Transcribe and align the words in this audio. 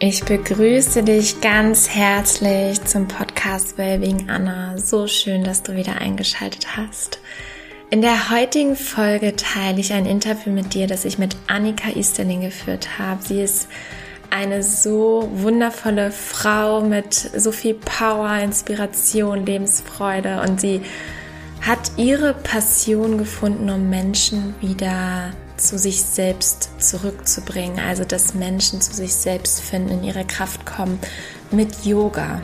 Ich 0.00 0.24
begrüße 0.24 1.04
dich 1.04 1.40
ganz 1.40 1.88
herzlich 1.88 2.82
zum 2.84 3.06
Podcast 3.06 3.78
Wellbeing 3.78 4.28
Anna. 4.28 4.76
So 4.76 5.06
schön, 5.06 5.44
dass 5.44 5.62
du 5.62 5.76
wieder 5.76 6.00
eingeschaltet 6.00 6.76
hast. 6.76 7.20
In 7.90 8.02
der 8.02 8.30
heutigen 8.30 8.74
Folge 8.74 9.36
teile 9.36 9.78
ich 9.78 9.92
ein 9.92 10.04
Interview 10.04 10.52
mit 10.52 10.74
dir, 10.74 10.88
das 10.88 11.04
ich 11.04 11.16
mit 11.18 11.36
Annika 11.46 11.90
Easterling 11.90 12.40
geführt 12.40 12.98
habe. 12.98 13.22
Sie 13.22 13.40
ist 13.40 13.68
eine 14.30 14.64
so 14.64 15.30
wundervolle 15.32 16.10
Frau 16.10 16.80
mit 16.80 17.14
so 17.14 17.52
viel 17.52 17.74
Power, 17.74 18.40
Inspiration, 18.40 19.46
Lebensfreude 19.46 20.40
und 20.40 20.60
sie 20.60 20.80
hat 21.60 21.92
ihre 21.96 22.34
Passion 22.34 23.16
gefunden, 23.16 23.70
um 23.70 23.88
Menschen 23.90 24.56
wieder 24.60 25.30
zu 25.56 25.78
sich 25.78 26.02
selbst 26.02 26.70
zurückzubringen, 26.78 27.78
also 27.78 28.04
dass 28.04 28.34
Menschen 28.34 28.80
zu 28.80 28.92
sich 28.92 29.14
selbst 29.14 29.60
finden, 29.60 29.90
in 29.90 30.04
ihre 30.04 30.24
Kraft 30.24 30.66
kommen 30.66 30.98
mit 31.50 31.84
Yoga. 31.84 32.42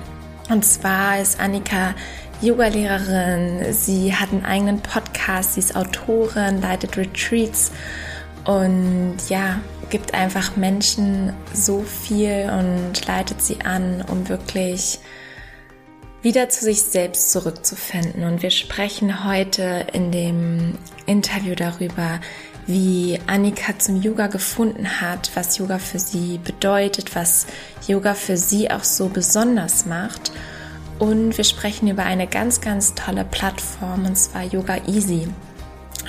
Und 0.48 0.64
zwar 0.64 1.20
ist 1.20 1.40
Annika 1.40 1.94
Yoga-Lehrerin, 2.42 3.72
sie 3.72 4.14
hat 4.14 4.32
einen 4.32 4.44
eigenen 4.44 4.80
Podcast, 4.80 5.54
sie 5.54 5.60
ist 5.60 5.76
Autorin, 5.76 6.60
leitet 6.62 6.96
Retreats 6.96 7.70
und 8.44 9.16
ja, 9.28 9.60
gibt 9.90 10.14
einfach 10.14 10.56
Menschen 10.56 11.34
so 11.52 11.82
viel 11.82 12.50
und 12.50 13.06
leitet 13.06 13.42
sie 13.42 13.60
an, 13.60 14.02
um 14.08 14.28
wirklich 14.28 15.00
wieder 16.22 16.48
zu 16.48 16.64
sich 16.64 16.82
selbst 16.82 17.30
zurückzufinden. 17.30 18.24
Und 18.24 18.42
wir 18.42 18.50
sprechen 18.50 19.24
heute 19.24 19.86
in 19.92 20.12
dem 20.12 20.78
Interview 21.06 21.54
darüber, 21.54 22.20
wie 22.66 23.18
Annika 23.26 23.78
zum 23.78 24.00
Yoga 24.00 24.26
gefunden 24.26 25.00
hat, 25.00 25.30
was 25.34 25.58
Yoga 25.58 25.78
für 25.78 25.98
sie 25.98 26.38
bedeutet, 26.38 27.14
was 27.16 27.46
Yoga 27.86 28.14
für 28.14 28.36
sie 28.36 28.70
auch 28.70 28.84
so 28.84 29.08
besonders 29.08 29.86
macht. 29.86 30.32
Und 30.98 31.36
wir 31.36 31.44
sprechen 31.44 31.88
über 31.88 32.04
eine 32.04 32.26
ganz, 32.26 32.60
ganz 32.60 32.94
tolle 32.94 33.24
Plattform, 33.24 34.04
und 34.04 34.16
zwar 34.16 34.44
Yoga 34.44 34.76
Easy. 34.86 35.28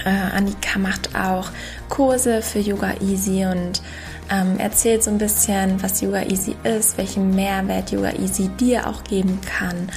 Äh, 0.05 0.09
Annika 0.09 0.79
macht 0.79 1.15
auch 1.15 1.49
Kurse 1.89 2.41
für 2.41 2.59
Yoga 2.59 2.93
Easy 3.01 3.45
und 3.45 3.81
ähm, 4.29 4.57
erzählt 4.57 5.03
so 5.03 5.11
ein 5.11 5.17
bisschen, 5.17 5.81
was 5.81 6.01
Yoga 6.01 6.23
Easy 6.23 6.55
ist, 6.63 6.97
welchen 6.97 7.35
Mehrwert 7.35 7.91
Yoga 7.91 8.11
Easy 8.13 8.49
dir 8.59 8.87
auch 8.87 9.03
geben 9.03 9.39
kann 9.41 9.89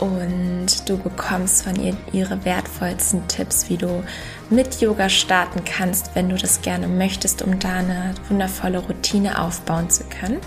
und 0.00 0.88
du 0.88 0.96
bekommst 0.96 1.62
von 1.62 1.76
ihr 1.80 1.96
ihre 2.12 2.44
wertvollsten 2.44 3.26
Tipps, 3.28 3.68
wie 3.68 3.76
du 3.76 4.02
mit 4.48 4.80
Yoga 4.80 5.08
starten 5.08 5.62
kannst, 5.64 6.10
wenn 6.14 6.28
du 6.28 6.36
das 6.36 6.62
gerne 6.62 6.88
möchtest, 6.88 7.42
um 7.42 7.58
da 7.58 7.74
eine 7.74 8.14
wundervolle 8.28 8.78
Routine 8.78 9.40
aufbauen 9.40 9.90
zu 9.90 10.04
können. 10.04 10.40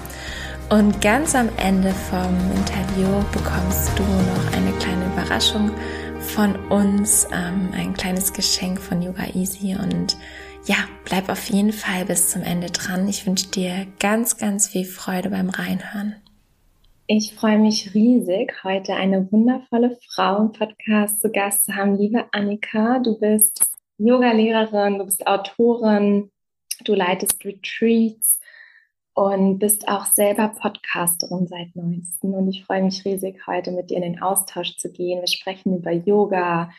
Und 0.69 1.01
ganz 1.01 1.35
am 1.35 1.49
Ende 1.57 1.93
vom 2.09 2.35
Interview 2.55 3.23
bekommst 3.31 3.91
du 3.95 4.03
noch 4.03 4.57
eine 4.57 4.71
kleine 4.79 5.05
Überraschung 5.05 5.71
von 6.19 6.55
uns, 6.69 7.27
ähm, 7.31 7.69
ein 7.73 7.93
kleines 7.93 8.33
Geschenk 8.33 8.81
von 8.81 9.01
Yoga 9.01 9.25
Easy 9.33 9.75
und 9.75 10.17
ja, 10.65 10.77
bleib 11.05 11.29
auf 11.29 11.49
jeden 11.49 11.73
Fall 11.73 12.05
bis 12.05 12.29
zum 12.29 12.41
Ende 12.41 12.71
dran. 12.71 13.07
Ich 13.07 13.25
wünsche 13.27 13.47
dir 13.47 13.85
ganz, 13.99 14.37
ganz 14.37 14.69
viel 14.69 14.85
Freude 14.85 15.29
beim 15.29 15.49
Reinhören. 15.49 16.15
Ich 17.05 17.35
freue 17.35 17.59
mich 17.59 17.93
riesig, 17.93 18.63
heute 18.63 18.93
eine 18.95 19.29
wundervolle 19.29 19.97
Frau 20.07 20.37
im 20.37 20.53
Podcast 20.53 21.19
zu 21.19 21.29
Gast 21.29 21.65
zu 21.65 21.75
haben. 21.75 21.97
Liebe 21.97 22.27
Annika, 22.31 22.99
du 22.99 23.19
bist 23.19 23.61
Yoga-Lehrerin, 23.97 24.99
du 24.99 25.05
bist 25.05 25.27
Autorin, 25.27 26.31
du 26.85 26.93
leitest 26.93 27.43
Retreats 27.43 28.39
und 29.13 29.59
bist 29.59 29.89
auch 29.89 30.05
selber 30.05 30.55
Podcasterin 30.57 31.45
seit 31.45 31.75
neuestem. 31.75 32.35
Und 32.35 32.47
ich 32.47 32.63
freue 32.63 32.83
mich 32.83 33.03
riesig, 33.03 33.45
heute 33.47 33.71
mit 33.71 33.89
dir 33.89 33.97
in 33.97 34.03
den 34.03 34.21
Austausch 34.21 34.77
zu 34.77 34.89
gehen. 34.89 35.19
Wir 35.19 35.27
sprechen 35.27 35.75
über 35.75 35.91
Yoga, 35.91 36.71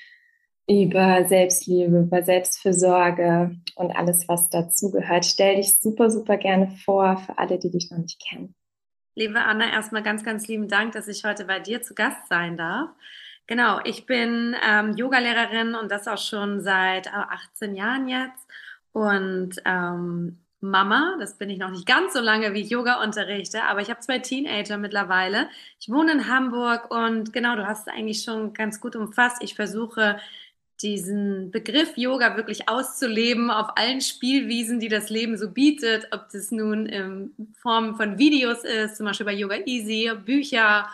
über 0.67 1.27
Selbstliebe, 1.27 1.99
über 1.99 2.23
Selbstfürsorge 2.23 3.57
und 3.77 3.91
alles, 3.91 4.27
was 4.27 4.49
dazugehört. 4.49 5.27
Stell 5.27 5.57
dich 5.57 5.79
super, 5.79 6.09
super 6.09 6.39
gerne 6.39 6.71
vor 6.83 7.19
für 7.19 7.37
alle, 7.37 7.59
die 7.59 7.71
dich 7.71 7.91
noch 7.91 7.99
nicht 7.99 8.23
kennen. 8.27 8.55
Liebe 9.17 9.41
Anna, 9.41 9.71
erstmal 9.71 10.03
ganz, 10.03 10.25
ganz 10.25 10.49
lieben 10.49 10.67
Dank, 10.67 10.93
dass 10.93 11.07
ich 11.07 11.25
heute 11.25 11.45
bei 11.45 11.61
dir 11.61 11.81
zu 11.83 11.95
Gast 11.95 12.27
sein 12.29 12.57
darf. 12.57 12.91
Genau, 13.47 13.79
ich 13.85 14.07
bin 14.07 14.57
ähm, 14.69 14.97
Yogalehrerin 14.97 15.77
und 15.77 15.91
das 15.93 16.09
auch 16.09 16.19
schon 16.19 16.63
seit 16.63 17.13
18 17.13 17.75
äh, 17.75 17.79
Jahren 17.79 18.09
jetzt. 18.09 18.49
Und 18.93 19.57
ähm, 19.65 20.41
Mama, 20.61 21.17
das 21.21 21.39
bin 21.39 21.49
ich 21.49 21.59
noch 21.59 21.71
nicht 21.71 21.87
ganz 21.87 22.13
so 22.15 22.21
lange, 22.21 22.55
wie 22.55 22.63
ich 22.63 22.71
Yoga 22.71 23.05
unterrichte, 23.05 23.63
aber 23.63 23.83
ich 23.83 23.91
habe 23.91 24.01
zwei 24.01 24.19
Teenager 24.19 24.79
mittlerweile. 24.79 25.49
Ich 25.79 25.91
wohne 25.91 26.11
in 26.13 26.29
Hamburg 26.29 26.91
und 26.91 27.33
genau, 27.33 27.55
du 27.55 27.67
hast 27.69 27.87
es 27.87 27.95
eigentlich 27.95 28.23
schon 28.23 28.53
ganz 28.53 28.81
gut 28.81 28.97
umfasst. 28.97 29.43
Ich 29.43 29.55
versuche 29.55 30.19
diesen 30.84 31.50
Begriff 31.50 31.97
Yoga 31.97 32.37
wirklich 32.37 32.69
auszuleben 32.69 33.50
auf 33.50 33.77
allen 33.77 34.00
Spielwiesen, 34.00 34.78
die 34.78 34.89
das 34.89 35.11
Leben 35.11 35.37
so 35.37 35.50
bietet, 35.50 36.09
ob 36.12 36.28
das 36.31 36.50
nun 36.50 36.87
in 36.87 37.33
Form 37.61 37.97
von 37.97 38.19
Videos 38.19 38.62
ist, 38.62 38.97
zum 38.97 39.06
Beispiel 39.06 39.27
bei 39.27 39.33
Yoga 39.33 39.56
Easy, 39.65 40.12
Bücher. 40.25 40.87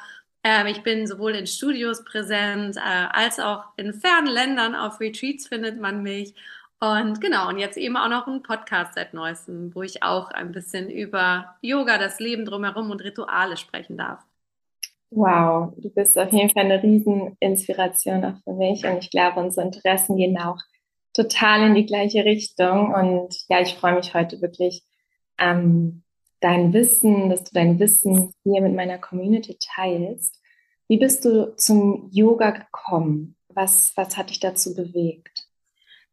Ähm, 0.45 0.69
ich 0.69 0.83
bin 0.83 1.07
sowohl 1.07 1.33
in 1.33 1.47
Studios 1.47 2.05
präsent, 2.05 2.77
äh, 2.77 2.81
als 2.81 3.41
auch 3.41 3.65
in 3.77 3.93
fernen 3.93 4.29
Ländern 4.29 4.75
auf 4.75 5.01
Retreats 5.01 5.49
findet 5.49 5.81
man 5.81 6.03
mich. 6.03 6.35
Und 6.79 7.21
genau, 7.21 7.49
und 7.49 7.59
jetzt 7.59 7.77
eben 7.77 7.97
auch 7.99 8.09
noch 8.09 8.27
ein 8.27 8.43
Podcast 8.43 8.95
seit 8.95 9.13
neuestem, 9.13 9.75
wo 9.75 9.83
ich 9.83 10.03
auch 10.03 10.31
ein 10.31 10.53
bisschen 10.53 10.89
über 10.89 11.57
Yoga, 11.61 11.99
das 11.99 12.21
Leben 12.21 12.47
drumherum 12.47 12.91
und 12.91 13.03
Rituale 13.05 13.59
sprechen 13.59 13.99
darf. 13.99 14.25
Wow, 15.11 15.73
du 15.77 15.91
bist 15.91 16.17
auf 16.17 16.33
jeden 16.33 16.51
Fall 16.51 16.67
eine 16.67 16.83
Rieseninspiration 16.83 18.25
auch 18.25 18.37
für 18.45 18.53
mich 18.53 18.85
und 18.85 18.99
ich 18.99 19.11
glaube, 19.11 19.41
unsere 19.41 19.67
Interessen 19.67 20.17
gehen 20.17 20.39
auch 20.39 20.59
total 21.13 21.67
in 21.67 21.75
die 21.75 21.87
gleiche 21.87 22.25
Richtung 22.25 22.95
und 22.95 23.37
ja, 23.49 23.61
ich 23.61 23.75
freue 23.75 23.97
mich 23.97 24.15
heute 24.15 24.41
wirklich, 24.41 24.85
ähm, 25.39 26.05
dein 26.41 26.73
Wissen, 26.73 27.29
dass 27.29 27.45
du 27.45 27.51
dein 27.53 27.79
Wissen 27.79 28.33
hier 28.45 28.63
mit 28.63 28.75
meiner 28.75 28.99
Community 28.99 29.59
teilst. 29.61 30.41
Wie 30.89 30.99
bist 30.99 31.25
du 31.25 31.55
zum 31.57 32.09
Yoga 32.13 32.51
gekommen? 32.51 33.37
Was, 33.49 33.93
was 33.97 34.17
hat 34.17 34.31
dich 34.31 34.41
dazu 34.41 34.75
bewegt? 34.75 35.47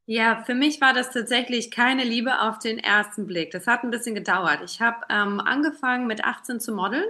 Ja, 0.05 0.43
für 0.45 0.55
mich 0.55 0.81
war 0.81 0.93
das 0.93 1.11
tatsächlich 1.11 1.69
keine 1.69 2.03
Liebe 2.03 2.41
auf 2.41 2.59
den 2.59 2.79
ersten 2.79 3.27
Blick. 3.27 3.51
Das 3.51 3.67
hat 3.67 3.83
ein 3.83 3.91
bisschen 3.91 4.15
gedauert. 4.15 4.61
Ich 4.63 4.81
habe 4.81 4.97
ähm, 5.09 5.39
angefangen 5.39 6.07
mit 6.07 6.23
18 6.23 6.59
zu 6.59 6.73
modeln 6.73 7.05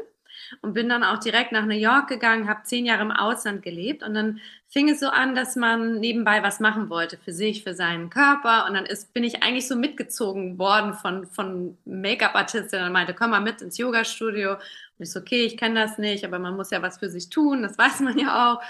und 0.61 0.73
bin 0.73 0.89
dann 0.89 1.03
auch 1.03 1.19
direkt 1.19 1.51
nach 1.51 1.65
New 1.65 1.75
York 1.75 2.07
gegangen, 2.07 2.47
habe 2.47 2.63
zehn 2.63 2.85
Jahre 2.85 3.01
im 3.01 3.11
Ausland 3.11 3.61
gelebt 3.61 4.03
und 4.03 4.13
dann 4.13 4.39
fing 4.69 4.89
es 4.89 4.99
so 4.99 5.07
an, 5.07 5.35
dass 5.35 5.55
man 5.55 5.99
nebenbei 5.99 6.43
was 6.43 6.59
machen 6.59 6.89
wollte 6.89 7.17
für 7.17 7.33
sich, 7.33 7.63
für 7.63 7.73
seinen 7.73 8.09
Körper 8.09 8.65
und 8.67 8.73
dann 8.73 8.85
ist, 8.85 9.13
bin 9.13 9.23
ich 9.23 9.43
eigentlich 9.43 9.67
so 9.67 9.75
mitgezogen 9.75 10.57
worden 10.59 10.93
von, 10.93 11.25
von 11.25 11.77
Make-up-Artistin 11.85 12.83
und 12.83 12.91
meinte, 12.91 13.13
komm 13.13 13.31
mal 13.31 13.41
mit 13.41 13.61
ins 13.61 13.77
Yoga-Studio 13.77 14.53
und 14.53 14.59
ich 14.99 15.11
so, 15.11 15.19
okay, 15.19 15.45
ich 15.45 15.57
kenne 15.57 15.81
das 15.81 15.97
nicht, 15.97 16.25
aber 16.25 16.39
man 16.39 16.55
muss 16.55 16.71
ja 16.71 16.81
was 16.81 16.99
für 16.99 17.09
sich 17.09 17.29
tun, 17.29 17.61
das 17.61 17.77
weiß 17.77 18.01
man 18.01 18.17
ja 18.17 18.53
auch. 18.53 18.61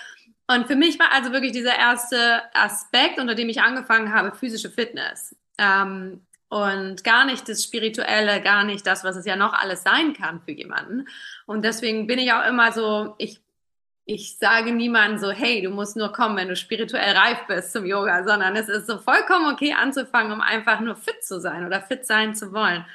Und 0.49 0.67
für 0.67 0.75
mich 0.75 0.97
war 0.97 1.11
also 1.11 1.33
wirklich 1.33 1.51
dieser 1.51 1.77
erste 1.77 2.41
Aspekt, 2.53 3.19
unter 3.19 3.35
dem 3.35 3.49
ich 3.49 3.61
angefangen 3.61 4.13
habe, 4.13 4.35
physische 4.35 4.69
Fitness. 4.69 5.35
Ähm, 5.57 6.21
und 6.49 7.03
gar 7.03 7.25
nicht 7.25 7.47
das 7.49 7.63
Spirituelle, 7.63 8.41
gar 8.41 8.63
nicht 8.63 8.87
das, 8.87 9.03
was 9.03 9.15
es 9.15 9.25
ja 9.25 9.35
noch 9.35 9.53
alles 9.53 9.83
sein 9.83 10.13
kann 10.13 10.41
für 10.41 10.51
jemanden. 10.51 11.07
Und 11.45 11.63
deswegen 11.63 12.07
bin 12.07 12.19
ich 12.19 12.31
auch 12.31 12.47
immer 12.47 12.71
so, 12.71 13.15
ich, 13.17 13.41
ich 14.05 14.37
sage 14.37 14.71
niemandem 14.71 15.19
so, 15.19 15.31
hey, 15.31 15.61
du 15.61 15.69
musst 15.69 15.97
nur 15.97 16.13
kommen, 16.13 16.37
wenn 16.37 16.47
du 16.47 16.55
spirituell 16.55 17.17
reif 17.17 17.45
bist 17.47 17.73
zum 17.73 17.85
Yoga, 17.85 18.23
sondern 18.23 18.55
es 18.55 18.69
ist 18.69 18.87
so 18.87 18.97
vollkommen 18.97 19.53
okay 19.53 19.73
anzufangen, 19.73 20.31
um 20.31 20.41
einfach 20.41 20.79
nur 20.79 20.95
fit 20.95 21.23
zu 21.23 21.39
sein 21.41 21.65
oder 21.65 21.81
fit 21.81 22.05
sein 22.05 22.33
zu 22.33 22.53
wollen. 22.53 22.85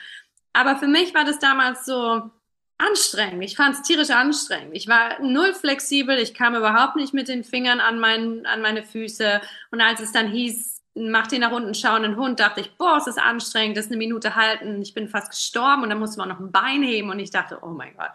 Aber 0.55 0.77
für 0.77 0.87
mich 0.89 1.15
war 1.15 1.25
das 1.25 1.39
damals 1.39 1.85
so 1.85 2.31
anstrengend. 2.79 3.45
Ich 3.45 3.57
fand 3.57 3.77
es 3.77 3.83
tierisch 3.83 4.11
anstrengend. 4.11 4.75
Ich 4.75 4.89
war 4.89 5.21
null 5.21 5.55
flexibel. 5.55 6.19
Ich 6.19 6.35
kam 6.35 6.55
überhaupt 6.55 6.97
nicht 6.97 7.15
mit 7.15 7.29
den 7.29 7.45
Fingern 7.45 7.81
an, 7.81 7.99
mein, 7.99 8.45
an 8.47 8.61
meine 8.61 8.83
Füße. 8.83 9.41
Und 9.71 9.81
als 9.81 10.01
es 10.01 10.13
dann 10.13 10.29
hieß, 10.29 10.82
mach 10.95 11.27
den 11.27 11.41
nach 11.41 11.53
unten 11.53 11.75
schauenden 11.75 12.17
Hund, 12.17 12.41
dachte 12.41 12.61
ich, 12.61 12.77
boah, 12.77 12.97
es 12.99 13.07
ist 13.07 13.19
anstrengend, 13.19 13.77
das 13.77 13.87
ist 13.87 13.91
eine 13.91 13.99
Minute 13.99 14.37
halten, 14.37 14.83
ich 14.83 14.95
bin 14.95 15.09
fast 15.09 15.31
gestorben 15.31 15.83
und 15.83 15.91
dann 15.91 15.99
musste 15.99 16.19
man 16.19 16.29
noch 16.29 16.41
ein 16.41 16.53
Bein 16.53 16.83
heben 16.83 17.11
und 17.11 17.19
ich 17.19 17.31
dachte, 17.31 17.59
oh 17.63 17.71
mein 17.71 17.97
Gott. 17.97 18.11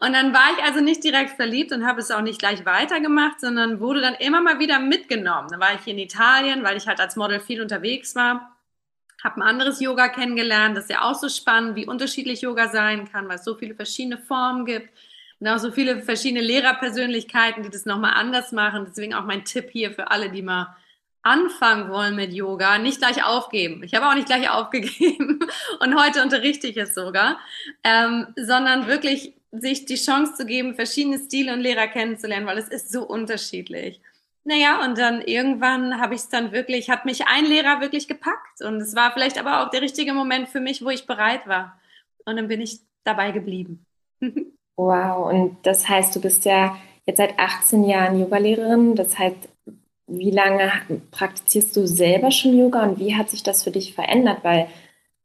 Und 0.00 0.12
dann 0.12 0.34
war 0.34 0.50
ich 0.56 0.64
also 0.64 0.80
nicht 0.80 1.04
direkt 1.04 1.30
verliebt 1.30 1.72
und 1.72 1.86
habe 1.86 2.00
es 2.00 2.10
auch 2.10 2.20
nicht 2.20 2.38
gleich 2.38 2.66
weitergemacht, 2.66 3.40
sondern 3.40 3.80
wurde 3.80 4.00
dann 4.00 4.14
immer 4.14 4.40
mal 4.40 4.58
wieder 4.58 4.78
mitgenommen. 4.78 5.48
Dann 5.50 5.60
war 5.60 5.74
ich 5.74 5.82
hier 5.82 5.94
in 5.94 5.98
Italien, 5.98 6.64
weil 6.64 6.76
ich 6.76 6.86
halt 6.86 7.00
als 7.00 7.16
Model 7.16 7.40
viel 7.40 7.62
unterwegs 7.62 8.14
war, 8.14 8.54
habe 9.22 9.36
ein 9.36 9.42
anderes 9.42 9.80
Yoga 9.80 10.08
kennengelernt, 10.08 10.76
das 10.76 10.84
ist 10.84 10.90
ja 10.90 11.02
auch 11.02 11.14
so 11.14 11.30
spannend, 11.30 11.76
wie 11.76 11.86
unterschiedlich 11.86 12.42
Yoga 12.42 12.68
sein 12.68 13.10
kann, 13.10 13.26
weil 13.28 13.36
es 13.36 13.44
so 13.44 13.54
viele 13.54 13.74
verschiedene 13.74 14.18
Formen 14.18 14.66
gibt 14.66 14.90
und 15.40 15.48
auch 15.48 15.58
so 15.58 15.72
viele 15.72 16.02
verschiedene 16.02 16.42
Lehrerpersönlichkeiten, 16.42 17.62
die 17.62 17.70
das 17.70 17.86
nochmal 17.86 18.12
anders 18.14 18.52
machen. 18.52 18.84
Deswegen 18.86 19.14
auch 19.14 19.24
mein 19.24 19.44
Tipp 19.44 19.70
hier 19.70 19.92
für 19.92 20.10
alle, 20.10 20.30
die 20.30 20.42
mal 20.42 20.76
anfangen 21.24 21.90
wollen 21.90 22.14
mit 22.14 22.32
Yoga, 22.32 22.78
nicht 22.78 22.98
gleich 22.98 23.24
aufgeben. 23.24 23.82
Ich 23.82 23.94
habe 23.94 24.06
auch 24.06 24.14
nicht 24.14 24.26
gleich 24.26 24.48
aufgegeben 24.50 25.40
und 25.80 26.00
heute 26.00 26.22
unterrichte 26.22 26.68
ich 26.68 26.76
es 26.76 26.94
sogar, 26.94 27.38
ähm, 27.82 28.28
sondern 28.36 28.86
wirklich 28.86 29.34
sich 29.50 29.86
die 29.86 29.96
Chance 29.96 30.34
zu 30.34 30.46
geben, 30.46 30.74
verschiedene 30.74 31.18
Stile 31.18 31.52
und 31.52 31.60
Lehrer 31.60 31.86
kennenzulernen, 31.86 32.46
weil 32.46 32.58
es 32.58 32.68
ist 32.68 32.92
so 32.92 33.04
unterschiedlich. 33.04 34.00
Naja, 34.44 34.84
und 34.84 34.98
dann 34.98 35.22
irgendwann 35.22 36.00
habe 36.00 36.14
ich 36.14 36.20
es 36.20 36.28
dann 36.28 36.52
wirklich, 36.52 36.90
hat 36.90 37.06
mich 37.06 37.26
ein 37.26 37.46
Lehrer 37.46 37.80
wirklich 37.80 38.06
gepackt 38.06 38.60
und 38.62 38.76
es 38.76 38.94
war 38.94 39.12
vielleicht 39.12 39.38
aber 39.38 39.62
auch 39.62 39.70
der 39.70 39.80
richtige 39.80 40.12
Moment 40.12 40.48
für 40.48 40.60
mich, 40.60 40.84
wo 40.84 40.90
ich 40.90 41.06
bereit 41.06 41.46
war. 41.46 41.80
Und 42.26 42.36
dann 42.36 42.48
bin 42.48 42.60
ich 42.60 42.80
dabei 43.04 43.30
geblieben. 43.30 43.86
wow, 44.76 45.32
und 45.32 45.56
das 45.62 45.88
heißt, 45.88 46.14
du 46.14 46.20
bist 46.20 46.44
ja 46.44 46.76
jetzt 47.06 47.18
seit 47.18 47.38
18 47.38 47.84
Jahren 47.84 48.18
Yogalehrerin. 48.18 48.96
Das 48.96 49.18
heißt, 49.18 49.48
wie 50.18 50.30
lange 50.30 50.72
praktizierst 51.10 51.76
du 51.76 51.86
selber 51.86 52.30
schon 52.30 52.56
Yoga 52.56 52.82
und 52.82 52.98
wie 52.98 53.14
hat 53.14 53.30
sich 53.30 53.42
das 53.42 53.62
für 53.62 53.70
dich 53.70 53.94
verändert? 53.94 54.38
Weil 54.42 54.68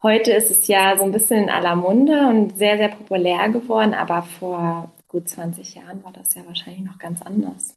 heute 0.03 0.31
ist 0.31 0.51
es 0.51 0.67
ja 0.67 0.97
so 0.97 1.03
ein 1.03 1.11
bisschen 1.11 1.43
in 1.43 1.49
aller 1.49 1.75
Munde 1.75 2.27
und 2.27 2.57
sehr, 2.57 2.77
sehr 2.77 2.89
populär 2.89 3.49
geworden, 3.49 3.93
aber 3.93 4.23
vor 4.23 4.91
gut 5.07 5.27
20 5.27 5.75
Jahren 5.75 6.03
war 6.03 6.13
das 6.13 6.35
ja 6.35 6.45
wahrscheinlich 6.45 6.83
noch 6.83 6.99
ganz 6.99 7.21
anders. 7.21 7.75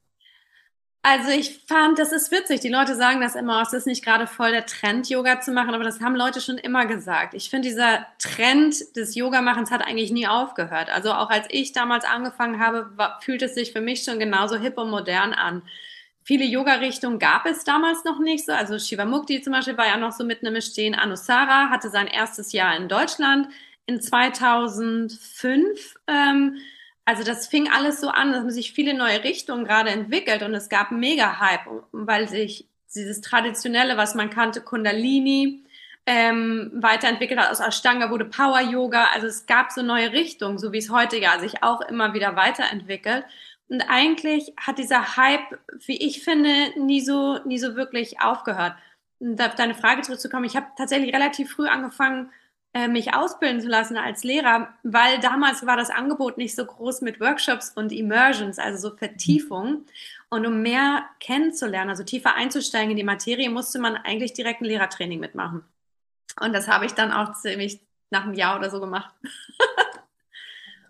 Also 1.04 1.32
ich 1.32 1.64
fand, 1.66 1.98
das 1.98 2.12
ist 2.12 2.30
witzig. 2.30 2.60
Die 2.60 2.68
Leute 2.68 2.94
sagen 2.94 3.20
das 3.20 3.34
immer, 3.34 3.60
es 3.60 3.72
ist 3.72 3.88
nicht 3.88 4.04
gerade 4.04 4.28
voll 4.28 4.52
der 4.52 4.66
Trend, 4.66 5.08
Yoga 5.08 5.40
zu 5.40 5.50
machen, 5.50 5.74
aber 5.74 5.82
das 5.82 6.00
haben 6.00 6.14
Leute 6.14 6.40
schon 6.40 6.58
immer 6.58 6.86
gesagt. 6.86 7.34
Ich 7.34 7.50
finde, 7.50 7.68
dieser 7.68 8.06
Trend 8.20 8.76
des 8.94 9.16
Yogamachens 9.16 9.72
hat 9.72 9.84
eigentlich 9.84 10.12
nie 10.12 10.28
aufgehört. 10.28 10.90
Also 10.90 11.10
auch 11.12 11.28
als 11.28 11.48
ich 11.50 11.72
damals 11.72 12.04
angefangen 12.04 12.60
habe, 12.60 12.92
fühlt 13.20 13.42
es 13.42 13.54
sich 13.54 13.72
für 13.72 13.80
mich 13.80 14.04
schon 14.04 14.20
genauso 14.20 14.56
hip 14.56 14.78
und 14.78 14.90
modern 14.90 15.32
an. 15.32 15.62
Viele 16.24 16.44
Yoga-Richtungen 16.44 17.18
gab 17.18 17.46
es 17.46 17.64
damals 17.64 18.04
noch 18.04 18.20
nicht 18.20 18.46
so. 18.46 18.52
Also 18.52 18.78
Shivamukti 18.78 19.42
zum 19.42 19.52
Beispiel 19.52 19.76
war 19.76 19.86
ja 19.86 19.96
noch 19.96 20.12
so 20.12 20.24
mitten 20.24 20.46
im 20.46 20.60
Stehen. 20.60 20.94
Anusara 20.94 21.70
hatte 21.70 21.90
sein 21.90 22.06
erstes 22.06 22.52
Jahr 22.52 22.76
in 22.76 22.88
Deutschland 22.88 23.48
in 23.86 24.00
2005. 24.00 25.96
Ähm, 26.06 26.56
also 27.04 27.24
das 27.24 27.48
fing 27.48 27.68
alles 27.70 28.00
so 28.00 28.08
an, 28.08 28.32
dass 28.32 28.42
man 28.42 28.52
sich 28.52 28.72
viele 28.72 28.94
neue 28.94 29.24
Richtungen 29.24 29.64
gerade 29.64 29.90
entwickelt 29.90 30.42
und 30.42 30.54
es 30.54 30.68
gab 30.68 30.92
mega 30.92 31.40
Hype, 31.40 31.66
weil 31.90 32.28
sich 32.28 32.68
dieses 32.94 33.20
traditionelle, 33.20 33.96
was 33.96 34.14
man 34.14 34.30
kannte, 34.30 34.60
Kundalini, 34.60 35.64
ähm, 36.06 36.70
weiterentwickelt 36.74 37.40
hat. 37.40 37.50
Aus 37.50 37.60
Ashtanga 37.60 38.10
wurde 38.10 38.24
Power 38.24 38.60
Yoga. 38.60 39.08
Also 39.14 39.26
es 39.26 39.46
gab 39.46 39.70
so 39.72 39.82
neue 39.82 40.12
Richtungen, 40.12 40.58
so 40.58 40.72
wie 40.72 40.78
es 40.78 40.90
heute 40.90 41.16
ja 41.18 41.38
sich 41.38 41.62
auch 41.62 41.80
immer 41.80 42.14
wieder 42.14 42.36
weiterentwickelt. 42.36 43.24
Und 43.72 43.80
eigentlich 43.88 44.52
hat 44.58 44.76
dieser 44.76 45.16
Hype, 45.16 45.58
wie 45.86 45.96
ich 45.96 46.22
finde, 46.22 46.78
nie 46.78 47.00
so, 47.00 47.38
nie 47.46 47.58
so 47.58 47.74
wirklich 47.74 48.20
aufgehört. 48.20 48.74
Und 49.18 49.40
auf 49.40 49.54
deine 49.54 49.74
Frage 49.74 50.02
zurückzukommen, 50.02 50.44
ich 50.44 50.56
habe 50.56 50.66
tatsächlich 50.76 51.14
relativ 51.14 51.52
früh 51.52 51.66
angefangen, 51.66 52.30
äh, 52.74 52.86
mich 52.86 53.14
ausbilden 53.14 53.62
zu 53.62 53.68
lassen 53.68 53.96
als 53.96 54.24
Lehrer, 54.24 54.68
weil 54.82 55.20
damals 55.20 55.64
war 55.64 55.78
das 55.78 55.88
Angebot 55.88 56.36
nicht 56.36 56.54
so 56.54 56.66
groß 56.66 57.00
mit 57.00 57.18
Workshops 57.18 57.70
und 57.74 57.92
Immersions, 57.92 58.58
also 58.58 58.90
so 58.90 58.94
Vertiefung. 58.94 59.86
Und 60.28 60.44
um 60.44 60.60
mehr 60.60 61.06
kennenzulernen, 61.18 61.88
also 61.88 62.04
tiefer 62.04 62.34
einzusteigen 62.34 62.90
in 62.90 62.98
die 62.98 63.04
Materie, 63.04 63.48
musste 63.48 63.78
man 63.78 63.96
eigentlich 63.96 64.34
direkt 64.34 64.60
ein 64.60 64.66
Lehrertraining 64.66 65.18
mitmachen. 65.18 65.64
Und 66.42 66.52
das 66.52 66.68
habe 66.68 66.84
ich 66.84 66.92
dann 66.92 67.10
auch 67.10 67.32
ziemlich 67.36 67.80
nach 68.10 68.24
einem 68.24 68.34
Jahr 68.34 68.58
oder 68.58 68.68
so 68.68 68.80
gemacht. 68.80 69.14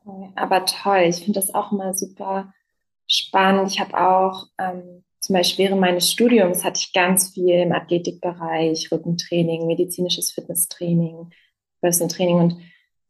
Aber 0.34 0.67
toll, 0.67 1.02
ich 1.02 1.25
finde 1.25 1.38
das 1.38 1.55
auch 1.55 1.70
mal 1.70 1.94
super 1.94 2.52
spannend. 3.12 3.70
Ich 3.70 3.80
habe 3.80 3.98
auch 3.98 4.46
ähm, 4.58 5.04
zum 5.20 5.34
Beispiel 5.34 5.66
während 5.66 5.80
meines 5.80 6.10
Studiums 6.10 6.64
hatte 6.64 6.80
ich 6.80 6.92
ganz 6.92 7.32
viel 7.32 7.54
im 7.54 7.72
Athletikbereich, 7.72 8.90
Rückentraining, 8.90 9.66
medizinisches 9.66 10.32
Fitnesstraining, 10.32 11.30
Personal 11.80 12.14
Training 12.14 12.36
und 12.36 12.56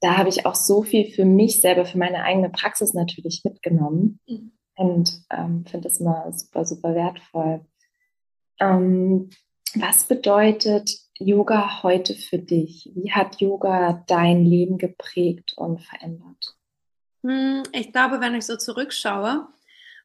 da 0.00 0.18
habe 0.18 0.28
ich 0.28 0.44
auch 0.44 0.56
so 0.56 0.82
viel 0.82 1.10
für 1.12 1.24
mich 1.24 1.60
selber, 1.60 1.84
für 1.84 1.96
meine 1.96 2.24
eigene 2.24 2.50
Praxis 2.50 2.92
natürlich 2.92 3.42
mitgenommen 3.44 4.18
mhm. 4.26 4.52
und 4.74 5.22
ähm, 5.30 5.64
finde 5.64 5.88
das 5.88 6.00
immer 6.00 6.30
super, 6.32 6.64
super 6.64 6.94
wertvoll. 6.94 7.64
Ähm, 8.58 9.30
was 9.74 10.04
bedeutet 10.04 10.90
Yoga 11.18 11.82
heute 11.82 12.14
für 12.14 12.38
dich? 12.38 12.90
Wie 12.94 13.12
hat 13.12 13.40
Yoga 13.40 14.04
dein 14.06 14.44
Leben 14.44 14.76
geprägt 14.76 15.54
und 15.56 15.80
verändert? 15.80 16.56
Hm, 17.22 17.62
ich 17.72 17.92
glaube, 17.92 18.20
wenn 18.20 18.34
ich 18.34 18.44
so 18.44 18.56
zurückschaue, 18.56 19.46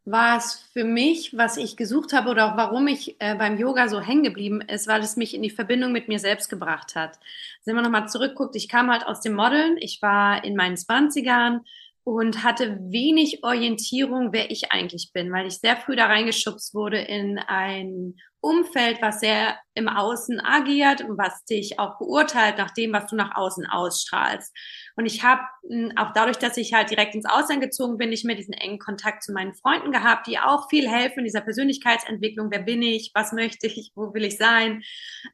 war 0.10 0.38
es 0.38 0.54
für 0.72 0.86
mich, 0.86 1.38
was 1.38 1.58
ich 1.58 1.76
gesucht 1.76 2.14
habe 2.14 2.30
oder 2.30 2.52
auch 2.52 2.58
warum 2.58 2.88
ich 2.88 3.18
äh, 3.20 3.36
beim 3.36 3.58
Yoga 3.58 3.90
so 3.90 4.00
hängen 4.00 4.24
geblieben 4.24 4.62
ist, 4.62 4.88
weil 4.88 5.02
es 5.02 5.18
mich 5.18 5.36
in 5.36 5.42
die 5.42 5.50
Verbindung 5.50 5.92
mit 5.92 6.08
mir 6.08 6.20
selbst 6.20 6.50
gebracht 6.50 6.96
hat. 6.96 7.20
Wenn 7.66 7.76
man 7.76 7.84
nochmal 7.84 8.08
zurückguckt, 8.08 8.56
ich 8.56 8.70
kam 8.70 8.90
halt 8.90 9.06
aus 9.06 9.20
dem 9.20 9.34
Modeln, 9.34 9.76
ich 9.78 10.02
war 10.02 10.46
in 10.46 10.56
meinen 10.56 10.78
Zwanzigern 10.78 11.62
und 12.06 12.46
hatte 12.46 12.80
wenig 12.90 13.44
Orientierung, 13.44 14.32
wer 14.32 14.50
ich 14.50 14.72
eigentlich 14.72 15.12
bin, 15.12 15.30
weil 15.34 15.46
ich 15.46 15.58
sehr 15.58 15.76
früh 15.76 15.98
da 15.98 16.06
reingeschubst 16.06 16.74
wurde 16.74 17.00
in 17.00 17.38
ein 17.38 18.16
Umfeld, 18.48 19.02
was 19.02 19.20
sehr 19.20 19.58
im 19.74 19.90
Außen 19.90 20.40
agiert 20.40 21.02
und 21.02 21.18
was 21.18 21.44
dich 21.46 21.80
auch 21.80 21.98
beurteilt 22.00 22.58
nach 22.58 22.72
dem, 22.72 22.94
was 22.94 23.08
du 23.08 23.16
nach 23.16 23.36
außen 23.36 23.66
ausstrahlst. 23.66 24.56
Und 24.96 25.06
ich 25.06 25.24
habe 25.24 25.42
hm, 25.70 25.92
auch 25.98 26.14
dadurch, 26.14 26.38
dass 26.38 26.58
ich 26.58 26.74
halt 26.74 26.90
direkt 26.90 27.14
ins 27.14 27.26
Ausland 27.26 27.62
gezogen 27.62 27.98
bin, 27.98 28.10
nicht 28.10 28.26
mehr 28.26 28.36
diesen 28.36 28.54
engen 28.54 28.80
Kontakt 28.80 29.24
zu 29.24 29.34
meinen 29.34 29.54
Freunden 29.54 29.92
gehabt, 29.92 30.28
die 30.28 30.40
auch 30.40 30.70
viel 30.70 30.90
helfen 30.90 31.20
in 31.20 31.26
dieser 31.26 31.42
Persönlichkeitsentwicklung. 31.42 32.50
Wer 32.50 32.62
bin 32.62 32.82
ich? 32.82 33.12
Was 33.14 33.34
möchte 33.34 33.68
ich? 33.68 33.92
Wo 33.96 34.14
will 34.14 34.24
ich 34.24 34.38
sein? 34.38 34.82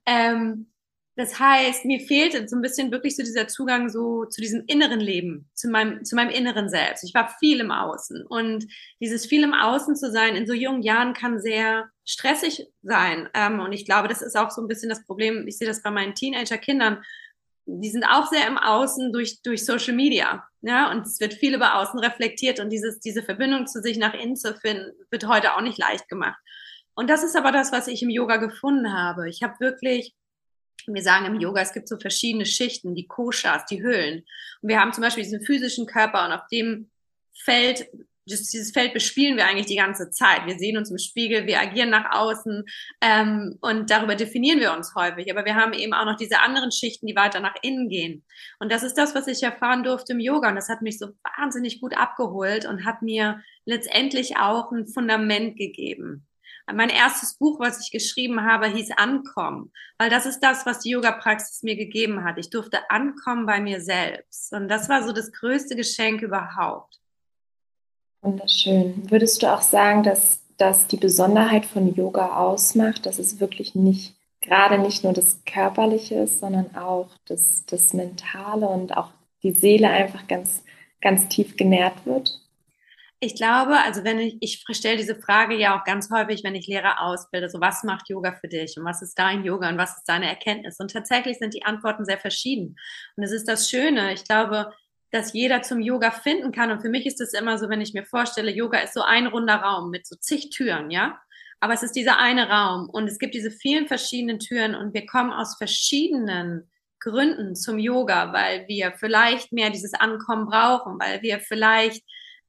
Ähm, 0.05 0.72
das 1.15 1.39
heißt, 1.39 1.85
mir 1.85 1.99
fehlte 1.99 2.47
so 2.47 2.55
ein 2.55 2.63
bisschen 2.63 2.91
wirklich 2.91 3.15
so 3.15 3.21
dieser 3.21 3.47
Zugang 3.47 3.89
so 3.89 4.25
zu 4.25 4.41
diesem 4.41 4.63
inneren 4.65 4.99
Leben, 4.99 5.47
zu 5.53 5.69
meinem, 5.69 6.03
zu 6.03 6.15
meinem 6.15 6.31
inneren 6.31 6.69
Selbst. 6.69 7.03
Ich 7.03 7.13
war 7.13 7.35
viel 7.39 7.59
im 7.59 7.69
Außen 7.69 8.25
und 8.25 8.65
dieses 8.99 9.27
viel 9.27 9.43
im 9.43 9.53
Außen 9.53 9.95
zu 9.95 10.11
sein 10.11 10.35
in 10.35 10.47
so 10.47 10.53
jungen 10.53 10.81
Jahren 10.81 11.13
kann 11.13 11.39
sehr 11.39 11.89
stressig 12.03 12.67
sein. 12.81 13.29
Ähm, 13.35 13.59
und 13.59 13.73
ich 13.73 13.85
glaube, 13.85 14.07
das 14.07 14.23
ist 14.23 14.35
auch 14.35 14.49
so 14.49 14.61
ein 14.61 14.67
bisschen 14.67 14.89
das 14.89 15.05
Problem. 15.05 15.47
Ich 15.47 15.57
sehe 15.59 15.67
das 15.67 15.83
bei 15.83 15.91
meinen 15.91 16.15
Teenager-Kindern. 16.15 17.03
Die 17.65 17.91
sind 17.91 18.05
auch 18.05 18.27
sehr 18.27 18.47
im 18.47 18.57
Außen 18.57 19.13
durch, 19.13 19.41
durch 19.43 19.65
Social 19.65 19.93
Media. 19.93 20.47
Ja, 20.61 20.89
und 20.91 21.05
es 21.05 21.19
wird 21.19 21.35
viel 21.35 21.53
über 21.53 21.75
Außen 21.75 21.99
reflektiert 21.99 22.59
und 22.59 22.71
dieses, 22.71 22.99
diese 22.99 23.21
Verbindung 23.21 23.67
zu 23.67 23.81
sich 23.81 23.97
nach 23.97 24.15
innen 24.15 24.35
zu 24.35 24.55
finden, 24.55 24.93
wird 25.11 25.27
heute 25.27 25.55
auch 25.55 25.61
nicht 25.61 25.77
leicht 25.77 26.09
gemacht. 26.09 26.39
Und 26.95 27.09
das 27.09 27.23
ist 27.23 27.35
aber 27.35 27.51
das, 27.51 27.71
was 27.71 27.87
ich 27.87 28.01
im 28.01 28.09
Yoga 28.09 28.37
gefunden 28.37 28.93
habe. 28.93 29.29
Ich 29.29 29.43
habe 29.43 29.59
wirklich 29.59 30.15
wir 30.87 31.01
sagen 31.01 31.25
im 31.25 31.39
Yoga, 31.39 31.61
es 31.61 31.73
gibt 31.73 31.87
so 31.87 31.97
verschiedene 31.97 32.45
Schichten, 32.45 32.95
die 32.95 33.07
Koshas, 33.07 33.65
die 33.65 33.81
Höhlen. 33.81 34.25
Und 34.61 34.69
wir 34.69 34.79
haben 34.79 34.93
zum 34.93 35.03
Beispiel 35.03 35.23
diesen 35.23 35.41
physischen 35.41 35.85
Körper 35.85 36.25
und 36.25 36.31
auf 36.31 36.47
dem 36.51 36.89
Feld, 37.33 37.87
dieses 38.25 38.71
Feld 38.71 38.93
bespielen 38.93 39.35
wir 39.35 39.45
eigentlich 39.45 39.65
die 39.65 39.75
ganze 39.75 40.09
Zeit. 40.09 40.45
Wir 40.45 40.57
sehen 40.57 40.77
uns 40.77 40.89
im 40.89 40.97
Spiegel, 40.97 41.45
wir 41.45 41.59
agieren 41.59 41.89
nach 41.89 42.15
außen 42.17 42.63
ähm, 43.01 43.57
und 43.59 43.89
darüber 43.89 44.15
definieren 44.15 44.59
wir 44.59 44.73
uns 44.73 44.95
häufig. 44.95 45.29
Aber 45.31 45.45
wir 45.45 45.55
haben 45.55 45.73
eben 45.73 45.93
auch 45.93 46.05
noch 46.05 46.15
diese 46.15 46.39
anderen 46.39 46.71
Schichten, 46.71 47.07
die 47.07 47.15
weiter 47.15 47.41
nach 47.41 47.55
innen 47.61 47.89
gehen. 47.89 48.23
Und 48.59 48.71
das 48.71 48.83
ist 48.83 48.97
das, 48.97 49.13
was 49.13 49.27
ich 49.27 49.43
erfahren 49.43 49.83
durfte 49.83 50.13
im 50.13 50.19
Yoga. 50.19 50.49
Und 50.49 50.55
das 50.55 50.69
hat 50.69 50.81
mich 50.81 50.99
so 50.99 51.07
wahnsinnig 51.37 51.81
gut 51.81 51.97
abgeholt 51.97 52.65
und 52.65 52.85
hat 52.85 53.01
mir 53.01 53.41
letztendlich 53.65 54.37
auch 54.37 54.71
ein 54.71 54.87
Fundament 54.87 55.57
gegeben. 55.57 56.25
Mein 56.71 56.89
erstes 56.89 57.33
Buch, 57.35 57.59
was 57.59 57.81
ich 57.81 57.91
geschrieben 57.91 58.43
habe, 58.43 58.67
hieß 58.67 58.91
Ankommen, 58.95 59.71
weil 59.97 60.09
das 60.09 60.25
ist 60.25 60.39
das, 60.39 60.65
was 60.65 60.79
die 60.79 60.91
Yoga-Praxis 60.91 61.61
mir 61.61 61.75
gegeben 61.75 62.23
hat. 62.23 62.37
Ich 62.37 62.49
durfte 62.49 62.89
ankommen 62.89 63.45
bei 63.45 63.59
mir 63.59 63.81
selbst. 63.81 64.53
Und 64.53 64.69
das 64.69 64.87
war 64.87 65.03
so 65.03 65.11
das 65.11 65.31
größte 65.31 65.75
Geschenk 65.75 66.21
überhaupt. 66.21 66.99
Wunderschön. 68.21 69.11
Würdest 69.11 69.43
du 69.43 69.53
auch 69.53 69.61
sagen, 69.61 70.03
dass 70.03 70.39
das 70.57 70.87
die 70.87 70.97
Besonderheit 70.97 71.65
von 71.65 71.93
Yoga 71.93 72.37
ausmacht, 72.37 73.05
dass 73.05 73.19
es 73.19 73.41
wirklich 73.41 73.75
nicht, 73.75 74.15
gerade 74.39 74.79
nicht 74.79 75.03
nur 75.03 75.11
das 75.11 75.43
Körperliche 75.45 76.15
ist, 76.15 76.39
sondern 76.39 76.75
auch 76.77 77.09
das, 77.25 77.65
das 77.65 77.93
Mentale 77.93 78.67
und 78.67 78.95
auch 78.95 79.09
die 79.41 79.51
Seele 79.51 79.89
einfach 79.89 80.27
ganz, 80.27 80.63
ganz 81.01 81.27
tief 81.27 81.57
genährt 81.57 82.05
wird? 82.05 82.39
Ich 83.23 83.35
glaube, 83.35 83.77
also 83.77 84.03
wenn 84.03 84.19
ich, 84.19 84.37
ich 84.41 84.77
stelle 84.77 84.97
diese 84.97 85.15
Frage 85.15 85.55
ja 85.55 85.79
auch 85.79 85.85
ganz 85.85 86.11
häufig, 86.11 86.43
wenn 86.43 86.55
ich 86.55 86.67
Lehrer 86.67 86.99
ausbilde, 86.99 87.49
so 87.49 87.61
was 87.61 87.81
macht 87.83 88.09
Yoga 88.09 88.33
für 88.33 88.49
dich 88.49 88.75
und 88.77 88.83
was 88.83 89.01
ist 89.01 89.17
dein 89.17 89.45
Yoga 89.45 89.69
und 89.69 89.77
was 89.77 89.95
ist 89.95 90.03
deine 90.09 90.27
Erkenntnis? 90.27 90.77
Und 90.81 90.91
tatsächlich 90.91 91.37
sind 91.37 91.53
die 91.53 91.63
Antworten 91.63 92.03
sehr 92.03 92.17
verschieden. 92.17 92.75
Und 93.15 93.23
es 93.23 93.31
ist 93.31 93.47
das 93.47 93.69
Schöne. 93.69 94.11
Ich 94.11 94.25
glaube, 94.25 94.73
dass 95.11 95.31
jeder 95.31 95.61
zum 95.61 95.79
Yoga 95.79 96.11
finden 96.11 96.51
kann. 96.51 96.69
Und 96.69 96.81
für 96.81 96.89
mich 96.89 97.05
ist 97.05 97.21
es 97.21 97.31
immer 97.31 97.57
so, 97.57 97.69
wenn 97.69 97.79
ich 97.79 97.93
mir 97.93 98.03
vorstelle, 98.03 98.51
Yoga 98.51 98.79
ist 98.79 98.93
so 98.93 99.03
ein 99.03 99.27
runder 99.27 99.55
Raum 99.55 99.89
mit 99.89 100.05
so 100.05 100.17
zig 100.17 100.49
Türen, 100.49 100.91
ja? 100.91 101.17
Aber 101.61 101.73
es 101.73 101.83
ist 101.83 101.95
dieser 101.95 102.19
eine 102.19 102.49
Raum 102.49 102.89
und 102.89 103.07
es 103.07 103.19
gibt 103.19 103.35
diese 103.35 103.51
vielen 103.51 103.87
verschiedenen 103.87 104.39
Türen 104.39 104.75
und 104.75 104.93
wir 104.93 105.05
kommen 105.05 105.31
aus 105.31 105.55
verschiedenen 105.55 106.69
Gründen 106.99 107.55
zum 107.55 107.79
Yoga, 107.79 108.33
weil 108.33 108.67
wir 108.67 108.91
vielleicht 108.97 109.53
mehr 109.53 109.69
dieses 109.69 109.93
Ankommen 109.93 110.45
brauchen, 110.45 110.99
weil 110.99 111.21
wir 111.21 111.39
vielleicht 111.39 112.03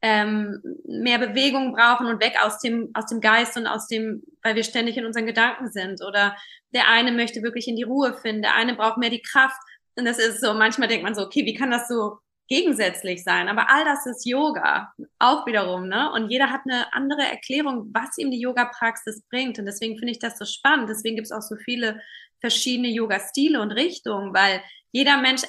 ähm, 0.04 0.60
mehr 0.86 1.18
Bewegung 1.18 1.72
brauchen 1.72 2.06
und 2.06 2.22
weg 2.22 2.34
aus 2.44 2.58
dem, 2.58 2.90
aus 2.92 3.06
dem 3.06 3.22
Geist 3.22 3.56
und 3.56 3.66
aus 3.66 3.86
dem, 3.88 4.22
weil 4.42 4.54
wir 4.54 4.62
ständig 4.62 4.98
in 4.98 5.06
unseren 5.06 5.24
Gedanken 5.24 5.70
sind. 5.70 6.02
Oder 6.04 6.36
der 6.74 6.90
eine 6.90 7.10
möchte 7.10 7.42
wirklich 7.42 7.66
in 7.68 7.76
die 7.76 7.84
Ruhe 7.84 8.12
finden, 8.12 8.42
der 8.42 8.54
eine 8.54 8.74
braucht 8.74 8.98
mehr 8.98 9.08
die 9.08 9.22
Kraft. 9.22 9.56
Und 9.96 10.04
das 10.04 10.18
ist 10.18 10.42
so, 10.42 10.52
manchmal 10.52 10.88
denkt 10.88 11.04
man 11.04 11.14
so, 11.14 11.22
okay, 11.22 11.46
wie 11.46 11.54
kann 11.54 11.70
das 11.70 11.88
so 11.88 12.18
gegensätzlich 12.48 13.24
sein? 13.24 13.48
Aber 13.48 13.70
all 13.70 13.86
das 13.86 14.04
ist 14.04 14.26
Yoga, 14.26 14.92
auch 15.18 15.46
wiederum, 15.46 15.88
ne? 15.88 16.12
Und 16.12 16.28
jeder 16.28 16.50
hat 16.50 16.60
eine 16.68 16.92
andere 16.92 17.22
Erklärung, 17.22 17.88
was 17.94 18.18
ihm 18.18 18.30
die 18.30 18.40
Yoga-Praxis 18.40 19.22
bringt. 19.30 19.58
Und 19.58 19.64
deswegen 19.64 19.96
finde 19.96 20.12
ich 20.12 20.18
das 20.18 20.36
so 20.36 20.44
spannend. 20.44 20.90
Deswegen 20.90 21.16
gibt 21.16 21.28
es 21.28 21.32
auch 21.32 21.40
so 21.40 21.56
viele 21.56 21.98
verschiedene 22.42 22.88
Yoga-Stile 22.88 23.58
und 23.58 23.72
Richtungen, 23.72 24.34
weil 24.34 24.60
jeder 24.92 25.16
Mensch 25.16 25.44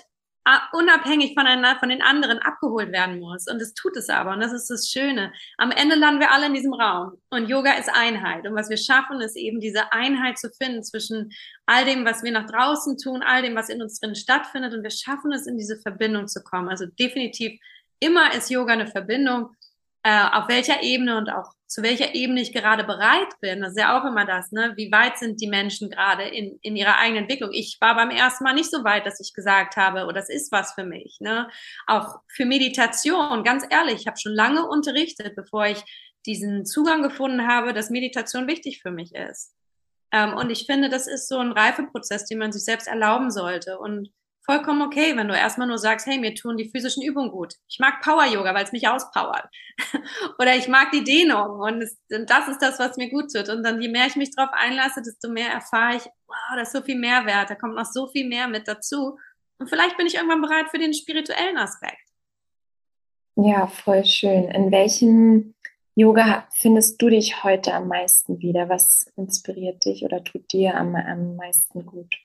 unabhängig 0.74 1.34
voneinander, 1.34 1.80
von 1.80 1.90
den 1.90 2.02
anderen 2.02 2.40
abgeholt 2.40 2.92
werden 2.92 3.20
muss. 3.20 3.48
Und 3.48 3.60
das 3.60 3.74
tut 3.74 3.98
es 3.98 4.10
aber. 4.10 4.32
Und 4.34 4.42
das 4.42 4.54
ist 4.54 4.70
das 4.70 4.90
Schöne. 4.90 5.34
Am 5.58 5.72
Ende 5.72 5.96
landen 5.96 6.20
wir 6.20 6.32
alle 6.32 6.46
in 6.46 6.54
diesem 6.54 6.74
Raum. 6.74 7.14
Und 7.30 7.50
Yoga 7.50 7.74
ist 7.74 7.90
Einheit. 7.94 8.46
Und 8.46 8.56
was 8.56 8.70
wir 8.70 8.78
schaffen, 8.78 9.22
ist 9.22 9.36
eben 9.36 9.60
diese 9.60 9.92
Einheit 9.92 10.38
zu 10.38 10.52
finden 10.52 10.84
zwischen 10.84 11.32
all 11.66 11.86
dem, 11.86 12.06
was 12.06 12.24
wir 12.24 12.32
nach 12.32 12.46
draußen 12.46 12.98
tun, 12.98 13.24
all 13.24 13.42
dem, 13.42 13.56
was 13.56 13.70
in 13.70 13.82
uns 13.82 14.00
drin 14.00 14.16
stattfindet. 14.16 14.74
Und 14.74 14.84
wir 14.84 14.92
schaffen 14.92 15.32
es, 15.32 15.48
in 15.48 15.58
diese 15.58 15.78
Verbindung 15.78 16.28
zu 16.28 16.44
kommen. 16.44 16.70
Also 16.70 16.86
definitiv 16.86 17.60
immer 18.00 18.34
ist 18.36 18.52
Yoga 18.52 18.74
eine 18.74 18.88
Verbindung 18.88 19.56
äh, 20.06 20.30
auf 20.34 20.48
welcher 20.48 20.84
Ebene 20.84 21.18
und 21.18 21.30
auch 21.32 21.52
zu 21.66 21.82
welcher 21.82 22.14
Ebene 22.14 22.40
ich 22.40 22.54
gerade 22.54 22.84
bereit 22.84 23.34
bin. 23.42 23.62
Das 23.62 23.72
ist 23.72 23.80
ja 23.80 24.00
auch 24.00 24.06
immer 24.06 24.24
das, 24.24 24.52
ne? 24.52 24.74
Wie 24.76 24.92
weit 24.92 25.18
sind 25.18 25.42
die 25.42 25.48
Menschen 25.48 25.90
gerade 25.90 26.26
in, 26.26 26.60
in 26.62 26.76
ihrer 26.76 27.00
eigenen 27.00 27.24
Entwicklung? 27.24 27.50
Ich 27.52 27.78
war 27.82 27.96
beim 27.96 28.12
ersten 28.12 28.44
Mal 28.44 28.54
nicht 28.54 28.70
so 28.70 28.84
weit, 28.84 29.08
dass 29.08 29.20
ich 29.20 29.34
gesagt 29.34 29.78
habe, 29.78 30.06
oh, 30.06 30.12
das 30.12 30.30
ist 30.30 30.52
was 30.52 30.74
für 30.74 30.84
mich. 30.84 31.18
Ne? 31.22 31.50
Auch 31.88 32.20
für 32.28 32.46
Meditation, 32.46 33.44
ganz 33.44 33.66
ehrlich, 33.68 34.02
ich 34.02 34.08
habe 34.08 34.20
schon 34.20 34.36
lange 34.36 34.68
unterrichtet, 34.68 35.36
bevor 35.36 35.66
ich 35.66 35.84
diesen 36.28 36.68
Zugang 36.68 37.02
gefunden 37.02 37.48
habe, 37.48 37.74
dass 37.74 37.90
Meditation 37.90 38.48
wichtig 38.48 38.84
für 38.84 38.92
mich 38.92 39.16
ist. 39.16 39.56
Ähm, 40.12 40.36
und 40.36 40.52
ich 40.52 40.68
finde, 40.68 40.90
das 40.90 41.08
ist 41.08 41.28
so 41.28 41.40
ein 41.40 41.52
Reifeprozess, 41.52 42.26
den 42.26 42.38
man 42.38 42.52
sich 42.52 42.64
selbst 42.64 42.88
erlauben 42.88 43.32
sollte. 43.32 43.80
Und 43.80 44.12
vollkommen 44.46 44.82
okay, 44.82 45.16
wenn 45.16 45.28
du 45.28 45.36
erstmal 45.36 45.68
nur 45.68 45.78
sagst, 45.78 46.06
hey, 46.08 46.18
mir 46.18 46.36
tun 46.36 46.58
die 46.58 46.70
physischen 46.70 47.04
Übungen 47.04 47.32
gut. 47.32 47.56
Ich 47.68 47.80
mag 47.80 48.02
Power 48.02 48.26
Yoga, 48.26 48.54
weil 48.54 48.64
es 48.64 48.72
mich 48.72 48.88
auspowert. 48.88 49.48
Oder 50.40 50.56
ich 50.56 50.68
mag 50.68 50.92
die 50.92 51.04
Dehnung 51.04 51.60
und, 51.60 51.82
es, 51.82 52.00
und, 52.12 52.30
das 52.30 52.48
ist 52.48 52.62
das, 52.62 52.80
was 52.80 52.98
mir 52.98 53.10
gut 53.10 53.34
tut. 53.34 53.50
Und 53.50 53.64
dann 53.64 53.82
je 53.82 53.90
mehr 53.90 54.08
ich 54.08 54.16
mich 54.16 54.36
darauf 54.36 54.54
einlasse, 54.54 55.02
desto 55.02 55.30
mehr 55.30 55.50
erfahre 55.50 55.98
ich, 55.98 56.04
wow, 56.28 56.56
da 56.56 56.62
ist 56.62 56.72
so 56.72 56.82
viel 56.82 56.98
Mehrwert, 56.98 57.50
da 57.50 57.56
kommt 57.56 57.76
noch 57.76 57.86
so 57.86 58.08
viel 58.08 58.28
mehr 58.28 58.48
mit 58.48 58.68
dazu. 58.68 59.18
Und 59.58 59.68
vielleicht 59.68 59.98
bin 59.98 60.08
ich 60.08 60.16
irgendwann 60.16 60.42
bereit 60.42 60.70
für 60.70 60.80
den 60.80 60.94
spirituellen 60.94 61.58
Aspekt. 61.58 61.98
Ja, 63.36 63.68
voll 63.68 64.06
schön. 64.06 64.50
In 64.50 64.72
welchem 64.72 65.56
Yoga 65.96 66.48
findest 66.52 67.02
du 67.02 67.10
dich 67.10 67.44
heute 67.44 67.74
am 67.74 67.88
meisten 67.88 68.40
wieder? 68.40 68.70
Was 68.70 69.12
inspiriert 69.16 69.86
dich 69.86 70.04
oder 70.04 70.24
tut 70.24 70.52
dir 70.52 70.76
am, 70.76 70.96
am 70.96 71.36
meisten 71.36 71.86
gut? 71.86 72.16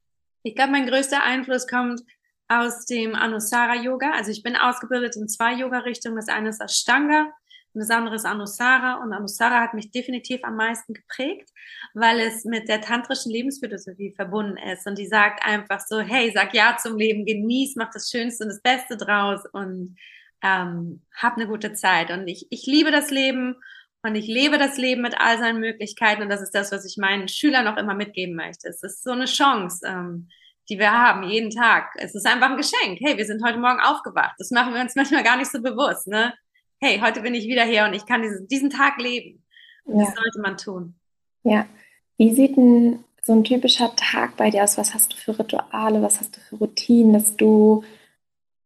Ich 0.42 0.54
glaube, 0.54 0.72
mein 0.72 0.86
größter 0.86 1.22
Einfluss 1.22 1.66
kommt 1.66 2.00
aus 2.48 2.84
dem 2.86 3.14
Anusara 3.14 3.76
Yoga. 3.76 4.12
Also 4.12 4.30
ich 4.30 4.42
bin 4.42 4.56
ausgebildet 4.56 5.16
in 5.16 5.28
zwei 5.28 5.54
Yoga-Richtungen. 5.54 6.16
Das 6.16 6.28
eine 6.28 6.48
ist 6.48 6.60
Ashtanga 6.60 7.32
und 7.72 7.80
das 7.80 7.90
andere 7.90 8.16
ist 8.16 8.26
Anusara. 8.26 8.94
Und 9.02 9.12
Anusara 9.12 9.60
hat 9.60 9.74
mich 9.74 9.90
definitiv 9.92 10.40
am 10.42 10.56
meisten 10.56 10.94
geprägt, 10.94 11.50
weil 11.94 12.18
es 12.20 12.44
mit 12.44 12.68
der 12.68 12.80
tantrischen 12.80 13.30
Lebensphilosophie 13.30 14.14
verbunden 14.16 14.56
ist. 14.56 14.86
Und 14.86 14.98
die 14.98 15.06
sagt 15.06 15.44
einfach 15.44 15.80
so, 15.80 16.00
hey, 16.00 16.32
sag 16.34 16.52
ja 16.54 16.76
zum 16.76 16.96
Leben, 16.98 17.24
genieß, 17.24 17.76
mach 17.76 17.90
das 17.92 18.10
Schönste 18.10 18.44
und 18.44 18.50
das 18.50 18.62
Beste 18.62 18.96
draus 18.96 19.42
und 19.52 19.96
ähm, 20.42 21.02
hab 21.14 21.36
eine 21.36 21.46
gute 21.46 21.74
Zeit. 21.74 22.10
Und 22.10 22.26
ich, 22.26 22.48
ich 22.50 22.66
liebe 22.66 22.90
das 22.90 23.10
Leben 23.10 23.56
und 24.02 24.14
ich 24.14 24.26
lebe 24.26 24.58
das 24.58 24.78
Leben 24.78 25.02
mit 25.02 25.20
all 25.20 25.38
seinen 25.38 25.60
Möglichkeiten 25.60 26.22
und 26.22 26.30
das 26.30 26.40
ist 26.40 26.54
das, 26.54 26.72
was 26.72 26.84
ich 26.84 26.96
meinen 26.96 27.28
Schülern 27.28 27.66
auch 27.66 27.76
immer 27.76 27.94
mitgeben 27.94 28.34
möchte. 28.34 28.68
Es 28.68 28.82
ist 28.82 29.02
so 29.02 29.10
eine 29.10 29.26
Chance, 29.26 29.86
ähm, 29.86 30.28
die 30.68 30.78
wir 30.78 30.92
haben, 30.92 31.24
jeden 31.24 31.50
Tag. 31.50 31.92
Es 31.96 32.14
ist 32.14 32.26
einfach 32.26 32.50
ein 32.50 32.56
Geschenk. 32.56 32.98
Hey, 33.00 33.18
wir 33.18 33.26
sind 33.26 33.44
heute 33.44 33.58
Morgen 33.58 33.80
aufgewacht. 33.80 34.34
Das 34.38 34.50
machen 34.50 34.72
wir 34.72 34.80
uns 34.80 34.94
manchmal 34.96 35.22
gar 35.22 35.36
nicht 35.36 35.50
so 35.50 35.60
bewusst. 35.60 36.06
Ne? 36.06 36.32
Hey, 36.80 37.00
heute 37.00 37.20
bin 37.20 37.34
ich 37.34 37.46
wieder 37.46 37.64
hier 37.64 37.84
und 37.84 37.92
ich 37.92 38.06
kann 38.06 38.22
diesen, 38.22 38.48
diesen 38.48 38.70
Tag 38.70 39.00
leben. 39.00 39.44
Ja. 39.86 40.04
Das 40.04 40.14
sollte 40.14 40.40
man 40.40 40.56
tun. 40.56 40.94
Ja. 41.42 41.66
Wie 42.16 42.34
sieht 42.34 42.56
denn 42.56 43.04
so 43.22 43.32
ein 43.32 43.44
typischer 43.44 43.94
Tag 43.96 44.36
bei 44.36 44.50
dir 44.50 44.64
aus? 44.64 44.78
Was 44.78 44.94
hast 44.94 45.12
du 45.12 45.16
für 45.16 45.38
Rituale? 45.38 46.00
Was 46.02 46.20
hast 46.20 46.36
du 46.36 46.40
für 46.40 46.56
Routinen, 46.56 47.12
dass 47.12 47.36
du 47.36 47.84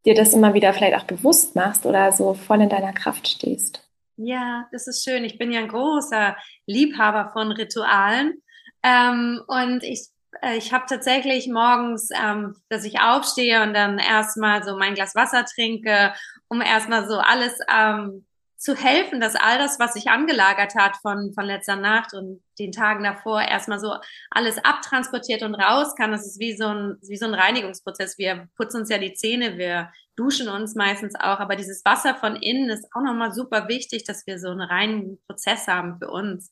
dir 0.05 0.15
das 0.15 0.33
immer 0.33 0.55
wieder 0.55 0.73
vielleicht 0.75 0.97
auch 0.97 1.07
bewusst 1.07 1.57
machst 1.57 1.87
oder 1.87 2.13
so 2.13 2.35
voll 2.35 2.61
in 2.61 2.69
deiner 2.69 2.93
Kraft 2.93 3.27
stehst? 3.27 3.85
Ja, 4.17 4.69
das 4.73 4.87
ist 4.87 5.05
schön. 5.05 5.25
Ich 5.25 5.39
bin 5.39 5.51
ja 5.53 5.61
ein 5.61 5.69
großer 5.69 6.37
Liebhaber 6.67 7.31
von 7.33 7.51
Ritualen. 7.53 8.43
Ähm, 8.83 9.43
und 9.47 9.83
ich, 9.83 10.07
äh, 10.43 10.57
ich 10.57 10.73
habe 10.73 10.85
tatsächlich 10.89 11.49
morgens, 11.49 12.11
ähm, 12.15 12.55
dass 12.69 12.85
ich 12.85 13.01
aufstehe 13.01 13.63
und 13.63 13.75
dann 13.75 13.99
erstmal 13.99 14.63
so 14.63 14.77
mein 14.77 14.95
Glas 14.95 15.15
Wasser 15.17 15.45
trinke, 15.45 16.15
um 16.49 16.61
erstmal 16.61 17.09
so 17.09 17.19
alles 17.19 17.59
ähm, 17.69 18.25
zu 18.57 18.75
helfen, 18.75 19.21
dass 19.21 19.37
all 19.37 19.59
das, 19.59 19.79
was 19.79 19.95
sich 19.95 20.09
angelagert 20.09 20.75
hat 20.75 20.97
von, 20.97 21.33
von 21.35 21.45
letzter 21.45 21.77
Nacht 21.77 22.15
und 22.15 22.43
den 22.59 22.73
Tagen 22.73 23.05
davor, 23.05 23.43
erstmal 23.43 23.81
so 23.81 23.95
alles 24.31 24.65
abtransportiert 24.65 25.43
und 25.43 25.55
raus 25.55 25.95
kann. 25.97 26.13
Das 26.13 26.27
ist 26.27 26.41
wie 26.41 26.57
so 26.57 26.69
ein, 26.69 26.97
wie 27.03 27.17
so 27.17 27.27
ein 27.27 27.35
Reinigungsprozess. 27.35 28.19
Wir 28.19 28.49
putzen 28.57 28.81
uns 28.81 28.91
ja 28.91 28.99
die 28.99 29.15
Zähne, 29.15 29.59
wir 29.59 29.91
duschen 30.17 30.49
uns 30.49 30.75
meistens 30.75 31.15
auch, 31.15 31.41
aber 31.41 31.57
dieses 31.57 31.85
Wasser 31.85 32.15
von 32.15 32.37
innen 32.37 32.71
ist 32.71 32.87
auch 32.95 33.03
nochmal 33.03 33.33
super 33.33 33.69
wichtig, 33.69 34.05
dass 34.05 34.27
wir 34.27 34.39
so 34.39 34.49
einen 34.49 34.61
reinen 34.61 35.19
Prozess 35.27 35.67
haben 35.67 35.99
für 35.99 36.11
uns. 36.11 36.51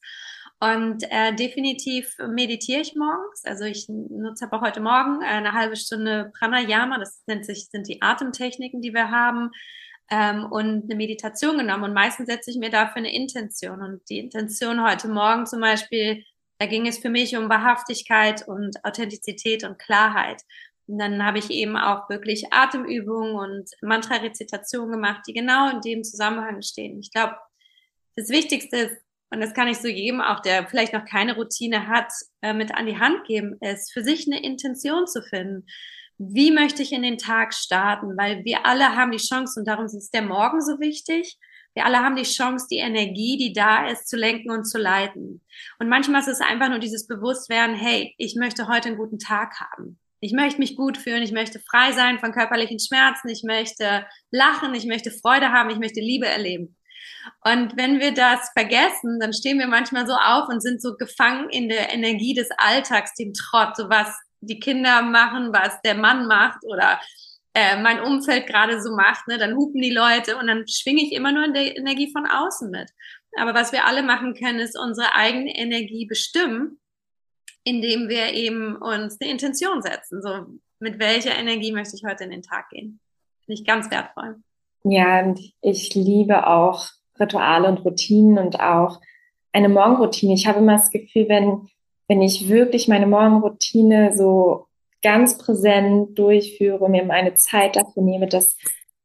Und 0.61 1.03
äh, 1.11 1.35
definitiv 1.35 2.17
meditiere 2.29 2.83
ich 2.83 2.95
morgens. 2.95 3.45
Also 3.45 3.65
ich 3.65 3.89
nutze 3.89 4.45
aber 4.45 4.61
heute 4.61 4.81
Morgen 4.81 5.21
eine 5.25 5.55
halbe 5.55 5.75
Stunde 5.75 6.31
Pranayama, 6.39 6.99
das 6.99 7.23
nennt 7.27 7.45
sich, 7.45 7.67
sind 7.67 7.89
die 7.89 8.01
Atemtechniken, 8.01 8.81
die 8.81 8.95
wir 8.95 9.11
haben, 9.11 9.51
ähm, 10.11 10.45
und 10.51 10.85
eine 10.85 10.97
Meditation 10.97 11.59
genommen. 11.59 11.85
Und 11.85 11.95
meistens 11.95 12.27
setze 12.27 12.51
ich 12.51 12.59
mir 12.59 12.71
dafür 12.71 12.99
eine 12.99 13.15
Intention. 13.15 13.83
Und 13.83 14.09
die 14.09 14.19
Intention 14.19 14.83
heute 14.83 15.09
Morgen 15.09 15.47
zum 15.47 15.61
Beispiel, 15.61 16.25
da 16.59 16.67
ging 16.67 16.87
es 16.87 16.99
für 16.99 17.11
mich 17.11 17.37
um 17.37 17.49
Wahrhaftigkeit 17.49 18.47
und 18.47 18.85
Authentizität 18.85 19.65
und 19.65 19.79
Klarheit. 19.79 20.43
Und 20.87 20.99
dann 20.99 21.25
habe 21.25 21.39
ich 21.39 21.51
eben 21.51 21.77
auch 21.77 22.09
wirklich 22.11 22.53
Atemübungen 22.53 23.35
und 23.35 23.71
Mantra-Rezitation 23.81 24.91
gemacht, 24.91 25.23
die 25.27 25.33
genau 25.33 25.71
in 25.71 25.81
dem 25.81 26.05
Zusammenhang 26.05 26.63
stehen. 26.63 26.99
Ich 27.01 27.13
glaube, 27.13 27.37
das 28.17 28.29
Wichtigste 28.29 28.77
ist, 28.77 28.97
und 29.31 29.41
das 29.41 29.55
kann 29.55 29.69
ich 29.69 29.79
so 29.79 29.89
jedem 29.89 30.21
auch, 30.21 30.41
der 30.41 30.67
vielleicht 30.67 30.93
noch 30.93 31.07
keine 31.07 31.37
Routine 31.37 31.89
hat, 31.89 32.13
äh, 32.43 32.53
mit 32.53 32.75
an 32.75 32.87
die 32.87 32.99
Hand 32.99 33.25
geben, 33.27 33.57
ist, 33.61 33.93
für 33.93 34.05
sich 34.05 34.27
eine 34.27 34.43
Intention 34.43 35.07
zu 35.07 35.23
finden. 35.23 35.67
Wie 36.31 36.53
möchte 36.53 36.83
ich 36.83 36.93
in 36.93 37.03
den 37.03 37.19
Tag 37.19 37.53
starten? 37.53 38.17
Weil 38.17 38.45
wir 38.45 38.65
alle 38.65 38.97
haben 38.97 39.11
die 39.11 39.19
Chance, 39.19 39.59
und 39.59 39.67
darum 39.67 39.87
ist 39.87 40.15
der 40.15 40.23
Morgen 40.23 40.61
so 40.61 40.79
wichtig, 40.79 41.39
wir 41.75 41.87
alle 41.87 42.01
haben 42.01 42.17
die 42.17 42.23
Chance, 42.23 42.67
die 42.71 42.79
Energie, 42.79 43.39
die 43.39 43.53
da 43.53 43.89
ist, 43.89 44.09
zu 44.09 44.17
lenken 44.17 44.51
und 44.51 44.65
zu 44.65 44.79
leiten. 44.79 45.41
Und 45.79 45.89
manchmal 45.89 46.21
ist 46.21 46.29
es 46.29 46.41
einfach 46.41 46.69
nur 46.69 46.79
dieses 46.79 47.07
Bewusstwerden, 47.07 47.75
hey, 47.75 48.15
ich 48.19 48.37
möchte 48.37 48.69
heute 48.69 48.89
einen 48.89 48.99
guten 48.99 49.19
Tag 49.19 49.59
haben. 49.59 49.99
Ich 50.21 50.33
möchte 50.33 50.61
mich 50.61 50.77
gut 50.77 50.99
fühlen, 50.99 51.23
ich 51.23 51.33
möchte 51.33 51.59
frei 51.59 51.93
sein 51.93 52.21
von 52.21 52.33
körperlichen 52.33 52.79
Schmerzen, 52.79 53.29
ich 53.29 53.43
möchte 53.43 54.07
lachen, 54.31 54.75
ich 54.75 54.87
möchte 54.87 55.11
Freude 55.11 55.51
haben, 55.51 55.71
ich 55.71 55.79
möchte 55.79 56.01
Liebe 56.01 56.27
erleben. 56.27 56.77
Und 57.43 57.77
wenn 57.77 57.99
wir 57.99 58.13
das 58.13 58.51
vergessen, 58.57 59.19
dann 59.19 59.33
stehen 59.33 59.59
wir 59.59 59.67
manchmal 59.67 60.07
so 60.07 60.13
auf 60.13 60.49
und 60.49 60.63
sind 60.63 60.81
so 60.81 60.95
gefangen 60.97 61.49
in 61.51 61.69
der 61.69 61.93
Energie 61.93 62.35
des 62.35 62.49
Alltags, 62.57 63.15
dem 63.15 63.33
Trott, 63.33 63.77
so 63.77 63.89
was 63.89 64.15
die 64.43 64.61
Kinder 64.61 65.03
machen, 65.03 65.53
was 65.53 65.81
der 65.83 65.95
Mann 65.95 66.27
macht 66.27 66.59
oder 66.65 67.01
äh, 67.55 67.81
mein 67.81 68.01
Umfeld 68.01 68.47
gerade 68.47 68.81
so 68.83 68.95
macht, 68.95 69.27
ne, 69.29 69.39
dann 69.39 69.57
hupen 69.57 69.81
die 69.81 69.93
Leute 69.93 70.37
und 70.37 70.47
dann 70.47 70.67
schwinge 70.69 71.03
ich 71.03 71.13
immer 71.13 71.33
nur 71.33 71.45
in 71.45 71.55
der 71.55 71.77
Energie 71.77 72.11
von 72.13 72.27
außen 72.27 72.71
mit. 72.71 72.91
Aber 73.39 73.55
was 73.55 73.73
wir 73.73 73.87
alle 73.87 74.03
machen 74.03 74.35
können, 74.35 74.59
ist 74.59 74.79
unsere 74.79 75.15
eigene 75.15 75.57
Energie 75.57 76.07
bestimmen 76.07 76.79
indem 77.65 78.09
wir 78.09 78.33
eben 78.33 78.77
uns 78.77 79.21
eine 79.21 79.31
Intention 79.31 79.83
setzen. 79.83 80.23
So, 80.23 80.31
mit 80.81 80.99
welcher 80.99 81.37
Energie 81.37 81.73
möchte 81.73 81.97
ich 81.97 82.05
heute 82.05 82.25
in 82.25 82.31
den 82.31 82.43
Tag 82.43 82.71
gehen? 82.71 83.01
Finde 83.45 83.61
ich 83.61 83.67
ganz 83.67 83.91
wertvoll. 83.91 84.37
Ja, 84.85 85.23
und 85.25 85.41
ich 85.61 85.95
liebe 85.95 86.47
auch 86.47 86.87
Rituale 87.19 87.69
und 87.69 87.85
Routinen 87.85 88.39
und 88.39 88.61
auch 88.61 89.01
eine 89.53 89.69
Morgenroutine. 89.69 90.35
Ich 90.35 90.47
habe 90.47 90.59
immer 90.59 90.77
das 90.77 90.91
Gefühl, 90.91 91.29
wenn, 91.29 91.69
wenn 92.13 92.21
ich 92.21 92.51
wirklich 92.51 92.89
meine 92.89 93.07
Morgenroutine 93.07 94.15
so 94.15 94.67
ganz 95.03 95.39
präsent 95.39 96.19
durchführe, 96.19 96.91
mir 96.91 97.07
meine 97.07 97.37
Zeit 97.37 97.75
dafür 97.75 98.03
nehme, 98.03 98.29
dass 98.29 98.59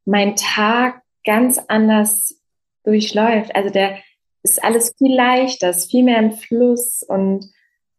mein 0.04 0.36
Tag 0.36 1.02
ganz 1.24 1.58
anders 1.70 2.44
durchläuft. 2.84 3.56
Also 3.56 3.70
der 3.70 4.00
ist 4.44 4.62
alles 4.62 4.94
viel 4.98 5.16
leichter, 5.16 5.70
ist 5.70 5.90
viel 5.90 6.04
mehr 6.04 6.20
im 6.20 6.34
Fluss 6.34 7.02
und 7.02 7.46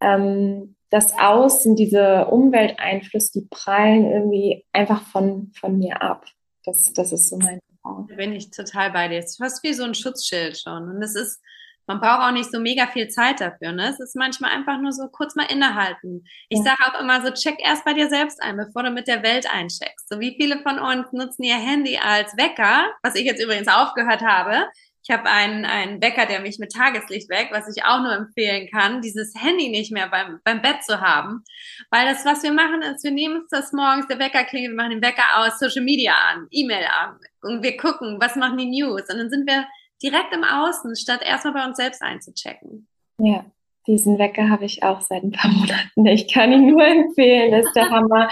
ähm, 0.02 0.76
das 0.90 1.18
Außen, 1.18 1.74
diese 1.74 2.26
Umwelteinflüsse, 2.26 3.40
die 3.40 3.46
prallen 3.48 4.12
irgendwie 4.12 4.66
einfach 4.72 5.06
von, 5.06 5.52
von 5.58 5.78
mir 5.78 6.02
ab. 6.02 6.26
Das, 6.66 6.92
das 6.92 7.12
ist 7.12 7.30
so 7.30 7.38
mein 7.38 7.60
Da 7.82 8.14
bin 8.14 8.34
ich 8.34 8.50
total 8.50 8.90
bei 8.90 9.08
dir. 9.08 9.20
Ist 9.20 9.38
fast 9.38 9.62
wie 9.64 9.72
so 9.72 9.84
ein 9.84 9.94
Schutzschild 9.94 10.58
schon. 10.58 10.82
Und 10.90 11.02
es 11.02 11.14
ist, 11.14 11.40
man 11.88 12.00
braucht 12.00 12.20
auch 12.20 12.32
nicht 12.32 12.52
so 12.52 12.60
mega 12.60 12.86
viel 12.86 13.08
Zeit 13.08 13.40
dafür. 13.40 13.72
Ne? 13.72 13.88
Es 13.88 13.98
ist 13.98 14.14
manchmal 14.14 14.50
einfach 14.50 14.78
nur 14.78 14.92
so 14.92 15.08
kurz 15.08 15.34
mal 15.34 15.50
innehalten. 15.50 16.24
Ich 16.50 16.58
ja. 16.58 16.64
sage 16.64 16.78
auch 16.86 17.00
immer 17.00 17.24
so, 17.24 17.32
check 17.32 17.56
erst 17.60 17.84
bei 17.84 17.94
dir 17.94 18.08
selbst 18.08 18.42
ein, 18.42 18.58
bevor 18.58 18.82
du 18.82 18.90
mit 18.90 19.08
der 19.08 19.22
Welt 19.22 19.46
eincheckst. 19.50 20.08
So 20.08 20.20
wie 20.20 20.36
viele 20.38 20.60
von 20.62 20.78
uns 20.78 21.10
nutzen 21.12 21.42
ihr 21.42 21.56
Handy 21.56 21.98
als 21.98 22.36
Wecker, 22.36 22.86
was 23.02 23.14
ich 23.14 23.24
jetzt 23.24 23.42
übrigens 23.42 23.68
aufgehört 23.68 24.20
habe. 24.22 24.66
Ich 25.02 25.10
habe 25.10 25.30
einen, 25.30 25.64
einen 25.64 26.02
Wecker, 26.02 26.26
der 26.26 26.40
mich 26.40 26.58
mit 26.58 26.72
Tageslicht 26.72 27.30
weckt, 27.30 27.50
was 27.50 27.74
ich 27.74 27.82
auch 27.84 28.02
nur 28.02 28.12
empfehlen 28.12 28.68
kann, 28.70 29.00
dieses 29.00 29.32
Handy 29.34 29.70
nicht 29.70 29.90
mehr 29.90 30.08
beim, 30.10 30.40
beim 30.44 30.60
Bett 30.60 30.84
zu 30.84 31.00
haben. 31.00 31.42
Weil 31.90 32.06
das, 32.06 32.26
was 32.26 32.42
wir 32.42 32.52
machen, 32.52 32.82
ist, 32.82 33.02
wir 33.04 33.12
nehmen 33.12 33.40
uns 33.40 33.48
das 33.48 33.72
morgens, 33.72 34.06
der 34.08 34.18
Wecker 34.18 34.44
klingelt, 34.44 34.72
wir 34.72 34.76
machen 34.76 34.90
den 34.90 35.02
Wecker 35.02 35.38
aus, 35.38 35.58
Social 35.58 35.82
Media 35.82 36.12
an, 36.12 36.46
E-Mail 36.50 36.84
an 37.00 37.18
und 37.40 37.62
wir 37.62 37.78
gucken, 37.78 38.18
was 38.20 38.36
machen 38.36 38.58
die 38.58 38.66
News. 38.66 39.08
Und 39.08 39.16
dann 39.16 39.30
sind 39.30 39.48
wir 39.48 39.64
direkt 40.02 40.34
im 40.34 40.44
Außen, 40.44 40.96
statt 40.96 41.20
erstmal 41.24 41.54
bei 41.54 41.64
uns 41.64 41.76
selbst 41.76 42.02
einzuchecken. 42.02 42.88
Ja, 43.20 43.44
diesen 43.86 44.18
Wecker 44.18 44.48
habe 44.50 44.64
ich 44.64 44.82
auch 44.82 45.00
seit 45.00 45.22
ein 45.22 45.32
paar 45.32 45.50
Monaten. 45.52 46.06
Ich 46.06 46.32
kann 46.32 46.52
ihn 46.52 46.66
nur 46.66 46.84
empfehlen, 46.84 47.52
das 47.52 47.66
ist 47.66 47.76
der 47.76 47.90
Hammer. 47.90 48.30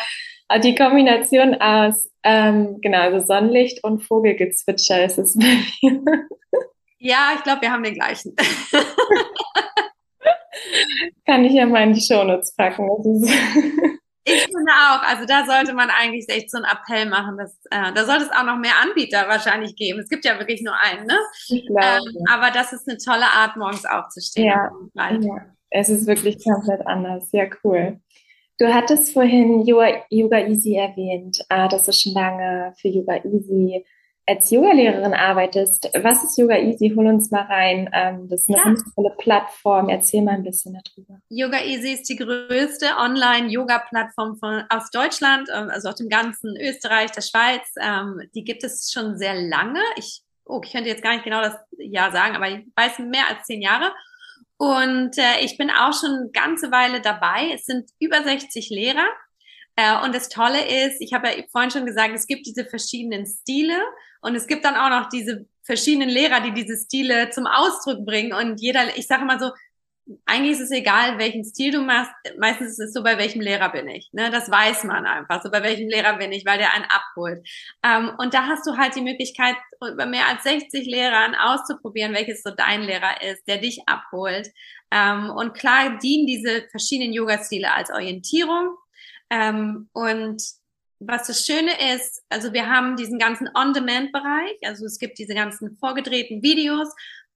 Die 0.63 0.77
Kombination 0.77 1.55
aus 1.61 2.09
ähm, 2.29 2.81
genau, 2.83 2.99
also 3.03 3.25
Sonnenlicht 3.25 3.85
und 3.85 4.01
Vogelgezwitscher 4.01 5.05
ist 5.05 5.17
es 5.19 5.39
bei 5.39 5.59
mir. 5.81 6.03
Ja, 6.99 7.35
ich 7.37 7.45
glaube, 7.45 7.63
wir 7.63 7.71
haben 7.71 7.85
den 7.85 7.95
gleichen. 7.95 8.35
Kann 11.25 11.45
ich 11.45 11.53
ja 11.53 11.67
mal 11.67 11.85
in 11.85 11.93
die 11.93 12.01
Shownotes 12.01 12.57
packen. 12.57 12.89
Ich 14.29 14.43
finde 14.43 14.73
auch, 14.73 15.03
also 15.03 15.25
da 15.25 15.47
sollte 15.47 15.73
man 15.73 15.89
eigentlich 15.89 16.29
echt 16.29 16.51
so 16.51 16.59
einen 16.59 16.67
Appell 16.67 17.07
machen. 17.09 17.37
Dass, 17.37 17.57
äh, 17.71 17.93
da 17.95 18.05
sollte 18.05 18.25
es 18.25 18.33
auch 18.33 18.45
noch 18.45 18.59
mehr 18.59 18.73
Anbieter 18.83 19.29
wahrscheinlich 19.29 19.77
geben. 19.77 20.01
Es 20.01 20.09
gibt 20.09 20.25
ja 20.25 20.37
wirklich 20.41 20.63
nur 20.63 20.75
einen, 20.77 21.07
ne? 21.07 21.17
Ich 21.49 21.65
glaube. 21.67 22.01
Ähm, 22.09 22.25
aber 22.29 22.51
das 22.51 22.73
ist 22.73 22.89
eine 22.89 22.99
tolle 22.99 23.27
Art, 23.27 23.57
morgens 23.57 23.85
aufzustehen. 23.85 24.47
Ja, 24.47 24.71
ja, 24.95 25.47
es 25.71 25.89
ist 25.89 26.09
wirklich 26.09 26.43
komplett 26.43 26.85
anders. 26.89 27.31
Ja, 27.31 27.45
cool. 27.63 28.01
Du 28.59 28.73
hattest 28.73 29.13
vorhin 29.13 29.65
Yoga, 29.65 30.03
Yoga 30.11 30.39
Easy 30.41 30.75
erwähnt, 30.75 31.45
äh, 31.49 31.69
dass 31.69 31.87
du 31.87 31.93
schon 31.93 32.15
lange 32.15 32.75
für 32.81 32.89
Yoga 32.89 33.23
Easy 33.25 33.85
als 34.27 34.51
Yogalehrerin 34.51 35.15
arbeitest. 35.15 35.89
Was 36.03 36.25
ist 36.25 36.37
Yoga 36.37 36.57
Easy? 36.57 36.93
Hol 36.97 37.07
uns 37.07 37.31
mal 37.31 37.43
rein. 37.43 37.89
Ähm, 37.93 38.29
das 38.29 38.41
ist 38.43 38.51
eine 38.51 38.77
ja. 38.77 38.83
tolle 38.95 39.15
Plattform. 39.19 39.89
Erzähl 39.89 40.23
mal 40.23 40.33
ein 40.33 40.43
bisschen 40.43 40.75
darüber. 40.75 41.21
Yoga 41.29 41.63
Easy 41.63 41.93
ist 41.93 42.09
die 42.09 42.17
größte 42.17 42.97
Online-Yoga-Plattform 42.99 44.39
aus 44.69 44.91
Deutschland, 44.91 45.49
ähm, 45.55 45.71
also 45.71 45.91
aus 45.91 45.97
dem 45.97 46.09
ganzen 46.09 46.57
Österreich, 46.57 47.13
der 47.13 47.23
Schweiz. 47.23 47.63
Ähm, 47.81 48.21
die 48.35 48.43
gibt 48.43 48.65
es 48.65 48.91
schon 48.93 49.17
sehr 49.17 49.35
lange. 49.35 49.81
Ich, 49.97 50.23
oh, 50.45 50.61
ich 50.65 50.73
könnte 50.73 50.89
jetzt 50.89 51.03
gar 51.03 51.13
nicht 51.13 51.25
genau 51.25 51.43
das 51.43 51.57
Jahr 51.79 52.11
sagen, 52.11 52.35
aber 52.35 52.49
ich 52.51 52.67
weiß 52.75 52.99
mehr 52.99 53.29
als 53.29 53.45
zehn 53.47 53.63
Jahre. 53.63 53.93
Und 54.59 55.19
äh, 55.19 55.45
ich 55.45 55.59
bin 55.59 55.71
auch 55.71 55.93
schon 55.93 56.11
eine 56.11 56.31
ganze 56.33 56.73
Weile 56.73 57.01
dabei. 57.01 57.53
Es 57.55 57.67
sind 57.67 57.91
über 58.01 58.23
60 58.23 58.71
Lehrer. 58.71 59.07
Äh, 59.77 60.03
und 60.05 60.15
das 60.15 60.29
Tolle 60.29 60.87
ist, 60.87 61.01
ich 61.01 61.13
habe 61.13 61.29
ja 61.29 61.35
vorhin 61.53 61.71
schon 61.71 61.87
gesagt, 61.87 62.15
es 62.15 62.27
gibt 62.27 62.47
diese 62.47 62.65
verschiedenen 62.65 63.27
Stile 63.27 63.79
und 64.23 64.35
es 64.35 64.47
gibt 64.47 64.65
dann 64.65 64.75
auch 64.75 64.91
noch 64.91 65.09
diese 65.09 65.47
verschiedenen 65.63 66.09
Lehrer, 66.09 66.41
die 66.41 66.53
diese 66.53 66.77
Stile 66.77 67.31
zum 67.31 67.47
Ausdruck 67.47 68.05
bringen. 68.07 68.33
Und 68.33 68.61
jeder, 68.61 68.97
ich 68.97 69.07
sage 69.07 69.23
immer 69.23 69.39
so, 69.39 69.51
eigentlich 70.25 70.53
ist 70.53 70.61
es 70.61 70.71
egal, 70.71 71.19
welchen 71.19 71.45
Stil 71.45 71.73
du 71.73 71.81
machst. 71.81 72.13
Meistens 72.39 72.73
ist 72.73 72.79
es 72.79 72.93
so, 72.93 73.03
bei 73.03 73.19
welchem 73.19 73.41
Lehrer 73.41 73.71
bin 73.71 73.89
ich. 73.89 74.09
Ne? 74.13 74.31
Das 74.31 74.51
weiß 74.51 74.85
man 74.85 75.05
einfach. 75.05 75.43
So, 75.43 75.51
bei 75.51 75.63
welchem 75.63 75.89
Lehrer 75.89 76.17
bin 76.17 76.31
ich, 76.31 76.47
weil 76.47 76.59
der 76.59 76.73
einen 76.75 76.85
abholt. 76.85 77.47
Ähm, 77.83 78.13
und 78.19 78.33
da 78.33 78.47
hast 78.47 78.67
du 78.67 78.77
halt 78.77 78.95
die 78.95 79.01
Möglichkeit, 79.01 79.57
über 79.81 80.07
mehr 80.07 80.29
als 80.29 80.45
60 80.45 80.87
Lehrern 80.87 81.35
auszuprobieren, 81.35 82.15
welches 82.15 82.43
so 82.43 82.51
dein 82.51 82.83
Lehrer 82.83 83.21
ist, 83.23 83.47
der 83.49 83.59
dich 83.59 83.81
abholt. 83.87 84.49
Ähm, 84.93 85.31
und 85.31 85.55
klar 85.55 85.99
dienen 85.99 86.27
diese 86.27 86.69
verschiedenen 86.71 87.13
Yoga-Stile 87.13 87.73
als 87.73 87.91
Orientierung. 87.91 88.77
Ähm, 89.31 89.89
und 89.93 90.43
was 90.99 91.27
das 91.27 91.45
Schöne 91.45 91.95
ist, 91.95 92.23
also 92.29 92.53
wir 92.53 92.69
haben 92.69 92.97
diesen 92.97 93.19
ganzen 93.19 93.49
On-Demand-Bereich, 93.55 94.59
also 94.65 94.87
es 94.87 94.99
gibt 94.99 95.19
diese 95.19 95.35
ganzen 95.35 95.77
vorgedrehten 95.79 96.43
Videos 96.43 96.89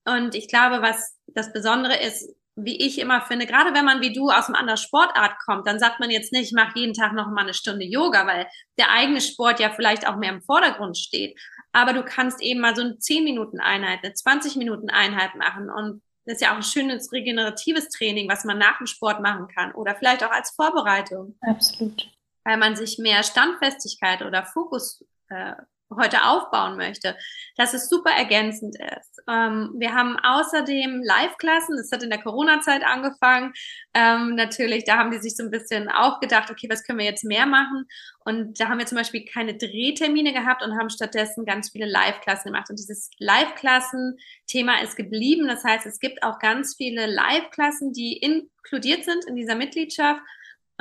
und 0.04 0.34
ich 0.34 0.48
glaube, 0.48 0.82
was 0.82 1.18
das 1.26 1.52
Besondere 1.52 1.96
ist, 2.00 2.34
wie 2.56 2.80
ich 2.84 2.98
immer 2.98 3.20
finde, 3.22 3.46
gerade 3.46 3.74
wenn 3.74 3.84
man 3.84 4.00
wie 4.00 4.12
du 4.12 4.30
aus 4.30 4.46
einem 4.46 4.56
anderen 4.56 4.76
Sportart 4.76 5.38
kommt, 5.44 5.66
dann 5.66 5.78
sagt 5.78 6.00
man 6.00 6.10
jetzt 6.10 6.32
nicht, 6.32 6.48
ich 6.48 6.52
mache 6.52 6.78
jeden 6.78 6.94
Tag 6.94 7.12
noch 7.12 7.28
mal 7.28 7.42
eine 7.42 7.54
Stunde 7.54 7.84
Yoga, 7.84 8.26
weil 8.26 8.46
der 8.78 8.90
eigene 8.90 9.20
Sport 9.20 9.60
ja 9.60 9.70
vielleicht 9.70 10.06
auch 10.06 10.16
mehr 10.16 10.32
im 10.32 10.42
Vordergrund 10.42 10.96
steht. 10.98 11.38
Aber 11.72 11.92
du 11.92 12.02
kannst 12.04 12.42
eben 12.42 12.60
mal 12.60 12.74
so 12.74 12.82
eine 12.82 12.98
10 12.98 13.24
Minuten 13.24 13.60
Einheit, 13.60 14.00
eine 14.02 14.12
20 14.12 14.56
Minuten 14.56 14.90
Einheit 14.90 15.36
machen 15.36 15.70
und 15.70 16.02
das 16.30 16.36
ist 16.36 16.42
ja 16.42 16.52
auch 16.52 16.56
ein 16.56 16.62
schönes 16.62 17.12
regeneratives 17.12 17.88
Training, 17.88 18.28
was 18.28 18.44
man 18.44 18.58
nach 18.58 18.78
dem 18.78 18.86
Sport 18.86 19.20
machen 19.20 19.48
kann 19.48 19.72
oder 19.72 19.94
vielleicht 19.94 20.22
auch 20.24 20.30
als 20.30 20.50
Vorbereitung. 20.50 21.36
Absolut 21.42 22.10
weil 22.44 22.56
man 22.56 22.76
sich 22.76 22.98
mehr 22.98 23.22
Standfestigkeit 23.22 24.22
oder 24.22 24.44
Fokus 24.44 25.04
äh, 25.28 25.54
heute 25.96 26.24
aufbauen 26.24 26.76
möchte, 26.76 27.16
dass 27.56 27.74
es 27.74 27.88
super 27.88 28.10
ergänzend 28.10 28.76
ist. 28.76 29.22
Ähm, 29.28 29.74
wir 29.76 29.94
haben 29.94 30.16
außerdem 30.22 31.02
Live-Klassen, 31.02 31.76
das 31.76 31.90
hat 31.92 32.02
in 32.02 32.10
der 32.10 32.22
Corona-Zeit 32.22 32.84
angefangen. 32.84 33.52
Ähm, 33.94 34.34
natürlich, 34.34 34.84
da 34.84 34.98
haben 34.98 35.10
die 35.10 35.18
sich 35.18 35.36
so 35.36 35.42
ein 35.42 35.50
bisschen 35.50 35.88
auch 35.88 36.20
gedacht, 36.20 36.50
okay, 36.50 36.68
was 36.70 36.84
können 36.84 36.98
wir 36.98 37.06
jetzt 37.06 37.24
mehr 37.24 37.46
machen? 37.46 37.86
Und 38.24 38.60
da 38.60 38.68
haben 38.68 38.78
wir 38.78 38.86
zum 38.86 38.98
Beispiel 38.98 39.24
keine 39.24 39.56
Drehtermine 39.56 40.32
gehabt 40.32 40.62
und 40.62 40.78
haben 40.78 40.90
stattdessen 40.90 41.44
ganz 41.44 41.70
viele 41.70 41.86
Live-Klassen 41.86 42.52
gemacht. 42.52 42.70
Und 42.70 42.78
dieses 42.78 43.10
Live-Klassen-Thema 43.18 44.82
ist 44.82 44.96
geblieben. 44.96 45.48
Das 45.48 45.64
heißt, 45.64 45.86
es 45.86 45.98
gibt 45.98 46.22
auch 46.22 46.38
ganz 46.38 46.76
viele 46.76 47.06
Live-Klassen, 47.06 47.92
die 47.92 48.18
inkludiert 48.18 49.04
sind 49.04 49.24
in 49.26 49.36
dieser 49.36 49.56
Mitgliedschaft 49.56 50.20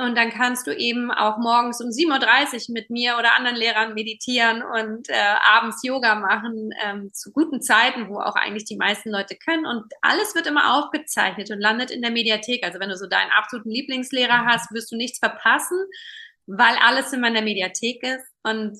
und 0.00 0.16
dann 0.16 0.30
kannst 0.30 0.66
du 0.66 0.74
eben 0.74 1.10
auch 1.10 1.36
morgens 1.36 1.80
um 1.82 1.88
7.30 1.90 2.68
Uhr 2.68 2.74
mit 2.74 2.88
mir 2.88 3.16
oder 3.18 3.36
anderen 3.36 3.56
Lehrern 3.56 3.92
meditieren 3.94 4.62
und 4.62 5.08
äh, 5.10 5.34
abends 5.42 5.82
Yoga 5.82 6.14
machen 6.14 6.70
ähm, 6.82 7.12
zu 7.12 7.30
guten 7.32 7.60
Zeiten, 7.60 8.08
wo 8.08 8.18
auch 8.18 8.34
eigentlich 8.34 8.64
die 8.64 8.76
meisten 8.76 9.10
Leute 9.10 9.36
können. 9.36 9.66
Und 9.66 9.84
alles 10.00 10.34
wird 10.34 10.46
immer 10.46 10.78
aufgezeichnet 10.78 11.50
und 11.50 11.60
landet 11.60 11.90
in 11.90 12.00
der 12.00 12.10
Mediathek. 12.10 12.64
Also 12.64 12.80
wenn 12.80 12.88
du 12.88 12.96
so 12.96 13.06
deinen 13.06 13.30
absoluten 13.30 13.70
Lieblingslehrer 13.70 14.46
hast, 14.46 14.72
wirst 14.72 14.90
du 14.90 14.96
nichts 14.96 15.18
verpassen, 15.18 15.78
weil 16.46 16.76
alles 16.82 17.12
immer 17.12 17.28
in 17.28 17.34
der 17.34 17.42
Mediathek 17.42 18.02
ist. 18.02 18.26
Und 18.42 18.78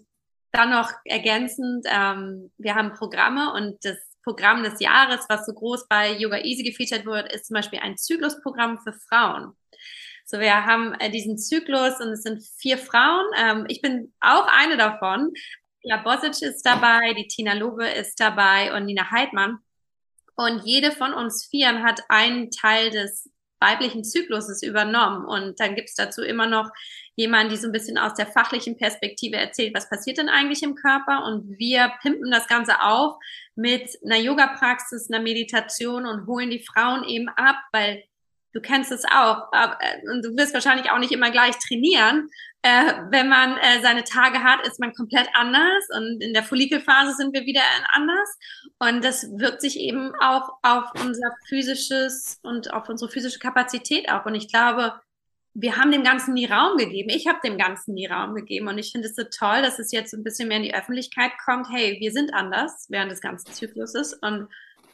dann 0.53 0.71
noch 0.71 0.91
ergänzend, 1.05 1.87
ähm, 1.87 2.51
wir 2.57 2.75
haben 2.75 2.95
Programme 2.95 3.53
und 3.53 3.77
das 3.85 3.99
Programm 4.23 4.63
des 4.63 4.81
Jahres, 4.81 5.27
was 5.29 5.45
so 5.45 5.53
groß 5.53 5.87
bei 5.89 6.13
Yoga 6.13 6.39
Easy 6.39 6.63
gefeatured 6.63 7.05
wird, 7.05 7.33
ist 7.33 7.47
zum 7.47 7.55
Beispiel 7.55 7.81
ein 7.81 7.97
Zyklusprogramm 7.97 8.79
für 8.79 8.93
Frauen. 8.93 9.55
So, 10.31 10.39
wir 10.39 10.65
haben 10.65 10.95
äh, 11.01 11.11
diesen 11.11 11.39
Zyklus 11.39 12.01
und 12.01 12.11
es 12.11 12.23
sind 12.23 12.41
vier 12.57 12.79
Frauen. 12.79 13.27
Ähm, 13.37 13.65
ich 13.67 13.83
bin 13.83 14.15
auch 14.21 14.47
eine 14.47 14.77
davon. 14.77 15.33
Ja, 15.83 15.97
Bosic 15.97 16.41
ist 16.43 16.63
dabei, 16.65 17.15
die 17.15 17.27
Tina 17.27 17.55
Lobe 17.55 17.89
ist 17.89 18.21
dabei 18.21 18.73
und 18.77 18.85
Nina 18.85 19.11
Heidmann. 19.11 19.59
Und 20.37 20.65
jede 20.65 20.93
von 20.93 21.15
uns 21.15 21.49
Vieren 21.51 21.83
hat 21.83 22.05
einen 22.09 22.53
Teil 22.53 22.91
des 22.91 23.29
weiblichen 23.59 24.05
Zykluses 24.05 24.63
übernommen. 24.63 25.25
Und 25.25 25.59
dann 25.59 25.75
gibt's 25.75 25.97
dazu 25.97 26.23
immer 26.23 26.47
noch 26.47 26.71
jemanden, 27.17 27.53
die 27.53 27.59
so 27.59 27.67
ein 27.67 27.73
bisschen 27.73 27.99
aus 27.99 28.15
der 28.15 28.29
fachlichen 28.29 28.77
Perspektive 28.77 29.37
erzählt, 29.37 29.75
was 29.75 29.91
passiert 29.91 30.19
denn 30.19 30.29
eigentlich 30.29 30.63
im 30.63 30.77
Körper. 30.77 31.25
Und 31.25 31.59
wir 31.59 31.93
pimpen 32.03 32.31
das 32.31 32.47
Ganze 32.47 32.81
auf 32.83 33.17
mit 33.57 33.99
einer 34.05 34.21
Yoga-Praxis, 34.21 35.11
einer 35.11 35.25
Meditation 35.25 36.07
und 36.07 36.29
holen 36.29 36.51
die 36.51 36.65
Frauen 36.65 37.03
eben 37.03 37.29
ab, 37.31 37.57
weil 37.73 38.05
du 38.53 38.61
kennst 38.61 38.93
es 38.93 39.05
auch, 39.05 39.53
äh, 39.53 40.11
und 40.11 40.25
du 40.25 40.37
wirst 40.37 40.55
wahrscheinlich 40.55 40.91
auch 40.91 40.99
nicht 40.99 41.13
immer 41.13 41.31
gleich 41.31 41.57
trainieren. 41.59 42.29
Äh, 42.63 42.93
wenn 43.11 43.29
man 43.29 43.57
äh, 43.57 43.81
seine 43.83 44.05
Tage 44.05 44.43
hat, 44.43 44.67
ist 44.67 44.81
man 44.81 44.93
komplett 44.93 45.29
anders 45.33 45.85
und 45.97 46.23
in 46.23 46.35
der 46.35 46.43
Follikelphase 46.43 47.15
sind 47.15 47.33
wir 47.33 47.47
wieder 47.47 47.63
anders 47.95 48.37
und 48.79 49.03
das 49.03 49.31
wirkt 49.39 49.63
sich 49.63 49.81
eben 49.81 50.13
auch 50.21 50.59
auf 50.63 50.91
unser 51.03 51.33
physisches 51.49 52.39
und 52.43 52.71
auf 52.75 52.87
unsere 52.91 53.11
physische 53.11 53.39
Kapazität 53.39 54.11
auch 54.11 54.27
und 54.27 54.35
ich 54.35 54.49
glaube, 54.49 54.93
wir 55.55 55.77
haben 55.77 55.91
dem 55.91 56.05
Ganzen 56.05 56.35
nie 56.35 56.47
Raum 56.47 56.77
gegeben. 56.77 57.11
Ich 57.11 57.27
habe 57.27 57.41
dem 57.43 57.59
Ganzen 57.59 57.95
nie 57.95 58.07
Raum 58.07 58.35
gegeben 58.35 58.69
und 58.69 58.79
ich 58.79 58.93
finde 58.93 59.09
es 59.09 59.17
so 59.17 59.25
toll, 59.25 59.63
dass 59.63 59.79
es 59.79 59.91
jetzt 59.91 60.13
ein 60.15 60.23
bisschen 60.23 60.49
mehr 60.49 60.59
in 60.59 60.63
die 60.63 60.75
Öffentlichkeit 60.75 61.33
kommt. 61.45 61.69
Hey, 61.73 61.97
wir 61.99 62.13
sind 62.13 62.33
anders 62.35 62.87
während 62.89 63.11
des 63.11 63.21
ganzen 63.21 63.53
Zykluses 63.53 64.15
und 64.15 64.49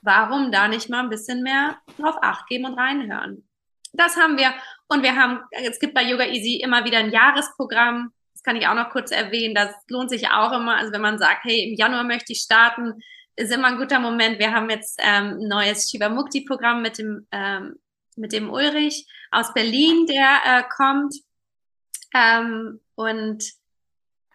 warum 0.07 0.53
da 0.53 0.69
nicht 0.69 0.89
mal 0.89 1.01
ein 1.01 1.11
bisschen 1.11 1.43
mehr 1.43 1.77
drauf 1.99 2.17
acht 2.23 2.47
geben 2.47 2.65
und 2.65 2.79
reinhören? 2.79 3.47
Das 3.93 4.17
haben 4.17 4.39
wir. 4.39 4.55
Und 4.89 5.03
wir 5.03 5.17
haben, 5.17 5.41
es 5.51 5.81
gibt 5.81 5.95
bei 5.95 6.05
Yoga 6.05 6.25
Easy 6.25 6.61
immer 6.63 6.85
wieder 6.85 6.99
ein 6.99 7.11
Jahresprogramm. 7.11 8.13
Das 8.33 8.43
kann 8.43 8.57
ich 8.57 8.69
auch 8.69 8.75
noch 8.75 8.91
kurz 8.91 9.11
erwähnen. 9.11 9.55
Das 9.55 9.75
lohnt 9.89 10.11
sich 10.11 10.29
auch 10.29 10.53
immer. 10.53 10.77
Also 10.77 10.93
wenn 10.93 11.01
man 11.01 11.19
sagt, 11.19 11.45
hey, 11.45 11.71
im 11.71 11.75
Januar 11.75 12.05
möchte 12.05 12.33
ich 12.33 12.41
starten, 12.41 12.95
ist 13.35 13.53
immer 13.53 13.69
ein 13.69 13.79
guter 13.79 13.99
Moment. 13.99 14.39
Wir 14.39 14.53
haben 14.53 14.71
jetzt 14.71 15.01
ähm, 15.03 15.39
ein 15.41 15.49
neues 15.49 15.91
Shiva 15.91 16.09
Mukti 16.09 16.43
Programm 16.43 16.83
mit 16.83 16.99
dem, 16.99 17.27
ähm, 17.33 17.77
mit 18.17 18.33
dem 18.33 18.51
Ulrich 18.51 19.07
aus 19.31 19.53
Berlin, 19.53 20.07
der 20.07 20.39
äh, 20.45 20.63
kommt. 20.75 21.15
Ähm, 22.15 22.81
und 22.95 23.45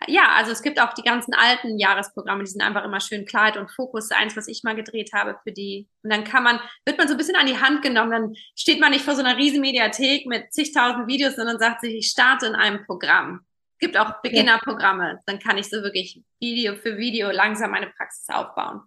ja, 0.07 0.33
also 0.35 0.51
es 0.51 0.61
gibt 0.61 0.79
auch 0.81 0.93
die 0.93 1.03
ganzen 1.03 1.33
alten 1.33 1.77
Jahresprogramme, 1.77 2.43
die 2.43 2.49
sind 2.49 2.61
einfach 2.61 2.83
immer 2.83 2.99
schön 2.99 3.25
Kleid 3.25 3.57
und 3.57 3.69
Fokus, 3.69 4.11
eins, 4.11 4.35
was 4.35 4.47
ich 4.47 4.63
mal 4.63 4.75
gedreht 4.75 5.11
habe 5.13 5.37
für 5.43 5.51
die. 5.51 5.87
Und 6.03 6.11
dann 6.11 6.23
kann 6.23 6.43
man, 6.43 6.59
wird 6.85 6.97
man 6.97 7.07
so 7.07 7.13
ein 7.13 7.17
bisschen 7.17 7.35
an 7.35 7.45
die 7.45 7.59
Hand 7.59 7.81
genommen, 7.81 8.11
dann 8.11 8.33
steht 8.55 8.79
man 8.79 8.91
nicht 8.91 9.05
vor 9.05 9.15
so 9.15 9.21
einer 9.21 9.37
riesen 9.37 9.61
Mediathek 9.61 10.25
mit 10.25 10.51
zigtausend 10.53 11.07
Videos, 11.07 11.35
sondern 11.35 11.59
sagt 11.59 11.81
sich, 11.81 11.93
ich 11.95 12.07
starte 12.07 12.47
in 12.47 12.55
einem 12.55 12.85
Programm. 12.85 13.41
Es 13.73 13.87
gibt 13.87 13.97
auch 13.97 14.21
Beginnerprogramme, 14.21 15.19
dann 15.25 15.39
kann 15.39 15.57
ich 15.57 15.69
so 15.69 15.77
wirklich 15.83 16.21
Video 16.39 16.75
für 16.75 16.97
Video 16.97 17.31
langsam 17.31 17.71
meine 17.71 17.87
Praxis 17.87 18.27
aufbauen. 18.29 18.81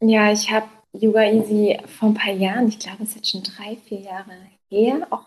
Ja, 0.00 0.30
ich 0.30 0.50
habe 0.50 0.68
Yoga 0.92 1.24
Easy 1.24 1.78
vor 1.98 2.10
ein 2.10 2.14
paar 2.14 2.32
Jahren, 2.32 2.68
ich 2.68 2.78
glaube, 2.78 3.02
es 3.02 3.10
ist 3.10 3.16
jetzt 3.16 3.30
schon 3.30 3.42
drei, 3.42 3.76
vier 3.76 4.00
Jahre 4.00 4.32
her, 4.68 5.06
auch 5.10 5.24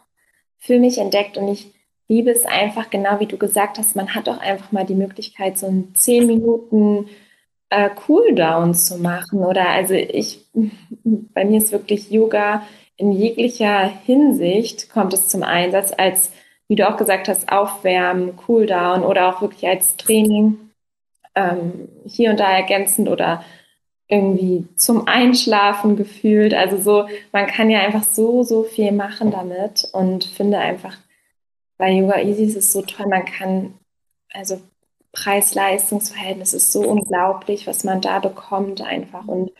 für 0.59 0.79
mich 0.79 0.97
entdeckt 0.97 1.37
und 1.37 1.47
ich 1.47 1.73
liebe 2.09 2.31
es 2.31 2.45
einfach, 2.45 2.89
genau 2.89 3.19
wie 3.19 3.27
du 3.27 3.37
gesagt 3.37 3.77
hast, 3.77 3.95
man 3.95 4.13
hat 4.13 4.27
auch 4.27 4.39
einfach 4.39 4.71
mal 4.71 4.85
die 4.85 4.95
Möglichkeit, 4.95 5.57
so 5.57 5.67
einen 5.67 5.95
10 5.95 6.27
Minuten 6.27 7.07
äh, 7.69 7.89
Cooldown 7.89 8.73
zu 8.73 8.97
machen. 8.97 9.39
Oder 9.39 9.69
also 9.69 9.93
ich, 9.93 10.45
bei 11.03 11.45
mir 11.45 11.59
ist 11.59 11.71
wirklich 11.71 12.11
Yoga 12.11 12.63
in 12.97 13.13
jeglicher 13.13 13.87
Hinsicht 14.05 14.89
kommt 14.89 15.13
es 15.13 15.29
zum 15.29 15.41
Einsatz 15.41 15.93
als, 15.97 16.31
wie 16.67 16.75
du 16.75 16.87
auch 16.87 16.97
gesagt 16.97 17.29
hast, 17.29 17.49
Aufwärmen, 17.49 18.35
Cooldown 18.35 19.03
oder 19.03 19.29
auch 19.29 19.41
wirklich 19.41 19.65
als 19.69 19.95
Training 19.95 20.57
ähm, 21.33 21.87
hier 22.05 22.31
und 22.31 22.41
da 22.41 22.51
ergänzend 22.51 23.07
oder 23.07 23.43
irgendwie 24.09 24.67
zum 24.75 25.07
Einschlafen 25.07 25.95
gefühlt. 25.95 26.53
Also 26.53 26.77
so, 26.77 27.07
man 27.31 27.47
kann 27.47 27.69
ja 27.69 27.79
einfach 27.79 28.03
so, 28.03 28.43
so 28.43 28.63
viel 28.63 28.91
machen 28.91 29.31
damit 29.31 29.87
und 29.93 30.25
finde 30.25 30.57
einfach, 30.57 30.97
bei 31.79 31.91
Yoga 31.91 32.19
Easy 32.19 32.43
ist 32.43 32.57
es 32.57 32.71
so 32.73 32.83
toll, 32.83 33.07
man 33.07 33.25
kann, 33.25 33.73
also 34.33 34.61
Preis-Leistungs-Verhältnis 35.13 36.53
ist 36.53 36.71
so 36.71 36.81
unglaublich, 36.81 37.65
was 37.65 37.83
man 37.83 38.01
da 38.01 38.19
bekommt 38.19 38.81
einfach 38.81 39.25
und 39.25 39.51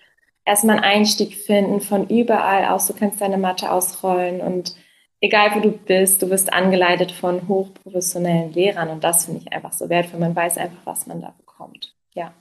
erstmal 0.45 0.75
einen 0.75 0.85
Einstieg 0.85 1.33
finden 1.35 1.81
von 1.81 2.07
überall 2.07 2.65
aus. 2.65 2.87
Du 2.87 2.93
kannst 2.93 3.21
deine 3.21 3.37
Matte 3.37 3.71
ausrollen 3.71 4.41
und 4.41 4.75
egal 5.21 5.55
wo 5.55 5.59
du 5.61 5.71
bist, 5.71 6.21
du 6.21 6.29
wirst 6.29 6.51
angeleitet 6.51 7.11
von 7.11 7.47
hochprofessionellen 7.47 8.53
Lehrern 8.53 8.89
und 8.89 9.03
das 9.03 9.25
finde 9.25 9.41
ich 9.41 9.53
einfach 9.53 9.73
so 9.73 9.89
wertvoll. 9.89 10.19
Man 10.19 10.35
weiß 10.35 10.57
einfach, 10.57 10.85
was 10.85 11.07
man 11.07 11.21
da 11.21 11.33
bekommt. 11.37 11.95
Ja. 12.13 12.33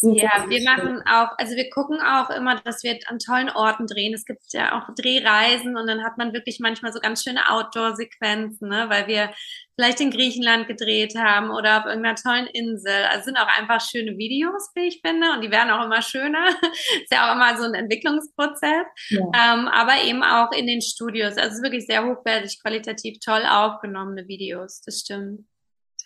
Super 0.00 0.22
ja, 0.22 0.44
wir 0.48 0.62
machen 0.62 1.02
auch, 1.10 1.36
also 1.38 1.56
wir 1.56 1.70
gucken 1.70 2.00
auch 2.00 2.30
immer, 2.30 2.60
dass 2.60 2.84
wir 2.84 2.96
an 3.06 3.18
tollen 3.18 3.50
Orten 3.50 3.88
drehen. 3.88 4.14
Es 4.14 4.24
gibt 4.26 4.52
ja 4.52 4.78
auch 4.78 4.94
Drehreisen 4.94 5.76
und 5.76 5.88
dann 5.88 6.04
hat 6.04 6.16
man 6.18 6.32
wirklich 6.32 6.60
manchmal 6.60 6.92
so 6.92 7.00
ganz 7.00 7.24
schöne 7.24 7.50
Outdoor-Sequenzen, 7.50 8.68
ne? 8.68 8.86
weil 8.88 9.08
wir 9.08 9.30
vielleicht 9.74 10.00
in 10.00 10.12
Griechenland 10.12 10.68
gedreht 10.68 11.16
haben 11.16 11.50
oder 11.50 11.80
auf 11.80 11.86
irgendeiner 11.86 12.14
tollen 12.14 12.46
Insel. 12.46 13.06
Also 13.10 13.24
sind 13.24 13.38
auch 13.38 13.48
einfach 13.58 13.80
schöne 13.80 14.16
Videos, 14.16 14.70
wie 14.76 14.86
ich 14.86 15.00
finde, 15.04 15.32
und 15.32 15.42
die 15.42 15.50
werden 15.50 15.70
auch 15.72 15.84
immer 15.84 16.00
schöner. 16.00 16.46
ist 17.02 17.12
ja 17.12 17.28
auch 17.28 17.34
immer 17.34 17.56
so 17.56 17.64
ein 17.64 17.74
Entwicklungsprozess, 17.74 18.86
ja. 19.08 19.20
ähm, 19.20 19.66
aber 19.66 20.00
eben 20.04 20.22
auch 20.22 20.52
in 20.52 20.68
den 20.68 20.80
Studios. 20.80 21.36
Also 21.36 21.60
wirklich 21.60 21.86
sehr 21.86 22.06
hochwertig, 22.06 22.62
qualitativ 22.62 23.18
toll 23.18 23.42
aufgenommene 23.44 24.28
Videos. 24.28 24.80
Das 24.80 25.00
stimmt. 25.00 25.44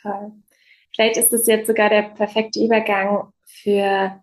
Toll. 0.00 0.32
Vielleicht 0.94 1.18
ist 1.18 1.32
es 1.34 1.46
jetzt 1.46 1.66
sogar 1.66 1.90
der 1.90 2.02
perfekte 2.02 2.58
Übergang 2.58 3.32
für 3.62 4.22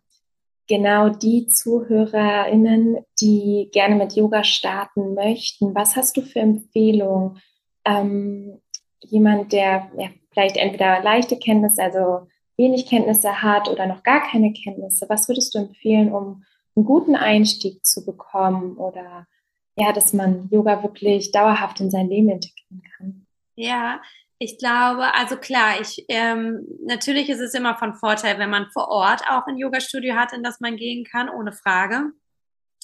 genau 0.67 1.09
die 1.09 1.47
ZuhörerInnen, 1.47 2.97
die 3.19 3.69
gerne 3.73 3.95
mit 3.95 4.13
Yoga 4.13 4.43
starten 4.43 5.15
möchten. 5.15 5.73
Was 5.75 5.95
hast 5.95 6.15
du 6.15 6.21
für 6.21 6.39
Empfehlungen? 6.39 7.41
Ähm, 7.85 8.61
jemand, 9.01 9.51
der 9.51 9.89
ja, 9.97 10.09
vielleicht 10.31 10.57
entweder 10.57 11.01
leichte 11.01 11.37
Kenntnisse, 11.37 11.81
also 11.81 12.27
wenig 12.55 12.85
Kenntnisse 12.85 13.41
hat 13.41 13.69
oder 13.69 13.87
noch 13.87 14.03
gar 14.03 14.21
keine 14.21 14.53
Kenntnisse, 14.53 15.05
was 15.09 15.27
würdest 15.27 15.55
du 15.55 15.59
empfehlen, 15.59 16.13
um 16.13 16.43
einen 16.75 16.85
guten 16.85 17.15
Einstieg 17.15 17.85
zu 17.85 18.05
bekommen 18.05 18.77
oder 18.77 19.25
ja, 19.75 19.93
dass 19.93 20.13
man 20.13 20.49
Yoga 20.51 20.83
wirklich 20.83 21.31
dauerhaft 21.31 21.79
in 21.79 21.89
sein 21.89 22.09
Leben 22.09 22.29
integrieren 22.29 22.83
kann? 22.97 23.25
Ja, 23.55 24.01
ich 24.39 24.57
glaube, 24.57 25.13
also 25.15 25.35
klar, 25.37 25.81
ich 25.81 26.05
ähm, 26.07 26.65
natürlich 26.85 27.29
ist 27.29 27.41
es 27.41 27.53
immer 27.53 27.77
von 27.77 27.93
Vorteil, 27.95 28.39
wenn 28.39 28.49
man 28.49 28.69
vor 28.71 28.87
Ort 28.87 29.21
auch 29.29 29.45
ein 29.47 29.57
Yoga-Studio 29.57 30.15
hat, 30.15 30.33
in 30.33 30.43
das 30.43 30.61
man 30.61 30.77
gehen 30.77 31.03
kann, 31.05 31.29
ohne 31.29 31.51
Frage 31.51 32.13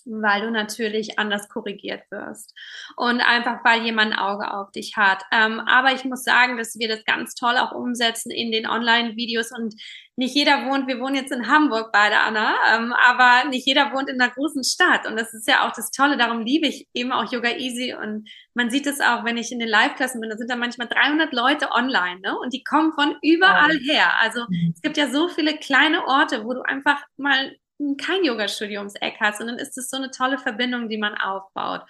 weil 0.06 0.42
du 0.42 0.52
natürlich 0.52 1.18
anders 1.20 1.50
korrigiert 1.50 2.04
wirst 2.12 2.54
und 2.96 3.22
einfach 3.22 3.64
weil 3.64 3.84
jemand 3.84 4.14
ein 4.14 4.20
Auge 4.20 4.54
auf 4.54 4.72
dich 4.72 4.96
hat. 4.96 5.24
Ähm, 5.32 5.60
aber 5.60 5.94
ich 5.94 6.06
muss 6.06 6.24
sagen, 6.24 6.58
dass 6.58 6.78
wir 6.78 6.88
das 6.88 7.04
ganz 7.06 7.34
toll 7.36 7.58
auch 7.58 7.72
umsetzen 7.72 8.32
in 8.32 8.52
den 8.52 8.68
Online-Videos 8.68 9.52
und 9.52 9.76
nicht 10.18 10.34
jeder 10.34 10.66
wohnt, 10.66 10.88
wir 10.88 11.00
wohnen 11.00 11.16
jetzt 11.16 11.34
in 11.34 11.48
Hamburg 11.48 11.92
beide, 11.92 12.20
Anna, 12.20 12.56
ähm, 12.74 12.94
aber 12.94 13.50
nicht 13.50 13.68
jeder 13.68 13.92
wohnt 13.92 14.10
in 14.10 14.22
einer 14.22 14.32
großen 14.32 14.64
Stadt 14.64 15.06
und 15.08 15.18
das 15.18 15.34
ist 15.34 15.48
ja 15.48 15.68
auch 15.68 15.74
das 15.74 15.92
Tolle, 15.92 16.18
darum 16.18 16.42
liebe 16.42 16.68
ich 16.68 16.88
eben 16.94 17.12
auch 17.12 17.30
Yoga 17.32 17.50
Easy 17.58 17.94
und 17.94 18.30
man 18.54 18.70
sieht 18.70 18.88
es 18.88 19.02
auch, 19.02 19.26
wenn 19.26 19.38
ich 19.38 19.52
in 19.52 19.60
den 19.60 19.68
Live-Klassen 19.68 20.22
bin, 20.22 20.30
da 20.30 20.38
sind 20.38 20.50
da 20.50 20.56
manchmal 20.56 20.88
300 20.88 21.34
Leute 21.34 21.72
online 21.72 22.22
ne? 22.22 22.38
und 22.40 22.54
die 22.54 22.64
kommen 22.64 22.94
von 22.94 23.18
überall 23.22 23.78
her. 23.80 24.14
Also 24.22 24.46
mhm. 24.48 24.72
es 24.74 24.82
gibt 24.82 24.96
ja 24.96 25.10
so 25.10 25.28
viele 25.28 25.58
kleine 25.58 26.06
Orte, 26.06 26.46
wo 26.46 26.54
du 26.54 26.62
einfach 26.62 27.04
mal 27.18 27.54
kein 27.98 28.24
Yoga-Studio 28.24 28.80
ums 28.80 28.96
Eck 28.96 29.16
hast. 29.20 29.42
Und 29.42 29.50
ist 29.50 29.78
es 29.78 29.90
so 29.90 29.98
eine 29.98 30.12
tolle 30.12 30.38
Verbindung, 30.38 30.90
die 30.90 30.98
man 30.98 31.16
aufbaut. 31.16 31.82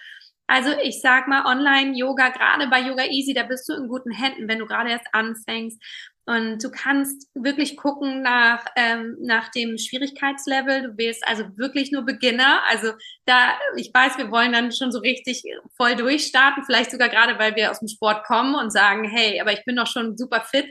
Also 0.48 0.70
ich 0.82 1.00
sag 1.00 1.26
mal, 1.26 1.44
Online-Yoga, 1.44 2.28
gerade 2.28 2.68
bei 2.68 2.80
Yoga 2.80 3.04
Easy, 3.04 3.34
da 3.34 3.42
bist 3.42 3.68
du 3.68 3.74
in 3.74 3.88
guten 3.88 4.12
Händen, 4.12 4.48
wenn 4.48 4.60
du 4.60 4.66
gerade 4.66 4.90
erst 4.90 5.06
anfängst. 5.12 5.82
Und 6.28 6.62
du 6.62 6.70
kannst 6.72 7.28
wirklich 7.34 7.76
gucken 7.76 8.22
nach, 8.22 8.64
ähm, 8.74 9.16
nach 9.20 9.48
dem 9.50 9.78
Schwierigkeitslevel. 9.78 10.82
Du 10.82 10.98
wählst 10.98 11.26
also 11.26 11.44
wirklich 11.56 11.92
nur 11.92 12.04
Beginner. 12.04 12.62
Also 12.68 12.92
da, 13.26 13.56
ich 13.76 13.92
weiß, 13.94 14.18
wir 14.18 14.32
wollen 14.32 14.52
dann 14.52 14.72
schon 14.72 14.90
so 14.90 14.98
richtig 14.98 15.44
voll 15.76 15.94
durchstarten, 15.94 16.64
vielleicht 16.64 16.90
sogar 16.90 17.08
gerade, 17.08 17.38
weil 17.38 17.54
wir 17.54 17.70
aus 17.70 17.78
dem 17.78 17.86
Sport 17.86 18.24
kommen 18.24 18.56
und 18.56 18.72
sagen, 18.72 19.04
hey, 19.04 19.40
aber 19.40 19.52
ich 19.52 19.64
bin 19.64 19.76
doch 19.76 19.86
schon 19.86 20.16
super 20.16 20.40
fit 20.40 20.66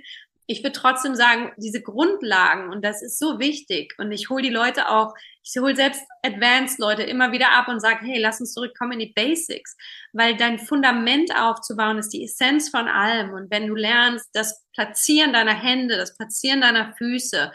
ich 0.47 0.59
würde 0.63 0.73
trotzdem 0.73 1.15
sagen, 1.15 1.51
diese 1.57 1.81
Grundlagen, 1.81 2.69
und 2.69 2.83
das 2.85 3.01
ist 3.01 3.17
so 3.17 3.39
wichtig, 3.39 3.95
und 3.97 4.11
ich 4.11 4.29
hole 4.29 4.43
die 4.43 4.49
Leute 4.49 4.89
auch, 4.89 5.15
ich 5.43 5.59
hole 5.59 5.75
selbst 5.75 6.01
Advanced-Leute 6.23 7.03
immer 7.03 7.31
wieder 7.31 7.51
ab 7.51 7.67
und 7.67 7.79
sage, 7.79 8.05
hey, 8.05 8.19
lass 8.19 8.39
uns 8.39 8.53
zurückkommen 8.53 8.93
in 8.93 8.99
die 8.99 9.13
Basics, 9.13 9.75
weil 10.13 10.37
dein 10.37 10.59
Fundament 10.59 11.35
aufzubauen 11.35 11.97
ist 11.97 12.09
die 12.09 12.23
Essenz 12.23 12.69
von 12.69 12.87
allem. 12.87 13.33
Und 13.33 13.51
wenn 13.51 13.67
du 13.67 13.75
lernst, 13.75 14.29
das 14.33 14.63
Platzieren 14.73 15.33
deiner 15.33 15.53
Hände, 15.53 15.97
das 15.97 16.15
Platzieren 16.15 16.61
deiner 16.61 16.93
Füße, 16.97 17.51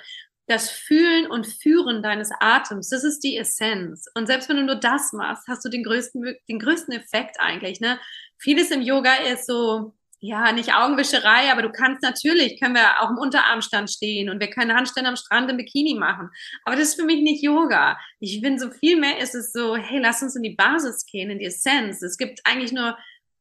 das 0.47 0.69
Fühlen 0.69 1.31
und 1.31 1.47
Führen 1.47 2.03
deines 2.03 2.31
Atems, 2.41 2.89
das 2.89 3.05
ist 3.05 3.21
die 3.21 3.37
Essenz. 3.37 4.07
Und 4.15 4.27
selbst 4.27 4.49
wenn 4.49 4.57
du 4.57 4.65
nur 4.65 4.77
das 4.77 5.13
machst, 5.13 5.47
hast 5.47 5.65
du 5.65 5.69
den 5.69 5.85
größten, 5.85 6.37
den 6.49 6.59
größten 6.59 6.93
Effekt 6.93 7.37
eigentlich. 7.39 7.81
Ne? 7.81 8.01
Vieles 8.37 8.73
im 8.73 8.83
Yoga 8.83 9.15
ist 9.15 9.47
so, 9.47 9.95
ja, 10.23 10.53
nicht 10.53 10.75
Augenwischerei, 10.75 11.51
aber 11.51 11.63
du 11.63 11.73
kannst 11.73 12.03
natürlich, 12.03 12.61
können 12.61 12.75
wir 12.75 13.01
auch 13.01 13.11
im 13.11 13.17
Unterarmstand 13.17 13.91
stehen 13.91 14.29
und 14.29 14.39
wir 14.39 14.51
können 14.51 14.77
Handstände 14.77 15.09
am 15.09 15.17
Strand 15.17 15.51
im 15.51 15.57
Bikini 15.57 15.95
machen. 15.95 16.29
Aber 16.65 16.77
das 16.77 16.91
ist 16.91 17.01
für 17.01 17.07
mich 17.07 17.23
nicht 17.23 17.43
Yoga. 17.43 17.99
Ich 18.21 18.43
bin 18.43 18.59
so 18.59 18.71
viel 18.71 19.01
mehr 19.01 19.19
ist 19.19 19.35
es 19.35 19.53
so, 19.53 19.77
hey, 19.77 19.99
lass 19.99 20.23
uns 20.23 20.37
in 20.37 20.43
die 20.43 20.55
Basis 20.55 21.07
gehen, 21.07 21.31
in 21.31 21.39
die 21.39 21.47
Essenz. 21.47 22.03
Es 22.03 22.19
gibt 22.19 22.41
eigentlich 22.45 22.73
nur 22.73 22.99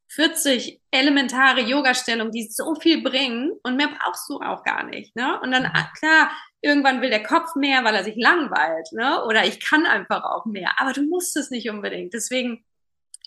40 0.08 0.80
elementare 0.90 1.60
Yoga-Stellungen, 1.60 2.32
die 2.32 2.48
so 2.50 2.74
viel 2.74 3.02
bringen 3.02 3.52
und 3.62 3.76
mehr 3.76 3.88
brauchst 3.88 4.28
du 4.30 4.40
auch 4.40 4.64
gar 4.64 4.84
nicht. 4.84 5.14
Ne? 5.14 5.38
Und 5.40 5.52
dann, 5.52 5.66
ah, 5.66 5.92
klar, 5.98 6.30
irgendwann 6.62 7.02
will 7.02 7.10
der 7.10 7.22
Kopf 7.22 7.54
mehr, 7.56 7.84
weil 7.84 7.94
er 7.94 8.04
sich 8.04 8.16
langweilt. 8.16 8.88
Ne? 8.92 9.22
Oder 9.26 9.44
ich 9.46 9.60
kann 9.60 9.84
einfach 9.84 10.24
auch 10.24 10.46
mehr. 10.46 10.72
Aber 10.78 10.94
du 10.94 11.02
musst 11.02 11.36
es 11.36 11.50
nicht 11.50 11.68
unbedingt. 11.68 12.14
Deswegen 12.14 12.64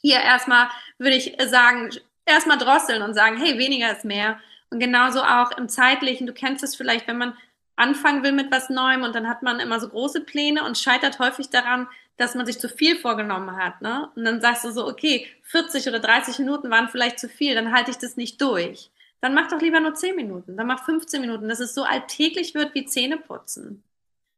hier 0.02 0.20
erstmal 0.20 0.70
würde 0.98 1.16
ich 1.16 1.38
sagen, 1.46 1.92
erstmal 2.26 2.58
drosseln 2.58 3.02
und 3.02 3.14
sagen, 3.14 3.38
hey, 3.38 3.58
weniger 3.58 3.92
ist 3.92 4.06
mehr. 4.06 4.40
Und 4.70 4.80
genauso 4.80 5.22
auch 5.22 5.52
im 5.58 5.70
zeitlichen, 5.70 6.28
du 6.28 6.34
kennst 6.34 6.64
es 6.64 6.76
vielleicht, 6.76 7.08
wenn 7.08 7.18
man 7.18 7.38
anfangen 7.76 8.24
will 8.24 8.32
mit 8.32 8.52
was 8.52 8.70
Neuem 8.70 9.04
und 9.04 9.16
dann 9.16 9.28
hat 9.28 9.44
man 9.44 9.60
immer 9.60 9.80
so 9.80 9.90
große 9.90 10.22
Pläne 10.22 10.64
und 10.64 10.78
scheitert 10.78 11.20
häufig 11.20 11.50
daran, 11.50 11.88
dass 12.18 12.36
man 12.36 12.46
sich 12.46 12.60
zu 12.60 12.70
viel 12.70 12.98
vorgenommen 12.98 13.58
hat. 13.58 13.82
Ne? 13.82 14.10
Und 14.16 14.26
dann 14.26 14.42
sagst 14.42 14.64
du 14.64 14.72
so, 14.72 14.88
okay, 14.88 15.28
40 15.44 15.88
oder 15.88 16.00
30 16.00 16.40
Minuten 16.40 16.70
waren 16.70 16.90
vielleicht 16.90 17.20
zu 17.20 17.28
viel, 17.28 17.56
dann 17.56 17.74
halte 17.74 17.92
ich 17.92 17.98
das 17.98 18.18
nicht 18.18 18.42
durch. 18.42 18.92
Dann 19.22 19.34
mach 19.34 19.48
doch 19.48 19.62
lieber 19.62 19.80
nur 19.80 19.94
10 19.96 20.16
Minuten, 20.16 20.58
dann 20.58 20.68
mach 20.68 20.84
15 20.86 21.22
Minuten, 21.22 21.48
dass 21.48 21.60
es 21.60 21.74
so 21.74 21.84
alltäglich 21.84 22.54
wird 22.54 22.76
wie 22.76 22.86
Zähneputzen. 22.86 23.84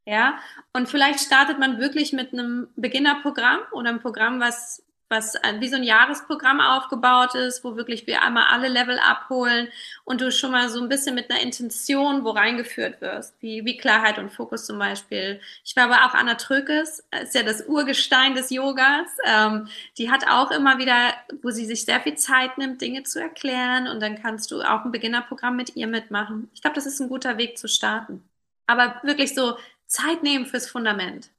Ja, 0.07 0.37
und 0.71 0.87
vielleicht 0.87 1.19
startet 1.19 1.57
man 1.57 1.79
wirklich 1.79 2.13
mit 2.13 2.31
einem 2.31 2.67
Beginnerprogramm 2.75 3.61
oder 3.71 3.89
einem 3.89 4.01
Programm, 4.01 4.39
was 4.39 4.84
was 5.09 5.35
wie 5.59 5.67
so 5.67 5.75
ein 5.75 5.83
Jahresprogramm 5.83 6.59
aufgebaut 6.59 7.35
ist, 7.35 7.63
wo 7.63 7.75
wirklich 7.75 8.07
wir 8.07 8.23
einmal 8.23 8.45
alle 8.49 8.67
Level 8.67 8.97
abholen 8.99 9.67
und 10.03 10.21
du 10.21 10.31
schon 10.31 10.51
mal 10.51 10.69
so 10.69 10.81
ein 10.81 10.89
bisschen 10.89 11.15
mit 11.15 11.29
einer 11.29 11.41
Intention 11.41 12.23
wo 12.23 12.31
reingeführt 12.31 13.01
wirst, 13.01 13.35
wie, 13.41 13.63
wie 13.65 13.77
Klarheit 13.77 14.17
und 14.17 14.31
Fokus 14.31 14.65
zum 14.65 14.79
Beispiel. 14.79 15.39
Ich 15.63 15.75
war 15.75 15.85
aber 15.85 16.05
auch 16.05 16.13
Anna 16.15 16.35
Trökes, 16.35 17.03
ist 17.21 17.35
ja 17.35 17.43
das 17.43 17.67
Urgestein 17.67 18.35
des 18.35 18.49
Yogas. 18.49 19.09
Ähm, 19.25 19.67
die 19.97 20.09
hat 20.11 20.27
auch 20.27 20.51
immer 20.51 20.77
wieder, 20.79 21.13
wo 21.41 21.51
sie 21.51 21.65
sich 21.65 21.85
sehr 21.85 22.01
viel 22.01 22.15
Zeit 22.15 22.57
nimmt, 22.57 22.81
Dinge 22.81 23.03
zu 23.03 23.21
erklären 23.21 23.87
und 23.87 24.01
dann 24.01 24.21
kannst 24.21 24.51
du 24.51 24.61
auch 24.61 24.85
ein 24.85 24.91
Beginnerprogramm 24.91 25.55
mit 25.55 25.75
ihr 25.75 25.87
mitmachen. 25.87 26.49
Ich 26.53 26.61
glaube, 26.61 26.75
das 26.75 26.85
ist 26.85 26.99
ein 26.99 27.09
guter 27.09 27.37
Weg 27.37 27.57
zu 27.57 27.67
starten. 27.67 28.23
Aber 28.67 28.99
wirklich 29.03 29.35
so 29.35 29.57
Zeit 29.87 30.23
nehmen 30.23 30.45
fürs 30.45 30.67
Fundament. 30.67 31.29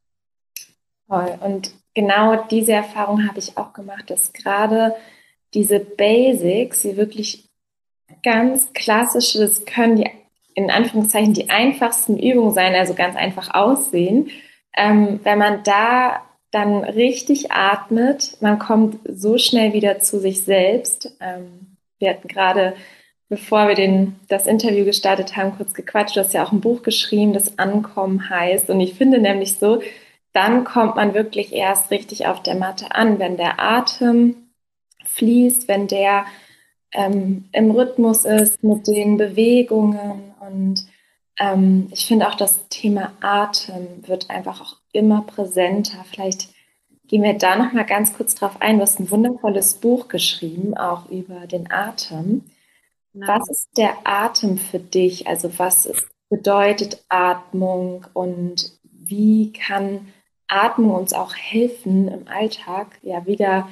Toll. 1.09 1.39
Und 1.41 1.73
genau 1.95 2.45
diese 2.51 2.73
Erfahrung 2.73 3.27
habe 3.29 3.39
ich 3.39 3.57
auch 3.57 3.73
gemacht, 3.73 4.11
dass 4.11 4.33
gerade 4.33 4.95
diese 5.55 5.81
Basics, 5.81 6.83
die 6.83 6.97
wirklich 6.97 7.49
ganz 8.23 8.73
klassische, 8.73 9.41
das 9.41 9.65
können 9.65 9.97
die 9.97 10.11
in 10.55 10.71
Anführungszeichen 10.71 11.35
die 11.35 11.51
einfachsten 11.51 12.19
Übungen 12.19 12.55
sein, 12.55 12.75
also 12.75 12.95
ganz 12.95 13.15
einfach 13.15 13.55
aussehen. 13.55 14.31
Ähm, 14.75 15.21
wenn 15.23 15.39
man 15.39 15.63
da 15.65 16.23
dann 16.51 16.83
richtig 16.83 17.53
atmet, 17.53 18.39
man 18.41 18.59
kommt 18.59 18.99
so 19.07 19.37
schnell 19.37 19.75
wieder 19.75 20.01
zu 20.01 20.19
sich 20.19 20.43
selbst. 20.43 21.13
Ähm, 21.21 21.77
wir 21.99 22.11
hatten 22.11 22.29
gerade, 22.29 22.75
bevor 23.29 23.69
wir 23.69 23.75
den, 23.75 24.17
das 24.29 24.47
Interview 24.47 24.87
gestartet 24.87 25.37
haben, 25.37 25.57
kurz 25.57 25.75
gequatscht. 25.75 26.17
Du 26.17 26.21
hast 26.21 26.33
ja 26.33 26.43
auch 26.43 26.53
ein 26.53 26.63
Buch 26.63 26.83
geschrieben, 26.83 27.35
das 27.35 27.59
Ankommen 27.59 28.31
heißt. 28.31 28.71
Und 28.71 28.81
ich 28.81 28.95
finde 28.95 29.19
nämlich 29.19 29.59
so, 29.59 29.83
dann 30.37 30.65
kommt 30.65 30.97
man 30.97 31.15
wirklich 31.15 31.55
erst 31.55 31.91
richtig 31.91 32.27
auf 32.27 32.43
der 32.43 32.57
Matte 32.57 32.95
an, 32.95 33.19
wenn 33.19 33.39
der 33.39 33.59
Atem 33.59 34.37
fließt, 35.07 35.67
wenn 35.67 35.87
der 35.87 36.27
ähm, 36.93 37.49
im 37.53 37.71
Rhythmus 37.71 38.27
ist 38.27 38.63
mit 38.63 38.87
den 38.87 39.17
Bewegungen. 39.17 40.35
Und 40.41 40.87
ähm, 41.41 41.89
ich 41.91 42.05
finde 42.05 42.29
auch 42.29 42.35
das 42.35 42.69
Thema 42.69 43.13
Atem 43.23 44.07
wird 44.07 44.29
einfach 44.29 44.61
auch 44.61 44.77
immer 44.93 45.23
präsenter. 45.23 46.05
Vielleicht 46.11 46.49
gehen 47.09 47.23
wir 47.23 47.39
da 47.39 47.57
noch 47.57 47.73
mal 47.73 47.87
ganz 47.87 48.13
kurz 48.13 48.35
drauf 48.35 48.61
ein. 48.61 48.77
Du 48.77 48.83
hast 48.83 49.01
ein 49.01 49.11
wundervolles 49.11 49.75
Buch 49.75 50.09
geschrieben, 50.09 50.77
auch 50.77 51.09
über 51.09 51.47
den 51.47 51.73
Atem. 51.73 52.45
Ja. 53.15 53.27
Was 53.27 53.49
ist 53.49 53.79
der 53.79 53.95
Atem 54.05 54.59
für 54.59 54.81
dich? 54.81 55.27
Also 55.29 55.59
was 55.59 55.91
bedeutet 56.29 57.03
Atmung 57.09 58.05
und 58.13 58.73
wie 58.83 59.55
kann 59.55 60.13
Atmung 60.49 60.95
uns 60.95 61.13
auch 61.13 61.35
helfen 61.35 62.09
im 62.09 62.29
Alltag, 62.29 62.99
ja, 63.03 63.27
wieder 63.27 63.69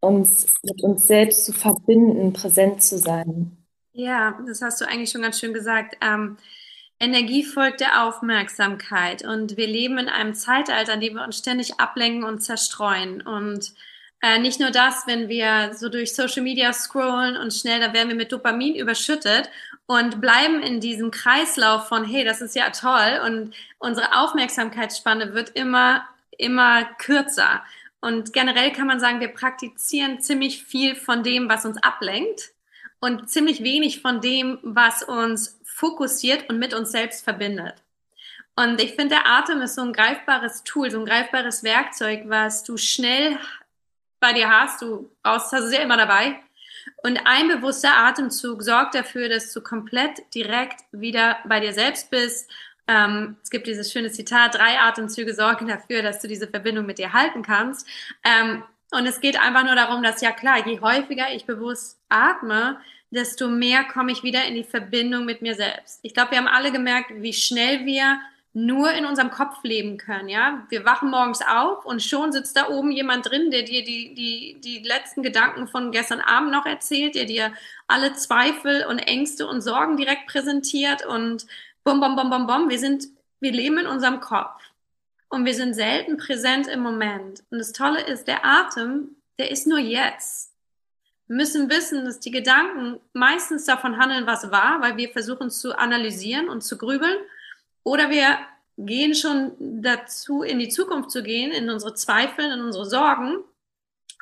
uns 0.00 0.46
mit 0.62 0.82
uns 0.82 1.06
selbst 1.06 1.44
zu 1.44 1.52
verbinden, 1.52 2.32
präsent 2.32 2.82
zu 2.82 2.98
sein. 2.98 3.56
Ja, 3.92 4.38
das 4.46 4.62
hast 4.62 4.80
du 4.80 4.88
eigentlich 4.88 5.10
schon 5.10 5.22
ganz 5.22 5.38
schön 5.38 5.54
gesagt. 5.54 5.96
Ähm, 6.00 6.36
Energie 6.98 7.44
folgt 7.44 7.80
der 7.80 8.04
Aufmerksamkeit 8.04 9.24
und 9.24 9.56
wir 9.56 9.66
leben 9.66 9.98
in 9.98 10.08
einem 10.08 10.34
Zeitalter, 10.34 10.94
in 10.94 11.00
dem 11.00 11.14
wir 11.14 11.24
uns 11.24 11.38
ständig 11.38 11.78
ablenken 11.78 12.24
und 12.24 12.40
zerstreuen 12.40 13.22
und 13.22 13.72
äh, 14.22 14.38
nicht 14.38 14.60
nur 14.60 14.70
das, 14.70 15.06
wenn 15.06 15.28
wir 15.28 15.74
so 15.74 15.88
durch 15.88 16.14
Social 16.14 16.42
Media 16.42 16.72
scrollen 16.72 17.36
und 17.36 17.52
schnell, 17.52 17.80
da 17.80 17.92
werden 17.92 18.08
wir 18.08 18.16
mit 18.16 18.30
Dopamin 18.30 18.76
überschüttet 18.76 19.50
und 19.86 20.20
bleiben 20.20 20.62
in 20.62 20.80
diesem 20.80 21.10
Kreislauf 21.10 21.88
von, 21.88 22.04
hey, 22.04 22.24
das 22.24 22.40
ist 22.40 22.54
ja 22.54 22.70
toll 22.70 23.20
und 23.24 23.54
unsere 23.78 24.18
Aufmerksamkeitsspanne 24.18 25.34
wird 25.34 25.50
immer, 25.50 26.04
immer 26.38 26.84
kürzer. 26.98 27.62
Und 28.00 28.32
generell 28.32 28.72
kann 28.72 28.86
man 28.86 29.00
sagen, 29.00 29.20
wir 29.20 29.28
praktizieren 29.28 30.20
ziemlich 30.20 30.64
viel 30.64 30.96
von 30.96 31.22
dem, 31.22 31.48
was 31.48 31.64
uns 31.64 31.82
ablenkt 31.82 32.52
und 33.00 33.30
ziemlich 33.30 33.62
wenig 33.62 34.00
von 34.00 34.20
dem, 34.20 34.58
was 34.62 35.02
uns 35.02 35.60
fokussiert 35.64 36.48
und 36.48 36.58
mit 36.58 36.74
uns 36.74 36.90
selbst 36.90 37.24
verbindet. 37.24 37.82
Und 38.54 38.80
ich 38.80 38.94
finde, 38.94 39.16
der 39.16 39.26
Atem 39.26 39.62
ist 39.62 39.76
so 39.76 39.82
ein 39.82 39.92
greifbares 39.92 40.62
Tool, 40.64 40.90
so 40.90 40.98
ein 40.98 41.06
greifbares 41.06 41.62
Werkzeug, 41.62 42.24
was 42.26 42.64
du 42.64 42.76
schnell 42.76 43.38
bei 44.20 44.32
dir 44.32 44.50
hast. 44.50 44.82
Du 44.82 45.10
brauchst, 45.22 45.52
hast 45.52 45.64
es 45.64 45.72
ja 45.72 45.80
immer 45.80 45.96
dabei. 45.96 46.40
Und 47.02 47.20
ein 47.24 47.48
bewusster 47.48 47.96
Atemzug 47.96 48.62
sorgt 48.62 48.94
dafür, 48.94 49.28
dass 49.28 49.52
du 49.52 49.60
komplett 49.60 50.22
direkt 50.34 50.80
wieder 50.92 51.38
bei 51.46 51.60
dir 51.60 51.72
selbst 51.72 52.10
bist. 52.10 52.50
Ähm, 52.88 53.36
es 53.42 53.50
gibt 53.50 53.66
dieses 53.66 53.92
schöne 53.92 54.10
Zitat, 54.10 54.54
drei 54.54 54.80
Atemzüge 54.80 55.34
sorgen 55.34 55.68
dafür, 55.68 56.02
dass 56.02 56.20
du 56.20 56.28
diese 56.28 56.48
Verbindung 56.48 56.86
mit 56.86 56.98
dir 56.98 57.12
halten 57.12 57.42
kannst. 57.42 57.86
Ähm, 58.24 58.62
und 58.90 59.06
es 59.06 59.20
geht 59.20 59.40
einfach 59.40 59.64
nur 59.64 59.74
darum, 59.74 60.02
dass 60.02 60.20
ja 60.20 60.32
klar, 60.32 60.66
je 60.66 60.80
häufiger 60.80 61.32
ich 61.32 61.46
bewusst 61.46 61.98
atme, 62.08 62.78
desto 63.10 63.48
mehr 63.48 63.84
komme 63.84 64.12
ich 64.12 64.22
wieder 64.22 64.44
in 64.44 64.54
die 64.54 64.64
Verbindung 64.64 65.24
mit 65.24 65.42
mir 65.42 65.54
selbst. 65.54 66.00
Ich 66.02 66.14
glaube, 66.14 66.32
wir 66.32 66.38
haben 66.38 66.48
alle 66.48 66.72
gemerkt, 66.72 67.10
wie 67.14 67.32
schnell 67.32 67.84
wir 67.86 68.20
nur 68.54 68.92
in 68.92 69.06
unserem 69.06 69.30
Kopf 69.30 69.62
leben 69.62 69.96
können, 69.96 70.28
ja. 70.28 70.66
Wir 70.68 70.84
wachen 70.84 71.10
morgens 71.10 71.40
auf 71.40 71.86
und 71.86 72.02
schon 72.02 72.32
sitzt 72.32 72.56
da 72.56 72.68
oben 72.68 72.90
jemand 72.90 73.30
drin, 73.30 73.50
der 73.50 73.62
dir 73.62 73.82
die, 73.82 74.14
die, 74.14 74.60
die 74.60 74.86
letzten 74.86 75.22
Gedanken 75.22 75.68
von 75.68 75.90
gestern 75.90 76.20
Abend 76.20 76.52
noch 76.52 76.66
erzählt, 76.66 77.14
der 77.14 77.24
dir 77.24 77.52
alle 77.86 78.12
Zweifel 78.12 78.84
und 78.86 78.98
Ängste 78.98 79.46
und 79.46 79.62
Sorgen 79.62 79.96
direkt 79.96 80.26
präsentiert 80.26 81.06
und 81.06 81.46
bom, 81.82 82.00
bom, 82.00 82.14
bom, 82.14 82.28
bom, 82.28 82.46
bom. 82.46 82.68
Wir 82.68 82.78
sind, 82.78 83.06
wir 83.40 83.52
leben 83.52 83.78
in 83.78 83.86
unserem 83.86 84.20
Kopf 84.20 84.62
und 85.30 85.46
wir 85.46 85.54
sind 85.54 85.72
selten 85.72 86.18
präsent 86.18 86.66
im 86.66 86.80
Moment. 86.80 87.42
Und 87.50 87.58
das 87.58 87.72
Tolle 87.72 88.02
ist, 88.02 88.28
der 88.28 88.44
Atem, 88.44 89.16
der 89.38 89.50
ist 89.50 89.66
nur 89.66 89.78
jetzt. 89.78 90.52
Wir 91.26 91.36
müssen 91.36 91.70
wissen, 91.70 92.04
dass 92.04 92.20
die 92.20 92.30
Gedanken 92.30 93.00
meistens 93.14 93.64
davon 93.64 93.96
handeln, 93.96 94.26
was 94.26 94.50
war, 94.50 94.82
weil 94.82 94.98
wir 94.98 95.08
versuchen 95.08 95.50
zu 95.50 95.78
analysieren 95.78 96.50
und 96.50 96.62
zu 96.62 96.76
grübeln 96.76 97.16
oder 97.84 98.10
wir 98.10 98.38
gehen 98.78 99.14
schon 99.14 99.52
dazu, 99.82 100.42
in 100.42 100.58
die 100.58 100.68
Zukunft 100.68 101.10
zu 101.10 101.22
gehen, 101.22 101.52
in 101.52 101.70
unsere 101.70 101.94
Zweifel, 101.94 102.44
in 102.44 102.60
unsere 102.60 102.86
Sorgen 102.86 103.38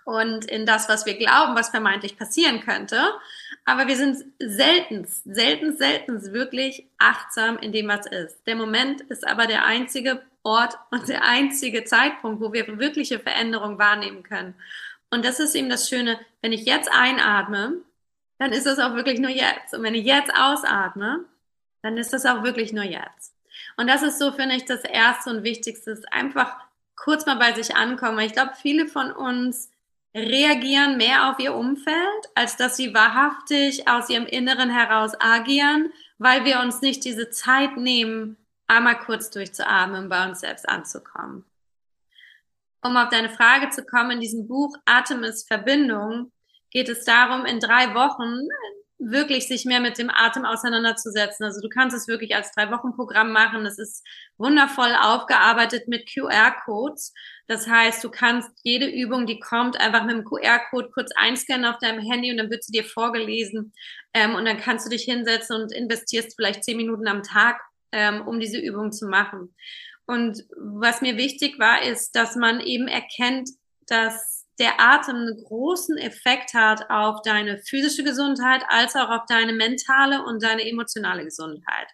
und 0.04 0.44
in 0.46 0.66
das, 0.66 0.88
was 0.88 1.06
wir 1.06 1.16
glauben, 1.16 1.54
was 1.54 1.70
vermeintlich 1.70 2.16
passieren 2.16 2.60
könnte. 2.60 3.00
Aber 3.64 3.86
wir 3.86 3.96
sind 3.96 4.24
selten, 4.38 5.06
selten, 5.06 5.76
selten 5.76 6.32
wirklich 6.32 6.88
achtsam 6.98 7.58
in 7.58 7.72
dem, 7.72 7.88
was 7.88 8.06
ist. 8.06 8.38
Der 8.46 8.56
Moment 8.56 9.02
ist 9.02 9.26
aber 9.26 9.46
der 9.46 9.64
einzige 9.64 10.22
Ort 10.42 10.76
und 10.90 11.08
der 11.08 11.24
einzige 11.24 11.84
Zeitpunkt, 11.84 12.40
wo 12.40 12.52
wir 12.52 12.78
wirkliche 12.78 13.18
Veränderung 13.18 13.78
wahrnehmen 13.78 14.22
können. 14.22 14.54
Und 15.10 15.24
das 15.24 15.38
ist 15.38 15.54
eben 15.54 15.68
das 15.68 15.88
Schöne, 15.88 16.18
wenn 16.40 16.52
ich 16.52 16.64
jetzt 16.64 16.90
einatme, 16.90 17.74
dann 18.38 18.52
ist 18.52 18.64
das 18.64 18.78
auch 18.78 18.94
wirklich 18.94 19.20
nur 19.20 19.30
jetzt. 19.30 19.74
Und 19.74 19.82
wenn 19.82 19.94
ich 19.94 20.06
jetzt 20.06 20.32
ausatme, 20.34 21.26
dann 21.82 21.98
ist 21.98 22.12
das 22.12 22.24
auch 22.24 22.42
wirklich 22.42 22.72
nur 22.72 22.84
jetzt. 22.84 23.29
Und 23.80 23.86
das 23.86 24.02
ist 24.02 24.18
so, 24.18 24.30
finde 24.30 24.56
ich, 24.56 24.66
das 24.66 24.84
Erste 24.84 25.30
und 25.30 25.42
Wichtigste, 25.42 25.92
ist 25.92 26.12
einfach 26.12 26.54
kurz 26.96 27.24
mal 27.24 27.36
bei 27.36 27.54
sich 27.54 27.74
ankommen. 27.74 28.18
Ich 28.18 28.34
glaube, 28.34 28.52
viele 28.60 28.86
von 28.86 29.10
uns 29.10 29.70
reagieren 30.14 30.98
mehr 30.98 31.30
auf 31.30 31.38
ihr 31.38 31.54
Umfeld, 31.54 32.28
als 32.34 32.58
dass 32.58 32.76
sie 32.76 32.92
wahrhaftig 32.92 33.88
aus 33.88 34.10
ihrem 34.10 34.26
Inneren 34.26 34.68
heraus 34.68 35.12
agieren, 35.18 35.94
weil 36.18 36.44
wir 36.44 36.60
uns 36.60 36.82
nicht 36.82 37.06
diese 37.06 37.30
Zeit 37.30 37.78
nehmen, 37.78 38.36
einmal 38.66 38.98
kurz 38.98 39.30
durchzuatmen, 39.30 40.10
bei 40.10 40.28
uns 40.28 40.40
selbst 40.40 40.68
anzukommen. 40.68 41.46
Um 42.82 42.98
auf 42.98 43.08
deine 43.08 43.30
Frage 43.30 43.70
zu 43.70 43.82
kommen, 43.82 44.10
in 44.10 44.20
diesem 44.20 44.46
Buch 44.46 44.76
Atem 44.84 45.22
ist 45.22 45.48
Verbindung 45.48 46.30
geht 46.70 46.90
es 46.90 47.04
darum, 47.06 47.46
in 47.46 47.60
drei 47.60 47.94
Wochen 47.94 48.46
wirklich 49.00 49.48
sich 49.48 49.64
mehr 49.64 49.80
mit 49.80 49.98
dem 49.98 50.10
Atem 50.10 50.44
auseinanderzusetzen. 50.44 51.44
Also 51.44 51.60
du 51.60 51.68
kannst 51.68 51.96
es 51.96 52.06
wirklich 52.06 52.34
als 52.34 52.52
drei 52.52 52.70
Wochen 52.70 52.94
Programm 52.94 53.32
machen. 53.32 53.64
Es 53.64 53.78
ist 53.78 54.06
wundervoll 54.36 54.94
aufgearbeitet 55.00 55.88
mit 55.88 56.08
QR-Codes. 56.12 57.14
Das 57.46 57.66
heißt, 57.66 58.04
du 58.04 58.10
kannst 58.10 58.50
jede 58.62 58.86
Übung, 58.86 59.26
die 59.26 59.40
kommt, 59.40 59.80
einfach 59.80 60.04
mit 60.04 60.16
dem 60.16 60.24
QR-Code 60.24 60.90
kurz 60.92 61.10
einscannen 61.16 61.64
auf 61.64 61.78
deinem 61.78 62.00
Handy 62.00 62.30
und 62.30 62.36
dann 62.36 62.50
wird 62.50 62.62
sie 62.62 62.72
dir 62.72 62.84
vorgelesen. 62.84 63.72
Ähm, 64.12 64.34
und 64.34 64.44
dann 64.44 64.58
kannst 64.58 64.86
du 64.86 64.90
dich 64.90 65.04
hinsetzen 65.04 65.62
und 65.62 65.72
investierst 65.72 66.36
vielleicht 66.36 66.62
zehn 66.62 66.76
Minuten 66.76 67.08
am 67.08 67.22
Tag, 67.22 67.60
ähm, 67.92 68.26
um 68.28 68.38
diese 68.38 68.58
Übung 68.58 68.92
zu 68.92 69.06
machen. 69.08 69.54
Und 70.06 70.44
was 70.56 71.00
mir 71.00 71.16
wichtig 71.16 71.58
war, 71.58 71.82
ist, 71.82 72.14
dass 72.16 72.36
man 72.36 72.60
eben 72.60 72.88
erkennt, 72.88 73.48
dass 73.86 74.39
der 74.58 74.80
Atem 74.80 75.16
einen 75.16 75.42
großen 75.44 75.96
Effekt 75.98 76.54
hat 76.54 76.90
auf 76.90 77.22
deine 77.22 77.58
physische 77.58 78.04
Gesundheit 78.04 78.62
als 78.68 78.94
auch 78.94 79.08
auf 79.08 79.22
deine 79.26 79.52
mentale 79.52 80.24
und 80.24 80.42
deine 80.42 80.66
emotionale 80.68 81.24
Gesundheit. 81.24 81.88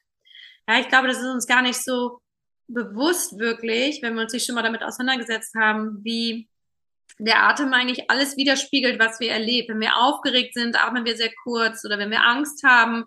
Ja, 0.69 0.81
ich 0.81 0.89
glaube, 0.89 1.09
das 1.09 1.19
ist 1.19 1.27
uns 1.27 1.47
gar 1.47 1.63
nicht 1.63 1.83
so 1.83 2.21
bewusst 2.69 3.39
wirklich, 3.39 4.03
wenn 4.03 4.15
wir 4.15 4.23
uns 4.23 4.33
nicht 4.33 4.47
schon 4.47 4.57
mal 4.57 4.63
damit 4.63 4.83
auseinandergesetzt 4.83 5.55
haben, 5.55 6.01
wie 6.03 6.49
der 7.19 7.45
Atem 7.45 7.73
eigentlich 7.73 8.11
alles 8.11 8.37
widerspiegelt, 8.37 8.99
was 8.99 9.21
wir 9.21 9.31
erleben. 9.31 9.75
Wenn 9.75 9.81
wir 9.81 9.97
aufgeregt 9.97 10.55
sind, 10.55 10.77
atmen 10.83 11.05
wir 11.05 11.17
sehr 11.17 11.33
kurz 11.45 11.85
oder 11.85 11.99
wenn 11.99 12.11
wir 12.11 12.23
Angst 12.23 12.63
haben, 12.65 13.05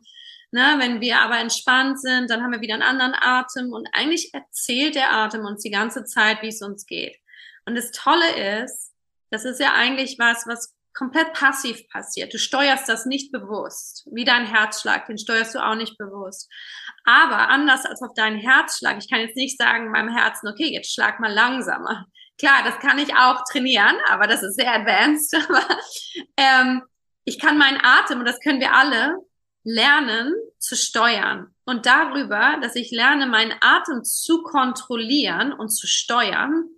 ne, 0.52 0.76
wenn 0.78 1.02
wir 1.02 1.20
aber 1.20 1.38
entspannt 1.38 2.00
sind, 2.02 2.30
dann 2.30 2.42
haben 2.42 2.52
wir 2.52 2.62
wieder 2.62 2.76
einen 2.76 2.84
anderen 2.84 3.14
Atem 3.14 3.72
und 3.72 3.88
eigentlich 3.94 4.34
erzählt 4.34 4.96
der 4.96 5.14
Atem 5.14 5.46
uns 5.46 5.62
die 5.62 5.72
ganze 5.72 6.06
Zeit, 6.06 6.42
wie 6.42 6.48
es 6.48 6.62
uns 6.62 6.86
geht. 6.86 7.18
Und 7.66 7.76
das 7.76 7.92
Tolle 7.92 8.64
ist, 8.64 8.94
Das 9.30 9.46
ist 9.46 9.60
ja 9.60 9.74
eigentlich 9.74 10.18
was, 10.20 10.46
was 10.48 10.76
komplett 10.94 11.34
passiv 11.34 11.88
passiert. 11.90 12.34
Du 12.34 12.38
steuerst 12.38 12.90
das 12.90 13.06
nicht 13.06 13.32
bewusst. 13.32 14.08
Wie 14.12 14.26
dein 14.26 14.46
Herzschlag, 14.46 15.06
den 15.06 15.18
steuerst 15.18 15.56
du 15.56 15.60
auch 15.60 15.76
nicht 15.76 15.98
bewusst. 15.98 16.50
Aber 17.06 17.50
anders 17.50 17.86
als 17.86 18.02
auf 18.02 18.14
deinen 18.16 18.40
Herzschlag, 18.40 18.98
ich 18.98 19.10
kann 19.10 19.22
jetzt 19.22 19.38
nicht 19.38 19.58
sagen 19.58 19.92
meinem 19.92 20.14
Herzen, 20.14 20.48
okay, 20.50 20.72
jetzt 20.72 20.94
schlag 20.94 21.20
mal 21.20 21.32
langsamer. 21.32 22.06
Klar, 22.38 22.64
das 22.64 22.80
kann 22.80 23.00
ich 23.00 23.16
auch 23.16 23.44
trainieren, 23.50 23.96
aber 24.10 24.28
das 24.28 24.44
ist 24.44 24.56
sehr 24.56 24.74
advanced. 24.74 25.36
Aber 25.50 25.64
ähm, 26.38 26.84
ich 27.26 27.38
kann 27.38 27.58
meinen 27.58 27.80
Atem, 27.84 28.20
und 28.20 28.26
das 28.26 28.40
können 28.40 28.62
wir 28.62 28.74
alle, 28.74 29.18
lernen 29.64 30.34
zu 30.58 30.76
steuern. 30.76 31.54
Und 31.66 31.86
darüber, 31.86 32.58
dass 32.62 32.76
ich 32.76 32.92
lerne, 32.92 33.28
meinen 33.28 33.54
Atem 33.62 34.04
zu 34.04 34.42
kontrollieren 34.42 35.52
und 35.54 35.70
zu 35.70 35.86
steuern, 35.86 36.70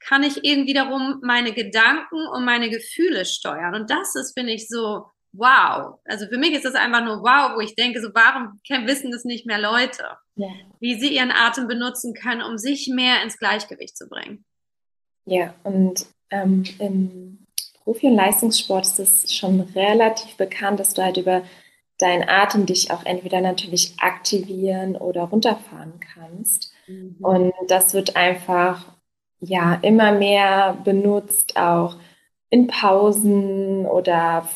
kann 0.00 0.22
ich 0.22 0.44
eben 0.44 0.66
wiederum 0.66 1.20
meine 1.22 1.52
Gedanken 1.52 2.26
und 2.32 2.44
meine 2.44 2.70
Gefühle 2.70 3.24
steuern. 3.24 3.74
Und 3.74 3.90
das 3.90 4.14
ist, 4.14 4.38
finde 4.38 4.52
ich, 4.52 4.68
so 4.68 5.06
wow. 5.32 5.98
Also 6.04 6.26
für 6.26 6.38
mich 6.38 6.52
ist 6.52 6.64
das 6.64 6.74
einfach 6.74 7.04
nur 7.04 7.22
wow, 7.22 7.56
wo 7.56 7.60
ich 7.60 7.74
denke, 7.74 8.00
so 8.00 8.08
warum 8.14 8.60
wissen 8.86 9.10
das 9.10 9.24
nicht 9.24 9.46
mehr 9.46 9.58
Leute? 9.58 10.04
Ja. 10.36 10.48
Wie 10.80 10.98
sie 10.98 11.14
ihren 11.14 11.32
Atem 11.32 11.66
benutzen 11.66 12.14
können, 12.14 12.42
um 12.42 12.58
sich 12.58 12.88
mehr 12.88 13.22
ins 13.22 13.38
Gleichgewicht 13.38 13.96
zu 13.96 14.08
bringen. 14.08 14.44
Ja, 15.26 15.54
und 15.64 16.06
ähm, 16.30 16.64
im 16.78 17.46
Profi- 17.84 18.06
und 18.06 18.16
Leistungssport 18.16 18.86
ist 18.86 18.98
es 18.98 19.34
schon 19.34 19.60
relativ 19.60 20.36
bekannt, 20.36 20.80
dass 20.80 20.94
du 20.94 21.02
halt 21.02 21.16
über 21.16 21.42
deinen 21.98 22.28
Atem 22.28 22.64
dich 22.64 22.90
auch 22.90 23.04
entweder 23.04 23.40
natürlich 23.40 23.94
aktivieren 23.98 24.96
oder 24.96 25.24
runterfahren 25.24 25.98
kannst. 26.14 26.72
Mhm. 26.86 27.16
Und 27.20 27.52
das 27.66 27.92
wird 27.92 28.16
einfach 28.16 28.84
ja 29.40 29.78
immer 29.82 30.12
mehr 30.12 30.76
benutzt, 30.84 31.56
auch 31.56 31.96
in 32.50 32.66
Pausen 32.66 33.86
oder 33.86 34.48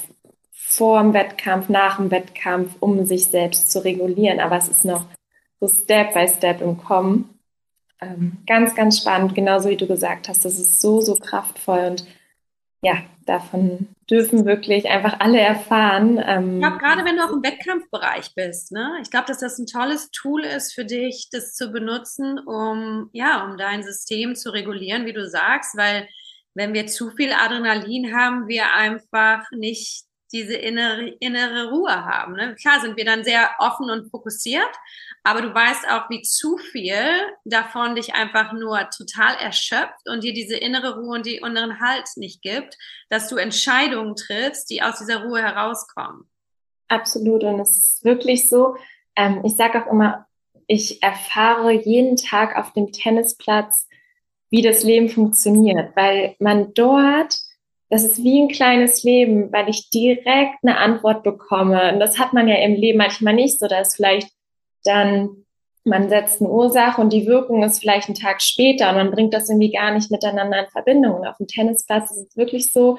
vor 0.53 1.03
dem 1.03 1.13
Wettkampf, 1.13 1.69
nach 1.69 1.97
dem 1.97 2.11
Wettkampf, 2.11 2.77
um 2.81 3.05
sich 3.05 3.27
selbst 3.27 3.71
zu 3.71 3.85
regulieren. 3.85 4.41
Aber 4.41 4.57
es 4.57 4.69
ist 4.69 4.85
noch 4.85 5.07
so 5.61 5.69
Step 5.69 6.15
by 6.15 6.27
Step 6.27 6.61
im 6.61 6.79
Kommen. 6.79 7.39
Ähm, 8.01 8.39
ganz, 8.47 8.75
ganz 8.75 8.99
spannend, 8.99 9.35
genauso 9.35 9.69
wie 9.69 9.77
du 9.77 9.87
gesagt 9.87 10.29
hast. 10.29 10.45
Das 10.45 10.59
ist 10.59 10.81
so, 10.81 11.01
so 11.01 11.15
kraftvoll 11.15 11.85
und 11.91 12.07
ja, 12.83 12.97
davon 13.27 13.89
dürfen 14.13 14.45
wirklich 14.45 14.89
einfach 14.91 15.21
alle 15.21 15.41
erfahren. 15.41 16.23
Ähm, 16.23 16.57
ich 16.57 16.61
glaube, 16.61 16.77
gerade 16.77 17.05
wenn 17.07 17.17
du 17.17 17.25
auch 17.25 17.33
im 17.33 17.43
Wettkampfbereich 17.43 18.35
bist, 18.35 18.71
ne? 18.71 18.99
ich 19.03 19.11
glaube, 19.11 19.27
dass 19.27 19.39
das 19.39 19.59
ein 19.59 19.67
tolles 19.67 20.11
Tool 20.11 20.43
ist 20.45 20.75
für 20.75 20.85
dich, 20.85 21.31
das 21.33 21.55
zu 21.55 21.73
benutzen, 21.73 22.39
um, 22.41 23.09
ja, 23.13 23.43
um 23.47 23.57
dein 23.57 23.83
System 23.83 24.35
zu 24.35 24.53
regulieren, 24.53 25.07
wie 25.07 25.15
du 25.15 25.27
sagst, 25.27 25.79
weil 25.79 26.07
wenn 26.55 26.75
wir 26.75 26.87
zu 26.89 27.11
viel 27.13 27.33
Adrenalin 27.33 28.15
haben, 28.15 28.49
wir 28.49 28.75
einfach 28.75 29.51
nicht 29.51 30.05
diese 30.31 30.55
innere, 30.55 31.09
innere 31.21 31.71
Ruhe 31.71 32.05
haben. 32.05 32.35
Ne? 32.35 32.55
Klar 32.57 32.81
sind 32.81 32.99
wir 32.99 33.07
dann 33.07 33.25
sehr 33.25 33.51
offen 33.59 33.91
und 33.91 34.11
fokussiert, 34.11 34.71
aber 35.25 35.43
du 35.43 35.55
weißt 35.55 35.89
auch, 35.91 36.11
wie 36.11 36.23
zu 36.23 36.57
viel 36.57 36.97
davon 37.45 37.95
dich 37.95 38.15
einfach 38.15 38.53
nur 38.53 38.89
total 38.91 39.37
erschöpft 39.37 40.09
und 40.09 40.25
dir 40.25 40.33
diese 40.33 40.57
innere 40.57 40.99
Ruhe 40.99 41.17
und 41.17 41.27
die 41.27 41.37
inneren 41.37 41.81
Halt 41.81 42.09
nicht 42.17 42.43
gibt, 42.43 42.77
dass 43.09 43.29
du 43.29 43.37
Entscheidungen 43.37 44.17
triffst, 44.17 44.69
die 44.71 44.83
aus 44.83 44.99
dieser 44.99 45.25
Ruhe 45.25 45.41
herauskommen. 45.41 46.25
Absolut. 46.89 47.45
Und 47.45 47.61
es 47.61 47.77
ist 47.77 48.05
wirklich 48.05 48.49
so, 48.49 48.77
ähm, 49.17 49.43
ich 49.45 49.57
sage 49.57 49.83
auch 49.83 49.91
immer, 49.91 50.27
ich 50.67 51.03
erfahre 51.03 51.73
jeden 51.73 52.17
Tag 52.17 52.57
auf 52.57 52.73
dem 52.73 52.93
Tennisplatz, 52.93 53.89
wie 54.51 54.63
das 54.63 54.83
Leben 54.83 55.09
funktioniert, 55.09 55.97
weil 55.97 56.37
man 56.39 56.75
dort 56.75 57.35
das 57.93 58.05
ist 58.05 58.25
wie 58.25 58.43
ein 58.43 58.49
kleines 58.49 59.03
Leben, 59.03 59.53
weil 59.53 59.69
ich 59.69 59.91
direkt 59.91 60.57
eine 60.63 60.79
Antwort 60.79 61.23
bekomme. 61.23 61.93
Und 61.93 62.01
das 62.01 62.19
hat 62.19 62.33
man 62.33 62.49
ja 62.49 62.55
im 62.57 62.73
Leben 62.73 62.97
manchmal 62.97 63.35
nicht 63.35 63.61
so, 63.61 63.69
dass 63.69 63.97
vielleicht 63.97 64.31
dann 64.85 65.43
man 65.85 66.09
setzt 66.09 66.41
eine 66.41 66.51
Ursache 66.51 67.01
und 67.01 67.13
die 67.13 67.27
Wirkung 67.27 67.65
ist 67.65 67.81
vielleicht 67.81 68.09
einen 68.09 68.15
Tag 68.15 68.41
später 68.41 68.91
und 68.91 68.97
man 68.97 69.11
bringt 69.11 69.35
das 69.35 69.49
irgendwie 69.49 69.73
gar 69.73 69.93
nicht 69.93 70.11
miteinander 70.11 70.61
in 70.61 70.71
Verbindung. 70.71 71.17
Und 71.17 71.27
auf 71.27 71.39
dem 71.39 71.49
Tennisplatz 71.49 72.11
ist 72.13 72.29
es 72.29 72.37
wirklich 72.37 72.71
so, 72.71 72.99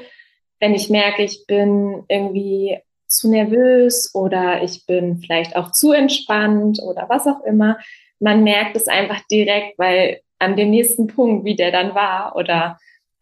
wenn 0.59 0.73
ich 0.73 0.89
merke, 0.89 1.23
ich 1.23 1.45
bin 1.47 2.03
irgendwie 2.09 2.79
zu 3.07 3.29
nervös 3.29 4.13
oder 4.13 4.63
ich 4.63 4.85
bin 4.85 5.19
vielleicht 5.19 5.55
auch 5.55 5.71
zu 5.71 5.91
entspannt 5.91 6.79
oder 6.81 7.07
was 7.09 7.27
auch 7.27 7.41
immer, 7.45 7.77
man 8.19 8.43
merkt 8.43 8.75
es 8.75 8.87
einfach 8.87 9.21
direkt, 9.31 9.77
weil 9.77 10.19
an 10.39 10.55
dem 10.55 10.69
nächsten 10.69 11.07
Punkt, 11.07 11.45
wie 11.45 11.55
der 11.55 11.71
dann 11.71 11.95
war 11.95 12.35
oder 12.35 12.79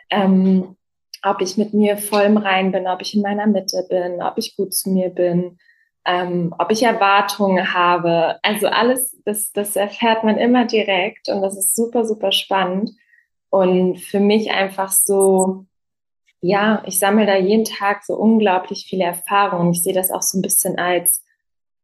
ähm, 0.09 0.75
ob 1.23 1.41
ich 1.41 1.57
mit 1.57 1.73
mir 1.73 1.97
voll 1.97 2.23
im 2.23 2.37
Rein 2.37 2.71
bin, 2.71 2.87
ob 2.87 3.01
ich 3.01 3.15
in 3.15 3.21
meiner 3.21 3.45
Mitte 3.45 3.85
bin, 3.89 4.23
ob 4.23 4.37
ich 4.37 4.55
gut 4.55 4.73
zu 4.73 4.89
mir 4.89 5.09
bin, 5.09 5.59
ähm, 6.05 6.53
ob 6.57 6.71
ich 6.71 6.83
Erwartungen 6.83 7.73
habe. 7.73 8.37
Also 8.43 8.67
alles, 8.67 9.17
das, 9.25 9.51
das 9.51 9.75
erfährt 9.75 10.23
man 10.23 10.37
immer 10.37 10.65
direkt 10.65 11.29
und 11.29 11.41
das 11.41 11.57
ist 11.57 11.75
super, 11.75 12.05
super 12.05 12.31
spannend. 12.31 12.91
Und 13.49 13.97
für 13.97 14.19
mich 14.19 14.51
einfach 14.51 14.91
so, 14.91 15.65
ja, 16.39 16.83
ich 16.85 16.99
sammle 16.99 17.25
da 17.25 17.35
jeden 17.35 17.65
Tag 17.65 18.03
so 18.03 18.15
unglaublich 18.15 18.85
viele 18.89 19.03
Erfahrungen. 19.03 19.71
Ich 19.71 19.83
sehe 19.83 19.93
das 19.93 20.11
auch 20.11 20.21
so 20.21 20.39
ein 20.39 20.41
bisschen 20.41 20.79
als, 20.79 21.23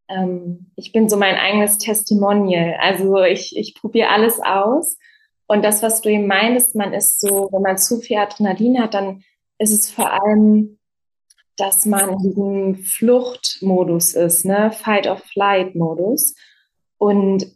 ähm, 0.07 0.71
ich 0.75 0.91
bin 0.91 1.09
so 1.09 1.17
mein 1.17 1.35
eigenes 1.35 1.77
Testimonial. 1.77 2.77
Also 2.79 3.21
ich, 3.23 3.55
ich 3.55 3.75
probiere 3.75 4.09
alles 4.09 4.39
aus. 4.39 4.97
Und 5.45 5.63
das, 5.63 5.83
was 5.83 6.01
du 6.01 6.09
eben 6.09 6.27
meinst, 6.27 6.75
man 6.75 6.93
ist 6.93 7.19
so, 7.19 7.49
wenn 7.51 7.61
man 7.61 7.77
zu 7.77 7.99
viel 7.99 8.17
Adrenalin 8.17 8.81
hat, 8.81 8.93
dann 8.93 9.23
ist 9.59 9.71
es 9.71 9.89
vor 9.89 10.11
allem, 10.11 10.76
dass 11.57 11.85
man 11.85 12.09
in 12.09 12.17
diesem 12.19 12.75
Fluchtmodus 12.75 14.13
ist, 14.13 14.45
ne? 14.45 14.71
Fight-of-Flight-Modus. 14.71 16.35
Und 16.97 17.47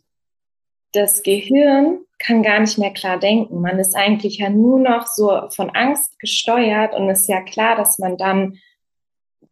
das 0.91 1.23
Gehirn 1.23 1.99
kann 2.19 2.43
gar 2.43 2.59
nicht 2.59 2.77
mehr 2.77 2.91
klar 2.91 3.19
denken. 3.19 3.61
Man 3.61 3.79
ist 3.79 3.95
eigentlich 3.95 4.39
ja 4.39 4.49
nur 4.49 4.79
noch 4.79 5.07
so 5.07 5.49
von 5.49 5.69
Angst 5.69 6.19
gesteuert 6.19 6.95
und 6.95 7.09
ist 7.09 7.29
ja 7.29 7.41
klar, 7.41 7.75
dass 7.75 7.99
man 7.99 8.17
dann 8.17 8.57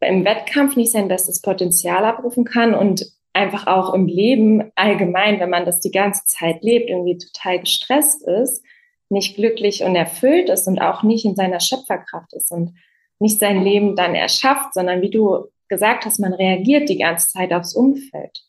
im 0.01 0.25
Wettkampf 0.25 0.75
nicht 0.75 0.91
sein 0.91 1.07
bestes 1.07 1.41
Potenzial 1.41 2.03
abrufen 2.05 2.43
kann 2.43 2.73
und 2.73 3.05
einfach 3.33 3.67
auch 3.67 3.93
im 3.93 4.07
Leben 4.07 4.71
allgemein, 4.75 5.39
wenn 5.39 5.49
man 5.49 5.65
das 5.65 5.79
die 5.79 5.91
ganze 5.91 6.25
Zeit 6.25 6.63
lebt, 6.63 6.89
irgendwie 6.89 7.17
total 7.17 7.59
gestresst 7.59 8.27
ist, 8.27 8.63
nicht 9.09 9.35
glücklich 9.35 9.83
und 9.83 9.95
erfüllt 9.95 10.49
ist 10.49 10.67
und 10.67 10.79
auch 10.79 11.03
nicht 11.03 11.25
in 11.25 11.35
seiner 11.35 11.59
Schöpferkraft 11.59 12.33
ist 12.33 12.51
und 12.51 12.73
nicht 13.19 13.39
sein 13.39 13.63
Leben 13.63 13.95
dann 13.95 14.15
erschafft, 14.15 14.73
sondern 14.73 15.01
wie 15.01 15.11
du 15.11 15.51
gesagt 15.67 16.05
hast, 16.05 16.19
man 16.19 16.33
reagiert 16.33 16.89
die 16.89 16.97
ganze 16.97 17.29
Zeit 17.29 17.53
aufs 17.53 17.75
Umfeld. 17.75 18.43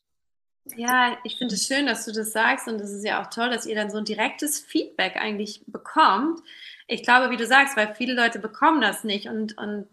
Ja, 0.77 1.17
ich 1.25 1.37
finde 1.37 1.55
es 1.55 1.67
schön, 1.67 1.87
dass 1.87 2.05
du 2.05 2.13
das 2.13 2.33
sagst 2.33 2.69
und 2.69 2.81
es 2.81 2.93
ist 2.93 3.05
ja 3.05 3.23
auch 3.23 3.29
toll, 3.29 3.51
dass 3.51 3.67
ihr 3.67 3.75
dann 3.75 3.91
so 3.91 3.99
ein 3.99 4.05
direktes 4.05 4.61
Feedback 4.61 5.17
eigentlich 5.17 5.63
bekommt. 5.67 6.41
Ich 6.87 7.03
glaube, 7.03 7.31
wie 7.31 7.37
du 7.37 7.47
sagst, 7.47 7.77
weil 7.77 7.95
viele 7.95 8.15
Leute 8.15 8.39
bekommen 8.39 8.81
das 8.81 9.05
nicht 9.05 9.29
und, 9.29 9.59
und 9.59 9.89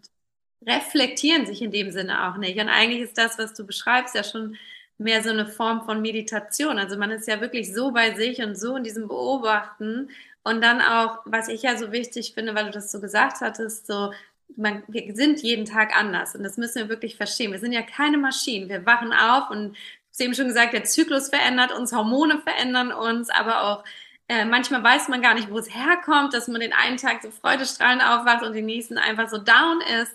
reflektieren 0.65 1.45
sich 1.45 1.61
in 1.61 1.71
dem 1.71 1.91
Sinne 1.91 2.27
auch 2.27 2.37
nicht. 2.37 2.59
Und 2.59 2.69
eigentlich 2.69 3.01
ist 3.01 3.17
das, 3.17 3.37
was 3.37 3.53
du 3.53 3.65
beschreibst, 3.65 4.15
ja 4.15 4.23
schon 4.23 4.57
mehr 4.97 5.21
so 5.23 5.29
eine 5.29 5.45
Form 5.45 5.85
von 5.85 6.01
Meditation. 6.01 6.79
Also 6.79 6.97
man 6.97 7.11
ist 7.11 7.27
ja 7.27 7.39
wirklich 7.39 7.73
so 7.73 7.91
bei 7.91 8.15
sich 8.15 8.41
und 8.41 8.57
so 8.57 8.75
in 8.75 8.83
diesem 8.83 9.07
Beobachten 9.07 10.09
und 10.43 10.61
dann 10.61 10.81
auch, 10.81 11.19
was 11.25 11.49
ich 11.49 11.63
ja 11.63 11.77
so 11.77 11.91
wichtig 11.91 12.33
finde, 12.33 12.55
weil 12.55 12.65
du 12.65 12.71
das 12.71 12.91
so 12.91 12.99
gesagt 12.99 13.41
hattest, 13.41 13.85
so 13.85 14.11
man, 14.55 14.83
wir 14.87 15.15
sind 15.15 15.41
jeden 15.41 15.65
Tag 15.65 15.95
anders 15.95 16.35
und 16.35 16.43
das 16.43 16.57
müssen 16.57 16.79
wir 16.79 16.89
wirklich 16.89 17.15
verstehen. 17.15 17.51
Wir 17.51 17.59
sind 17.59 17.73
ja 17.73 17.81
keine 17.81 18.17
Maschinen. 18.17 18.69
Wir 18.69 18.85
wachen 18.85 19.13
auf 19.13 19.49
und 19.49 19.75
du 20.17 20.23
eben 20.23 20.33
schon 20.33 20.47
gesagt, 20.47 20.73
der 20.73 20.83
Zyklus 20.83 21.29
verändert 21.29 21.71
uns, 21.71 21.93
Hormone 21.93 22.39
verändern 22.39 22.91
uns, 22.91 23.29
aber 23.29 23.63
auch 23.63 23.83
äh, 24.29 24.45
manchmal 24.45 24.83
weiß 24.83 25.07
man 25.07 25.21
gar 25.21 25.35
nicht, 25.35 25.49
wo 25.49 25.57
es 25.57 25.73
herkommt, 25.73 26.33
dass 26.33 26.47
man 26.47 26.59
den 26.59 26.73
einen 26.73 26.97
Tag 26.97 27.21
so 27.21 27.31
freudestrahlend 27.31 28.03
aufwacht 28.03 28.43
und 28.43 28.53
den 28.53 28.65
nächsten 28.65 28.97
einfach 28.97 29.29
so 29.29 29.37
down 29.37 29.81
ist. 30.01 30.13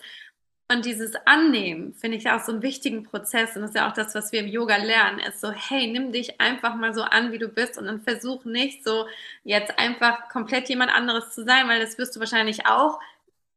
Und 0.70 0.86
dieses 0.86 1.14
Annehmen 1.26 1.92
finde 1.94 2.16
ich 2.16 2.30
auch 2.30 2.40
so 2.40 2.52
einen 2.52 2.62
wichtigen 2.62 3.04
Prozess. 3.04 3.56
Und 3.56 3.62
das 3.62 3.70
ist 3.70 3.76
ja 3.76 3.88
auch 3.88 3.92
das, 3.92 4.14
was 4.14 4.32
wir 4.32 4.40
im 4.40 4.48
Yoga 4.48 4.76
lernen, 4.76 5.18
ist 5.18 5.40
so, 5.40 5.50
hey, 5.50 5.86
nimm 5.86 6.12
dich 6.12 6.40
einfach 6.40 6.74
mal 6.76 6.94
so 6.94 7.02
an, 7.02 7.32
wie 7.32 7.38
du 7.38 7.48
bist. 7.48 7.78
Und 7.78 7.86
dann 7.86 8.00
versuch 8.02 8.44
nicht 8.44 8.84
so 8.84 9.06
jetzt 9.44 9.78
einfach 9.78 10.28
komplett 10.30 10.68
jemand 10.68 10.94
anderes 10.94 11.30
zu 11.34 11.44
sein, 11.44 11.68
weil 11.68 11.80
das 11.80 11.98
wirst 11.98 12.16
du 12.16 12.20
wahrscheinlich 12.20 12.66
auch 12.66 13.00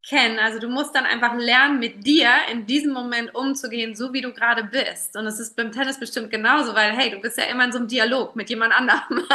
kennen. 0.07 0.39
Also 0.39 0.59
du 0.59 0.67
musst 0.67 0.95
dann 0.95 1.05
einfach 1.05 1.35
lernen, 1.35 1.79
mit 1.79 2.05
dir 2.05 2.29
in 2.51 2.65
diesem 2.65 2.93
Moment 2.93 3.33
umzugehen, 3.35 3.95
so 3.95 4.13
wie 4.13 4.21
du 4.21 4.33
gerade 4.33 4.63
bist. 4.63 5.15
Und 5.17 5.25
das 5.25 5.39
ist 5.39 5.55
beim 5.55 5.71
Tennis 5.71 5.99
bestimmt 5.99 6.31
genauso, 6.31 6.73
weil 6.75 6.91
hey, 6.91 7.11
du 7.11 7.19
bist 7.19 7.37
ja 7.37 7.45
immer 7.45 7.65
in 7.65 7.71
so 7.71 7.79
einem 7.79 7.87
Dialog 7.87 8.35
mit 8.35 8.49
jemand 8.49 8.73
anderem. 8.73 9.25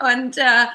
und 0.14 0.38
äh, 0.38 0.66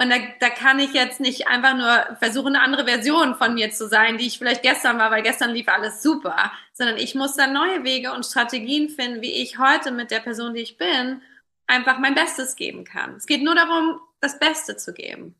und 0.00 0.10
da, 0.10 0.16
da 0.38 0.48
kann 0.48 0.78
ich 0.78 0.92
jetzt 0.92 1.18
nicht 1.18 1.48
einfach 1.48 1.76
nur 1.76 2.16
versuchen, 2.18 2.54
eine 2.54 2.62
andere 2.62 2.84
Version 2.84 3.34
von 3.34 3.54
mir 3.54 3.72
zu 3.72 3.88
sein, 3.88 4.16
die 4.16 4.28
ich 4.28 4.38
vielleicht 4.38 4.62
gestern 4.62 4.96
war, 4.96 5.10
weil 5.10 5.24
gestern 5.24 5.50
lief 5.50 5.66
alles 5.66 6.04
super, 6.04 6.52
sondern 6.72 6.98
ich 6.98 7.16
muss 7.16 7.34
dann 7.34 7.52
neue 7.52 7.82
Wege 7.82 8.12
und 8.12 8.24
Strategien 8.24 8.90
finden, 8.90 9.22
wie 9.22 9.42
ich 9.42 9.58
heute 9.58 9.90
mit 9.90 10.12
der 10.12 10.20
Person, 10.20 10.54
die 10.54 10.60
ich 10.60 10.78
bin, 10.78 11.20
einfach 11.66 11.98
mein 11.98 12.14
Bestes 12.14 12.54
geben 12.54 12.84
kann. 12.84 13.16
Es 13.16 13.26
geht 13.26 13.42
nur 13.42 13.56
darum, 13.56 13.98
das 14.20 14.38
Beste 14.38 14.76
zu 14.76 14.92
geben. 14.92 15.34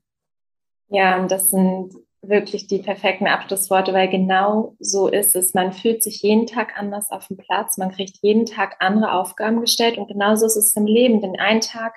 Ja, 0.88 1.20
und 1.20 1.30
das 1.30 1.50
sind 1.50 1.94
wirklich 2.22 2.66
die 2.66 2.78
perfekten 2.78 3.26
Abschlussworte, 3.26 3.92
weil 3.92 4.08
genau 4.08 4.74
so 4.80 5.08
ist 5.08 5.36
es. 5.36 5.54
Man 5.54 5.72
fühlt 5.72 6.02
sich 6.02 6.22
jeden 6.22 6.46
Tag 6.46 6.78
anders 6.78 7.10
auf 7.10 7.28
dem 7.28 7.36
Platz, 7.36 7.78
man 7.78 7.92
kriegt 7.92 8.18
jeden 8.22 8.46
Tag 8.46 8.76
andere 8.80 9.12
Aufgaben 9.12 9.60
gestellt 9.60 9.98
und 9.98 10.08
genauso 10.08 10.46
ist 10.46 10.56
es 10.56 10.76
im 10.76 10.86
Leben. 10.86 11.20
Denn 11.20 11.38
einen 11.38 11.60
Tag 11.60 11.94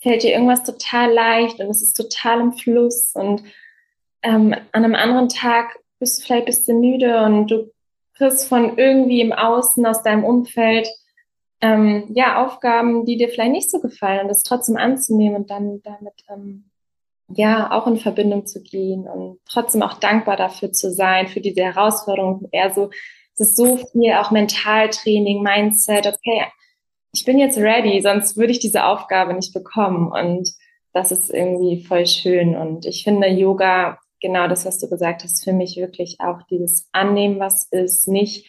fällt 0.00 0.24
dir 0.24 0.32
irgendwas 0.32 0.64
total 0.64 1.12
leicht 1.12 1.60
und 1.60 1.70
es 1.70 1.82
ist 1.82 1.94
total 1.94 2.40
im 2.40 2.52
Fluss 2.52 3.12
und 3.14 3.44
ähm, 4.22 4.54
an 4.72 4.84
einem 4.84 4.94
anderen 4.94 5.28
Tag 5.28 5.78
bist 5.98 6.18
du 6.18 6.24
vielleicht 6.24 6.42
ein 6.42 6.46
bisschen 6.46 6.80
müde 6.80 7.22
und 7.24 7.48
du 7.48 7.70
kriegst 8.14 8.48
von 8.48 8.78
irgendwie 8.78 9.20
im 9.20 9.32
Außen 9.32 9.84
aus 9.86 10.02
deinem 10.02 10.24
Umfeld 10.24 10.88
ähm, 11.60 12.08
ja 12.14 12.44
Aufgaben, 12.44 13.04
die 13.04 13.16
dir 13.16 13.28
vielleicht 13.28 13.52
nicht 13.52 13.70
so 13.70 13.80
gefallen 13.80 14.22
und 14.22 14.28
das 14.28 14.42
trotzdem 14.42 14.76
anzunehmen 14.76 15.36
und 15.36 15.50
dann 15.50 15.80
damit 15.82 16.14
ähm, 16.28 16.71
ja, 17.34 17.70
auch 17.72 17.86
in 17.86 17.96
Verbindung 17.96 18.46
zu 18.46 18.62
gehen 18.62 19.08
und 19.08 19.38
trotzdem 19.48 19.82
auch 19.82 19.94
dankbar 19.94 20.36
dafür 20.36 20.72
zu 20.72 20.92
sein, 20.92 21.28
für 21.28 21.40
diese 21.40 21.62
Herausforderung. 21.62 22.48
Eher 22.52 22.72
so, 22.74 22.90
es 23.34 23.48
ist 23.48 23.56
so 23.56 23.76
viel 23.76 24.12
auch 24.14 24.30
Mentaltraining, 24.30 25.42
Mindset, 25.42 26.06
okay, 26.06 26.44
ich 27.14 27.24
bin 27.24 27.38
jetzt 27.38 27.58
ready, 27.58 28.00
sonst 28.00 28.36
würde 28.36 28.52
ich 28.52 28.58
diese 28.58 28.84
Aufgabe 28.84 29.34
nicht 29.34 29.52
bekommen. 29.52 30.10
Und 30.10 30.50
das 30.92 31.12
ist 31.12 31.30
irgendwie 31.30 31.84
voll 31.84 32.06
schön. 32.06 32.56
Und 32.56 32.86
ich 32.86 33.04
finde 33.04 33.28
Yoga, 33.28 33.98
genau 34.20 34.48
das, 34.48 34.64
was 34.64 34.78
du 34.78 34.88
gesagt 34.88 35.22
hast, 35.24 35.44
für 35.44 35.52
mich 35.52 35.76
wirklich 35.76 36.18
auch 36.20 36.42
dieses 36.50 36.88
Annehmen, 36.92 37.38
was 37.38 37.64
ist, 37.70 38.08
nicht, 38.08 38.48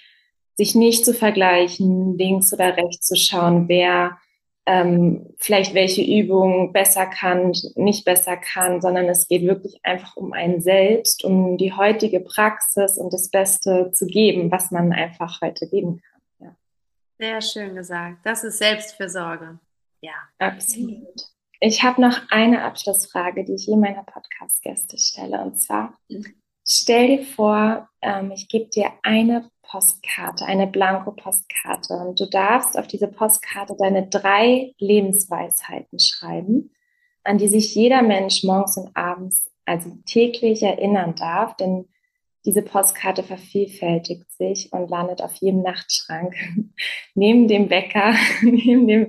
sich 0.55 0.75
nicht 0.75 1.03
zu 1.03 1.13
vergleichen, 1.13 2.17
links 2.17 2.53
oder 2.53 2.77
rechts 2.77 3.07
zu 3.07 3.15
schauen, 3.15 3.67
wer 3.67 4.17
ähm, 4.65 5.35
vielleicht 5.37 5.73
welche 5.73 6.01
Übung 6.01 6.71
besser 6.71 7.05
kann, 7.05 7.53
nicht 7.75 8.05
besser 8.05 8.37
kann, 8.37 8.81
sondern 8.81 9.09
es 9.09 9.27
geht 9.27 9.43
wirklich 9.43 9.79
einfach 9.83 10.15
um 10.15 10.31
einen 10.33 10.61
selbst, 10.61 11.23
um 11.23 11.57
die 11.57 11.73
heutige 11.73 12.21
Praxis 12.21 12.97
und 12.97 13.13
das 13.13 13.29
Beste 13.29 13.91
zu 13.93 14.05
geben, 14.05 14.51
was 14.51 14.71
man 14.71 14.93
einfach 14.93 15.41
heute 15.41 15.67
geben 15.67 16.01
kann. 16.01 16.21
Ja. 16.39 16.55
Sehr 17.19 17.41
schön 17.41 17.75
gesagt. 17.75 18.19
Das 18.23 18.43
ist 18.43 18.59
Selbstfürsorge. 18.59 19.59
Ja. 20.01 20.13
Absolut. 20.39 21.33
Ich 21.59 21.83
habe 21.83 22.01
noch 22.01 22.21
eine 22.29 22.63
Abschlussfrage, 22.63 23.43
die 23.45 23.55
ich 23.55 23.67
je 23.67 23.75
meiner 23.75 24.03
Podcast-Gäste 24.03 24.97
stelle. 24.97 25.41
Und 25.41 25.59
zwar, 25.59 25.97
mhm. 26.09 26.25
stell 26.67 27.07
dir 27.07 27.25
vor, 27.25 27.89
ähm, 28.01 28.31
ich 28.31 28.47
gebe 28.47 28.69
dir 28.69 28.91
eine 29.01 29.49
Postkarte, 29.73 30.45
eine 30.45 30.67
Blanko-Postkarte. 30.67 31.95
Und 31.95 32.19
du 32.19 32.27
darfst 32.27 32.77
auf 32.77 32.85
diese 32.85 33.07
Postkarte 33.07 33.75
deine 33.75 34.07
drei 34.07 34.75
Lebensweisheiten 34.77 35.99
schreiben, 35.99 36.71
an 37.23 37.39
die 37.39 37.47
sich 37.47 37.73
jeder 37.73 38.03
Mensch 38.03 38.43
morgens 38.43 38.77
und 38.77 38.95
abends, 38.95 39.49
also 39.65 39.89
täglich 40.05 40.61
erinnern 40.61 41.15
darf, 41.15 41.55
denn 41.57 41.87
diese 42.45 42.61
Postkarte 42.61 43.23
vervielfältigt 43.23 44.31
sich 44.31 44.71
und 44.73 44.91
landet 44.91 45.23
auf 45.23 45.33
jedem 45.37 45.63
Nachtschrank, 45.63 46.35
neben 47.15 47.47
dem 47.47 47.71
Wecker, 47.71 48.13
neben 48.43 48.87
dem 48.87 49.07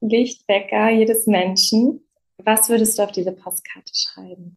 Lichtwecker 0.00 0.88
jedes 0.88 1.26
Menschen. 1.26 2.06
Was 2.38 2.70
würdest 2.70 2.98
du 2.98 3.02
auf 3.02 3.12
diese 3.12 3.32
Postkarte 3.32 3.92
schreiben? 3.94 4.56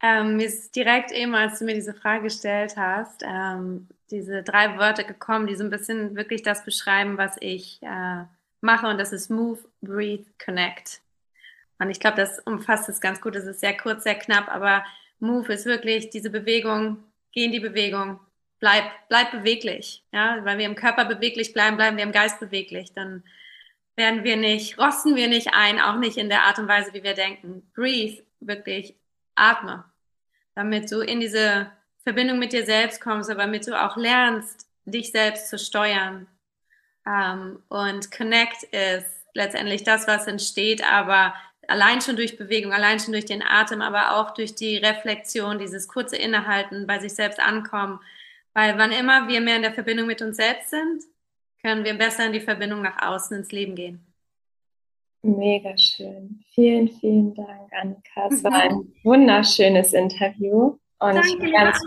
Ähm, 0.00 0.36
mir 0.36 0.46
ist 0.46 0.76
direkt 0.76 1.10
eben, 1.10 1.34
als 1.34 1.58
du 1.58 1.64
mir 1.64 1.74
diese 1.74 1.94
Frage 1.94 2.24
gestellt 2.24 2.76
hast, 2.76 3.22
ähm, 3.26 3.88
diese 4.10 4.42
drei 4.42 4.78
Wörter 4.78 5.04
gekommen, 5.04 5.46
die 5.46 5.56
so 5.56 5.64
ein 5.64 5.70
bisschen 5.70 6.16
wirklich 6.16 6.42
das 6.42 6.64
beschreiben, 6.64 7.18
was 7.18 7.36
ich 7.40 7.80
äh, 7.82 8.24
mache. 8.60 8.86
Und 8.86 8.98
das 8.98 9.12
ist 9.12 9.30
Move, 9.30 9.58
Breathe, 9.82 10.24
Connect. 10.42 11.00
Und 11.78 11.90
ich 11.90 12.00
glaube, 12.00 12.16
das 12.16 12.38
umfasst 12.40 12.88
es 12.88 13.00
ganz 13.00 13.20
gut. 13.20 13.36
Es 13.36 13.44
ist 13.44 13.60
sehr 13.60 13.76
kurz, 13.76 14.04
sehr 14.04 14.14
knapp, 14.14 14.48
aber 14.48 14.84
Move 15.20 15.52
ist 15.52 15.66
wirklich 15.66 16.10
diese 16.10 16.30
Bewegung, 16.30 16.98
geh 17.32 17.44
in 17.44 17.52
die 17.52 17.60
Bewegung, 17.60 18.20
bleib, 18.60 18.84
bleib 19.08 19.30
beweglich. 19.32 20.04
Ja, 20.12 20.44
weil 20.44 20.58
wir 20.58 20.66
im 20.66 20.74
Körper 20.74 21.04
beweglich 21.04 21.52
bleiben, 21.52 21.76
bleiben 21.76 21.96
wir 21.96 22.04
im 22.04 22.12
Geist 22.12 22.40
beweglich. 22.40 22.92
Dann 22.92 23.24
werden 23.96 24.24
wir 24.24 24.36
nicht, 24.36 24.78
rosten 24.78 25.16
wir 25.16 25.28
nicht 25.28 25.54
ein, 25.54 25.80
auch 25.80 25.96
nicht 25.96 26.16
in 26.18 26.28
der 26.28 26.44
Art 26.44 26.58
und 26.58 26.68
Weise, 26.68 26.94
wie 26.94 27.02
wir 27.02 27.14
denken. 27.14 27.68
Breathe, 27.74 28.22
wirklich 28.40 28.94
atme, 29.38 29.84
damit 30.54 30.90
du 30.90 31.00
in 31.00 31.20
diese 31.20 31.70
Verbindung 32.02 32.38
mit 32.38 32.52
dir 32.52 32.64
selbst 32.64 33.00
kommst, 33.00 33.30
aber 33.30 33.42
damit 33.42 33.66
du 33.66 33.80
auch 33.80 33.96
lernst, 33.96 34.66
dich 34.84 35.12
selbst 35.12 35.48
zu 35.48 35.58
steuern. 35.58 36.26
Ähm, 37.06 37.62
und 37.68 38.10
Connect 38.10 38.64
ist 38.64 39.26
letztendlich 39.34 39.84
das, 39.84 40.06
was 40.08 40.26
entsteht, 40.26 40.82
aber 40.90 41.34
allein 41.68 42.00
schon 42.00 42.16
durch 42.16 42.36
Bewegung, 42.36 42.72
allein 42.72 42.98
schon 42.98 43.12
durch 43.12 43.26
den 43.26 43.42
Atem, 43.42 43.82
aber 43.82 44.16
auch 44.16 44.32
durch 44.32 44.54
die 44.54 44.78
Reflexion, 44.78 45.58
dieses 45.58 45.86
kurze 45.86 46.16
Innehalten, 46.16 46.86
bei 46.86 46.98
sich 46.98 47.14
selbst 47.14 47.38
ankommen. 47.38 48.00
Weil 48.54 48.76
wann 48.78 48.90
immer 48.90 49.28
wir 49.28 49.40
mehr 49.40 49.56
in 49.56 49.62
der 49.62 49.74
Verbindung 49.74 50.06
mit 50.06 50.22
uns 50.22 50.36
selbst 50.36 50.70
sind, 50.70 51.04
können 51.62 51.84
wir 51.84 51.94
besser 51.94 52.26
in 52.26 52.32
die 52.32 52.40
Verbindung 52.40 52.82
nach 52.82 53.00
außen 53.02 53.36
ins 53.36 53.52
Leben 53.52 53.74
gehen. 53.74 54.07
Mega 55.22 55.76
schön. 55.76 56.44
Vielen, 56.54 56.88
vielen 56.88 57.34
Dank, 57.34 57.72
Annika. 57.72 58.28
Es 58.30 58.44
war 58.44 58.52
ein 58.52 58.92
wunderschönes 59.02 59.92
Interview. 59.92 60.78
Und 61.00 61.14
Danke, 61.14 61.50
ganz 61.52 61.78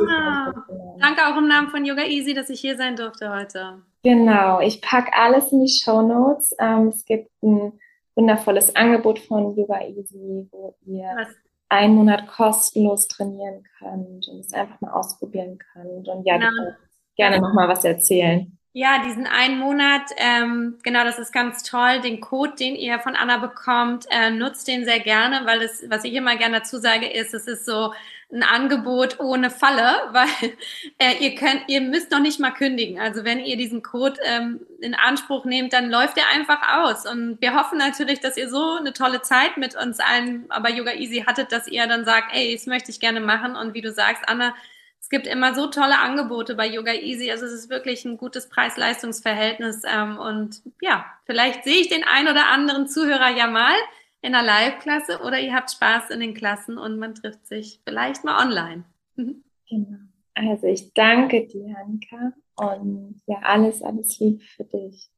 Danke 0.99 1.27
auch 1.27 1.37
im 1.37 1.47
Namen 1.47 1.69
von 1.69 1.83
Yoga 1.85 2.03
Easy, 2.03 2.33
dass 2.33 2.49
ich 2.49 2.61
hier 2.61 2.77
sein 2.77 2.95
durfte 2.95 3.33
heute. 3.33 3.83
Genau, 4.03 4.61
ich 4.61 4.81
packe 4.81 5.11
alles 5.13 5.51
in 5.51 5.61
die 5.65 5.71
Show 5.71 6.01
Notes. 6.01 6.55
Ähm, 6.59 6.87
es 6.87 7.05
gibt 7.05 7.29
ein 7.43 7.73
wundervolles 8.15 8.75
Angebot 8.75 9.19
von 9.19 9.55
Yoga 9.55 9.81
Easy, 9.81 10.47
wo 10.51 10.75
ihr 10.85 11.11
Was? 11.15 11.27
einen 11.69 11.95
Monat 11.95 12.27
kostenlos 12.27 13.07
trainieren 13.07 13.63
könnt 13.79 14.27
und 14.27 14.39
es 14.39 14.53
einfach 14.53 14.79
mal 14.81 14.91
ausprobieren 14.91 15.57
könnt. 15.73 16.07
Und 16.07 16.25
ja, 16.25 16.37
genau. 16.37 16.71
gerne 17.15 17.39
nochmal 17.39 17.67
was 17.67 17.83
erzählen. 17.83 18.57
Ja, 18.73 19.03
diesen 19.03 19.27
einen 19.27 19.59
Monat, 19.59 20.03
ähm, 20.15 20.77
genau, 20.81 21.03
das 21.03 21.19
ist 21.19 21.33
ganz 21.33 21.61
toll. 21.63 21.99
Den 21.99 22.21
Code, 22.21 22.53
den 22.57 22.77
ihr 22.77 22.99
von 22.99 23.17
Anna 23.17 23.35
bekommt, 23.35 24.05
äh, 24.09 24.31
nutzt 24.31 24.65
den 24.65 24.85
sehr 24.85 25.01
gerne, 25.01 25.45
weil 25.45 25.61
es, 25.61 25.83
was 25.89 26.05
ich 26.05 26.13
immer 26.13 26.37
gerne 26.37 26.59
dazu 26.59 26.77
sage, 26.79 27.05
ist, 27.11 27.33
es 27.33 27.47
ist 27.47 27.65
so 27.65 27.93
ein 28.31 28.43
Angebot 28.43 29.19
ohne 29.19 29.49
Falle, 29.49 30.07
weil 30.13 30.53
äh, 30.99 31.17
ihr 31.19 31.35
könnt, 31.35 31.63
ihr 31.67 31.81
müsst 31.81 32.11
noch 32.11 32.21
nicht 32.21 32.39
mal 32.39 32.51
kündigen. 32.51 32.97
Also 32.97 33.25
wenn 33.25 33.39
ihr 33.39 33.57
diesen 33.57 33.83
Code 33.83 34.21
ähm, 34.23 34.61
in 34.79 34.95
Anspruch 34.95 35.43
nehmt, 35.43 35.73
dann 35.73 35.89
läuft 35.91 36.17
er 36.17 36.29
einfach 36.29 36.77
aus. 36.77 37.05
Und 37.05 37.41
wir 37.41 37.53
hoffen 37.55 37.77
natürlich, 37.77 38.21
dass 38.21 38.37
ihr 38.37 38.49
so 38.49 38.77
eine 38.77 38.93
tolle 38.93 39.21
Zeit 39.21 39.57
mit 39.57 39.75
uns 39.75 39.99
allen 39.99 40.47
bei 40.47 40.69
Yoga 40.71 40.93
Easy 40.93 41.25
hattet, 41.27 41.51
dass 41.51 41.67
ihr 41.67 41.87
dann 41.87 42.05
sagt, 42.05 42.33
ey, 42.33 42.55
das 42.55 42.67
möchte 42.67 42.89
ich 42.89 43.01
gerne 43.01 43.19
machen. 43.19 43.57
Und 43.57 43.73
wie 43.73 43.81
du 43.81 43.91
sagst, 43.91 44.23
Anna, 44.27 44.55
es 45.01 45.09
gibt 45.09 45.25
immer 45.27 45.55
so 45.55 45.67
tolle 45.67 45.99
Angebote 45.99 46.55
bei 46.55 46.67
Yoga 46.67 46.93
Easy. 46.93 47.31
Also 47.31 47.45
es 47.45 47.53
ist 47.53 47.69
wirklich 47.69 48.05
ein 48.05 48.17
gutes 48.17 48.47
Preis-Leistungs-Verhältnis. 48.49 49.81
Ähm, 49.91 50.17
und 50.17 50.61
ja, 50.79 51.05
vielleicht 51.25 51.63
sehe 51.63 51.81
ich 51.81 51.89
den 51.89 52.03
ein 52.03 52.27
oder 52.27 52.49
anderen 52.49 52.87
Zuhörer 52.87 53.35
ja 53.35 53.47
mal 53.47 53.73
in 54.21 54.35
einer 54.35 54.45
Live-Klasse 54.45 55.21
oder 55.21 55.39
ihr 55.39 55.55
habt 55.55 55.71
Spaß 55.71 56.11
in 56.11 56.19
den 56.19 56.35
Klassen 56.35 56.77
und 56.77 56.97
man 56.97 57.15
trifft 57.15 57.47
sich 57.47 57.81
vielleicht 57.83 58.23
mal 58.23 58.45
online. 58.45 58.83
Genau. 59.15 59.97
Also 60.35 60.67
ich 60.67 60.93
danke 60.93 61.47
dir, 61.47 61.75
Annika. 61.81 62.33
Und 62.55 63.21
ja, 63.25 63.39
alles, 63.41 63.81
alles 63.81 64.19
lieb 64.19 64.43
für 64.43 64.65
dich. 64.65 65.09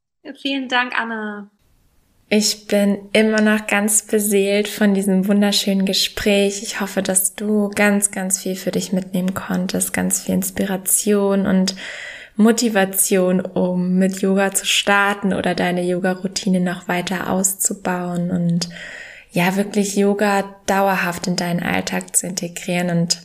Vielen 0.42 0.70
Dank, 0.70 1.00
Anna. 1.00 1.52
Ich 2.30 2.68
bin 2.68 2.98
immer 3.14 3.42
noch 3.42 3.68
ganz 3.68 4.02
beseelt 4.04 4.68
von 4.68 4.94
diesem 4.94 5.28
wunderschönen 5.28 5.86
Gespräch. 5.86 6.64
Ich 6.64 6.82
hoffe, 6.82 7.04
dass 7.04 7.36
du 7.36 7.70
ganz, 7.70 8.12
ganz 8.12 8.40
viel 8.40 8.56
für 8.56 8.72
dich 8.72 8.92
mitnehmen 8.92 9.34
konntest, 9.34 9.94
ganz 9.94 10.22
viel 10.22 10.36
Inspiration 10.36 11.46
und 11.46 11.76
Motivation, 12.36 13.42
um 13.42 14.00
mit 14.00 14.22
Yoga 14.22 14.52
zu 14.52 14.66
starten 14.66 15.34
oder 15.34 15.54
deine 15.54 15.84
Yoga-Routine 15.84 16.60
noch 16.60 16.88
weiter 16.88 17.30
auszubauen 17.30 18.32
und 18.32 18.70
ja, 19.32 19.56
wirklich 19.56 19.96
Yoga 19.96 20.44
dauerhaft 20.66 21.28
in 21.28 21.36
deinen 21.36 21.62
Alltag 21.62 22.16
zu 22.16 22.28
integrieren 22.28 22.90
und 22.90 23.22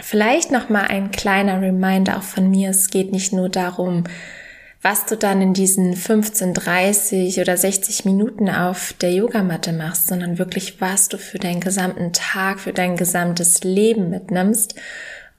vielleicht 0.00 0.50
noch 0.50 0.68
mal 0.68 0.86
ein 0.86 1.10
kleiner 1.10 1.60
Reminder 1.60 2.18
auch 2.18 2.22
von 2.22 2.50
mir. 2.50 2.70
Es 2.70 2.90
geht 2.90 3.12
nicht 3.12 3.32
nur 3.32 3.48
darum, 3.48 4.04
was 4.88 5.04
du 5.04 5.16
dann 5.16 5.42
in 5.42 5.52
diesen 5.52 5.96
15, 5.96 6.54
30 6.54 7.40
oder 7.40 7.56
60 7.56 8.04
Minuten 8.04 8.48
auf 8.48 8.92
der 8.92 9.10
Yogamatte 9.10 9.72
machst, 9.72 10.06
sondern 10.06 10.38
wirklich, 10.38 10.80
was 10.80 11.08
du 11.08 11.18
für 11.18 11.40
deinen 11.40 11.58
gesamten 11.58 12.12
Tag, 12.12 12.60
für 12.60 12.72
dein 12.72 12.96
gesamtes 12.96 13.64
Leben 13.64 14.10
mitnimmst. 14.10 14.76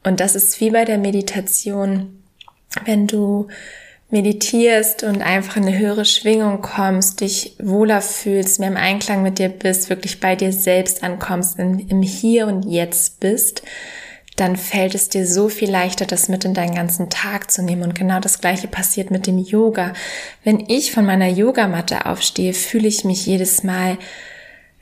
Und 0.04 0.20
das 0.20 0.36
ist 0.36 0.60
wie 0.60 0.72
bei 0.72 0.84
der 0.84 0.98
Meditation, 0.98 2.22
wenn 2.84 3.08
du 3.08 3.48
meditierst 4.10 5.04
und 5.04 5.22
einfach 5.22 5.56
in 5.56 5.64
eine 5.64 5.80
höhere 5.80 6.04
Schwingung 6.04 6.62
kommst, 6.62 7.22
dich 7.22 7.56
wohler 7.58 8.02
fühlst, 8.02 8.60
mehr 8.60 8.68
im 8.68 8.76
Einklang 8.76 9.24
mit 9.24 9.39
dir 9.39 9.48
bist, 9.48 9.89
wirklich 9.89 10.20
bei 10.20 10.36
dir 10.36 10.52
selbst 10.52 11.04
ankommst, 11.04 11.58
im 11.58 12.02
Hier 12.02 12.48
und 12.48 12.64
Jetzt 12.64 13.22
bist, 13.22 13.64
dann 14.38 14.55
fällt 14.55 14.95
es 14.95 15.09
dir 15.09 15.27
so 15.27 15.49
viel 15.49 15.69
leichter, 15.69 16.05
das 16.05 16.29
mit 16.29 16.45
in 16.45 16.53
deinen 16.53 16.75
ganzen 16.75 17.09
Tag 17.09 17.51
zu 17.51 17.63
nehmen. 17.63 17.83
Und 17.83 17.95
genau 17.95 18.19
das 18.19 18.39
Gleiche 18.39 18.67
passiert 18.67 19.11
mit 19.11 19.27
dem 19.27 19.39
Yoga. 19.39 19.93
Wenn 20.43 20.63
ich 20.69 20.91
von 20.91 21.05
meiner 21.05 21.27
Yogamatte 21.27 22.05
aufstehe, 22.05 22.53
fühle 22.53 22.88
ich 22.88 23.03
mich 23.03 23.25
jedes 23.25 23.63
Mal 23.63 23.97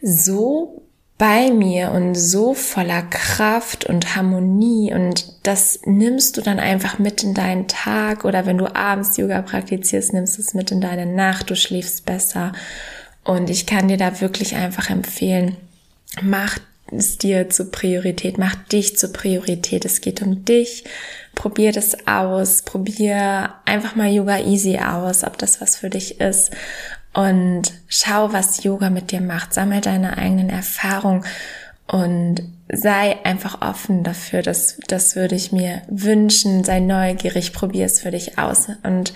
so 0.01 0.83
bei 1.17 1.49
mir 1.49 1.91
und 1.91 2.15
so 2.15 2.53
voller 2.53 3.01
Kraft 3.03 3.85
und 3.85 4.17
Harmonie 4.17 4.93
und 4.93 5.25
das 5.43 5.79
nimmst 5.85 6.35
du 6.35 6.41
dann 6.41 6.59
einfach 6.59 6.99
mit 6.99 7.23
in 7.23 7.33
deinen 7.33 7.69
Tag 7.69 8.25
oder 8.25 8.45
wenn 8.45 8.57
du 8.57 8.75
abends 8.75 9.15
Yoga 9.15 9.41
praktizierst, 9.41 10.11
nimmst 10.11 10.37
du 10.37 10.41
es 10.41 10.53
mit 10.53 10.71
in 10.71 10.81
deine 10.81 11.05
Nacht, 11.05 11.49
du 11.49 11.55
schläfst 11.55 12.05
besser 12.05 12.51
und 13.23 13.49
ich 13.49 13.65
kann 13.65 13.87
dir 13.87 13.95
da 13.95 14.19
wirklich 14.19 14.55
einfach 14.55 14.89
empfehlen, 14.89 15.55
mach 16.21 16.59
es 16.97 17.17
dir 17.17 17.49
zur 17.49 17.71
Priorität, 17.71 18.37
mach 18.37 18.55
dich 18.55 18.97
zur 18.97 19.13
Priorität. 19.13 19.85
Es 19.85 20.01
geht 20.01 20.21
um 20.21 20.45
dich. 20.45 20.83
Probier 21.33 21.71
das 21.71 22.07
aus. 22.07 22.61
Probier 22.61 23.53
einfach 23.65 23.95
mal 23.95 24.11
Yoga 24.11 24.39
Easy 24.39 24.77
aus, 24.77 25.23
ob 25.23 25.37
das 25.37 25.61
was 25.61 25.77
für 25.77 25.89
dich 25.89 26.19
ist. 26.19 26.51
Und 27.13 27.73
schau, 27.87 28.33
was 28.33 28.63
Yoga 28.63 28.89
mit 28.89 29.11
dir 29.11 29.21
macht. 29.21 29.53
Sammel 29.53 29.81
deine 29.81 30.17
eigenen 30.17 30.49
Erfahrungen 30.49 31.23
und 31.87 32.41
sei 32.67 33.23
einfach 33.23 33.61
offen 33.61 34.03
dafür. 34.03 34.41
Das, 34.41 34.77
das 34.87 35.15
würde 35.15 35.35
ich 35.35 35.51
mir 35.51 35.81
wünschen. 35.87 36.63
Sei 36.63 36.79
neugierig, 36.79 37.53
probier 37.53 37.85
es 37.85 38.01
für 38.01 38.11
dich 38.11 38.37
aus. 38.37 38.67
Und 38.83 39.13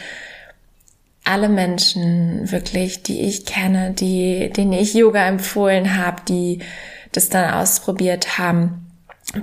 alle 1.24 1.50
Menschen 1.50 2.52
wirklich, 2.52 3.04
die 3.04 3.22
ich 3.22 3.46
kenne, 3.46 3.92
die, 3.92 4.50
denen 4.50 4.74
ich 4.74 4.94
Yoga 4.94 5.28
empfohlen 5.28 5.98
habe, 5.98 6.22
die 6.28 6.60
das 7.12 7.30
dann 7.30 7.54
ausprobiert 7.54 8.38
haben. 8.38 8.86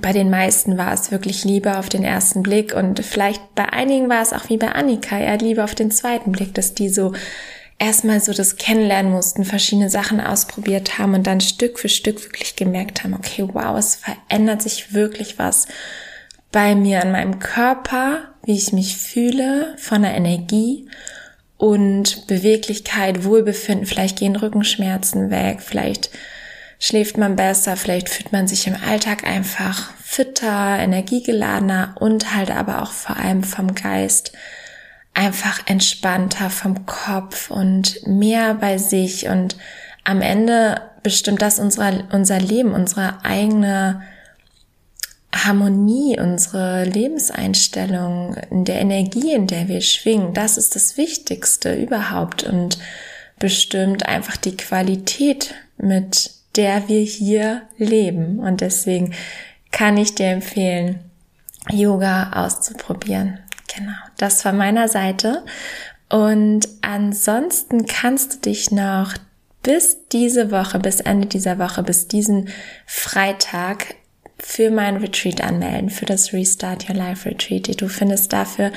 Bei 0.01 0.11
den 0.11 0.29
meisten 0.29 0.77
war 0.77 0.93
es 0.93 1.11
wirklich 1.11 1.45
Liebe 1.45 1.77
auf 1.77 1.87
den 1.87 2.03
ersten 2.03 2.43
Blick 2.43 2.73
und 2.73 3.03
vielleicht 3.05 3.55
bei 3.55 3.71
einigen 3.71 4.09
war 4.09 4.21
es 4.21 4.33
auch 4.33 4.49
wie 4.49 4.57
bei 4.57 4.73
Annika, 4.73 5.17
eher 5.17 5.37
Liebe 5.37 5.63
auf 5.63 5.75
den 5.75 5.91
zweiten 5.91 6.33
Blick, 6.33 6.53
dass 6.53 6.73
die 6.73 6.89
so 6.89 7.13
erstmal 7.79 8.19
so 8.19 8.33
das 8.33 8.57
kennenlernen 8.57 9.11
mussten, 9.11 9.45
verschiedene 9.45 9.89
Sachen 9.89 10.19
ausprobiert 10.19 10.97
haben 10.97 11.13
und 11.13 11.27
dann 11.27 11.39
Stück 11.39 11.79
für 11.79 11.89
Stück 11.89 12.23
wirklich 12.23 12.55
gemerkt 12.55 13.03
haben, 13.03 13.13
okay, 13.13 13.47
wow, 13.53 13.77
es 13.77 13.95
verändert 13.95 14.61
sich 14.61 14.93
wirklich 14.93 15.39
was 15.39 15.67
bei 16.51 16.75
mir 16.75 17.01
an 17.01 17.11
meinem 17.11 17.39
Körper, 17.39 18.29
wie 18.43 18.55
ich 18.55 18.73
mich 18.73 18.97
fühle, 18.97 19.75
von 19.77 20.01
der 20.01 20.15
Energie 20.15 20.89
und 21.57 22.27
Beweglichkeit, 22.27 23.23
Wohlbefinden, 23.23 23.85
vielleicht 23.85 24.19
gehen 24.19 24.35
Rückenschmerzen 24.35 25.29
weg, 25.29 25.61
vielleicht 25.61 26.09
schläft 26.79 27.17
man 27.17 27.35
besser, 27.35 27.75
vielleicht 27.75 28.09
fühlt 28.09 28.31
man 28.31 28.47
sich 28.47 28.67
im 28.67 28.75
Alltag 28.75 29.23
einfach 29.23 29.93
fitter, 30.03 30.77
energiegeladener 30.79 31.95
und 31.99 32.35
halt 32.35 32.51
aber 32.51 32.81
auch 32.81 32.91
vor 32.91 33.17
allem 33.17 33.43
vom 33.43 33.73
Geist 33.73 34.31
einfach 35.13 35.61
entspannter 35.65 36.49
vom 36.49 36.85
Kopf 36.85 37.49
und 37.49 38.05
mehr 38.05 38.53
bei 38.53 38.77
sich. 38.77 39.27
Und 39.27 39.57
am 40.03 40.21
Ende 40.21 40.81
bestimmt 41.01 41.41
das 41.41 41.57
unser, 41.57 42.03
unser 42.11 42.39
Leben, 42.39 42.73
unsere 42.73 43.25
eigene 43.25 44.03
Harmonie, 45.33 46.19
unsere 46.19 46.83
Lebenseinstellung, 46.83 48.35
in 48.51 48.65
der 48.65 48.79
Energie, 48.79 49.33
in 49.33 49.47
der 49.47 49.67
wir 49.67 49.81
schwingen, 49.81 50.33
das 50.33 50.57
ist 50.57 50.75
das 50.75 50.97
Wichtigste 50.97 51.73
überhaupt 51.73 52.43
und 52.43 52.77
bestimmt 53.39 54.05
einfach 54.05 54.37
die 54.37 54.55
Qualität, 54.55 55.53
mit 55.77 56.31
der 56.57 56.87
wir 56.87 57.01
hier 57.01 57.63
leben. 57.77 58.39
Und 58.39 58.61
deswegen 58.61 59.13
kann 59.71 59.97
ich 59.97 60.15
dir 60.15 60.27
empfehlen, 60.27 60.99
Yoga 61.69 62.31
auszuprobieren. 62.33 63.39
Genau, 63.75 63.97
das 64.17 64.41
von 64.41 64.57
meiner 64.57 64.87
Seite. 64.87 65.43
Und 66.09 66.67
ansonsten 66.81 67.85
kannst 67.85 68.33
du 68.33 68.49
dich 68.49 68.71
noch 68.71 69.13
bis 69.61 70.07
diese 70.11 70.51
Woche, 70.51 70.79
bis 70.79 71.01
Ende 71.01 71.27
dieser 71.27 71.59
Woche, 71.59 71.83
bis 71.83 72.07
diesen 72.07 72.49
Freitag 72.85 73.95
für 74.39 74.71
mein 74.71 74.97
Retreat 74.97 75.41
anmelden, 75.41 75.89
für 75.89 76.05
das 76.05 76.31
Restart 76.31 76.87
Your 76.87 76.95
Life 76.95 77.27
Retreat. 77.27 77.81
Du 77.81 77.89
findest 77.89 78.31
dafür 78.31 78.71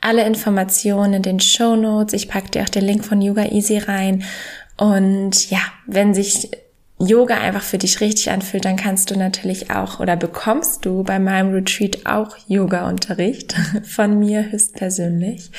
alle 0.00 0.26
Informationen 0.26 1.14
in 1.14 1.22
den 1.22 1.40
Show 1.40 1.76
Notes. 1.76 2.12
Ich 2.12 2.28
packe 2.28 2.50
dir 2.50 2.62
auch 2.62 2.68
den 2.68 2.84
Link 2.84 3.04
von 3.04 3.22
Yoga 3.22 3.46
Easy 3.46 3.78
rein. 3.78 4.24
Und 4.76 5.50
ja, 5.50 5.60
wenn 5.86 6.14
sich 6.14 6.50
Yoga 6.98 7.36
einfach 7.38 7.62
für 7.62 7.78
dich 7.78 8.00
richtig 8.00 8.30
anfühlt, 8.30 8.64
dann 8.64 8.76
kannst 8.76 9.10
du 9.10 9.18
natürlich 9.18 9.70
auch 9.70 10.00
oder 10.00 10.16
bekommst 10.16 10.84
du 10.84 11.02
bei 11.02 11.18
meinem 11.18 11.52
Retreat 11.52 12.06
auch 12.06 12.36
Yoga-Unterricht 12.46 13.54
von 13.84 14.18
mir 14.18 14.50
höchstpersönlich. 14.50 15.50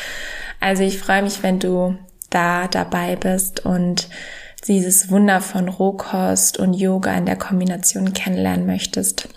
Also 0.59 0.83
ich 0.83 0.97
freue 0.97 1.23
mich, 1.23 1.43
wenn 1.43 1.59
du 1.59 1.97
da 2.29 2.67
dabei 2.67 3.15
bist 3.15 3.65
und 3.65 4.07
dieses 4.67 5.11
Wunder 5.11 5.41
von 5.41 5.69
Rohkost 5.69 6.57
und 6.57 6.73
Yoga 6.73 7.13
in 7.13 7.25
der 7.25 7.35
Kombination 7.35 8.13
kennenlernen 8.13 8.65
möchtest. 8.65 9.29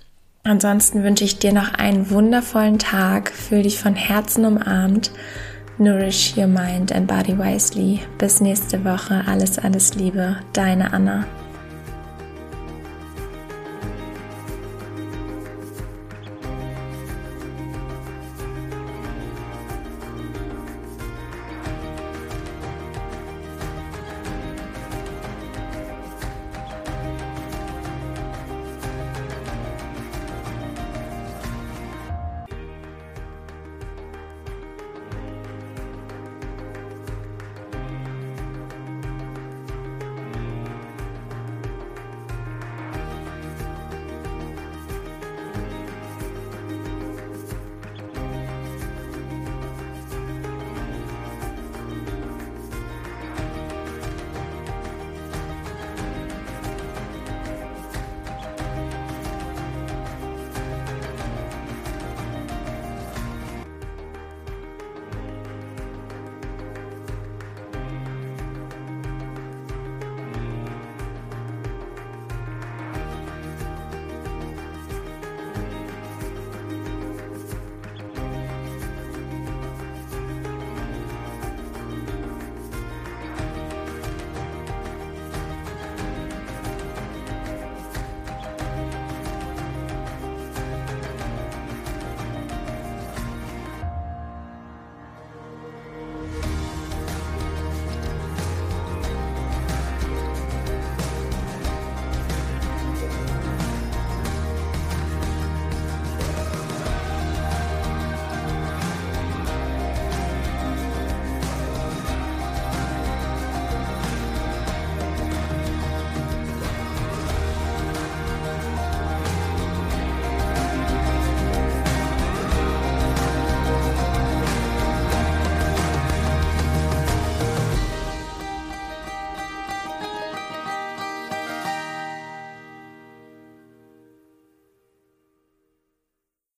Ansonsten 0.45 1.03
wünsche 1.03 1.25
ich 1.25 1.39
dir 1.39 1.53
noch 1.53 1.75
einen 1.75 2.11
wundervollen 2.11 2.79
Tag. 2.79 3.31
Fühl 3.31 3.65
dich 3.65 3.79
von 3.79 3.95
Herzen 3.95 4.47
umarmt. 4.47 5.11
Nourish 5.77 6.37
your 6.37 6.47
mind 6.47 6.91
and 6.93 7.07
body 7.07 7.37
wisely. 7.39 8.01
Bis 8.17 8.41
nächste 8.41 8.85
Woche. 8.85 9.25
Alles, 9.27 9.59
alles 9.59 9.95
Liebe. 9.95 10.39
Deine 10.55 10.93
Anna. 10.93 11.27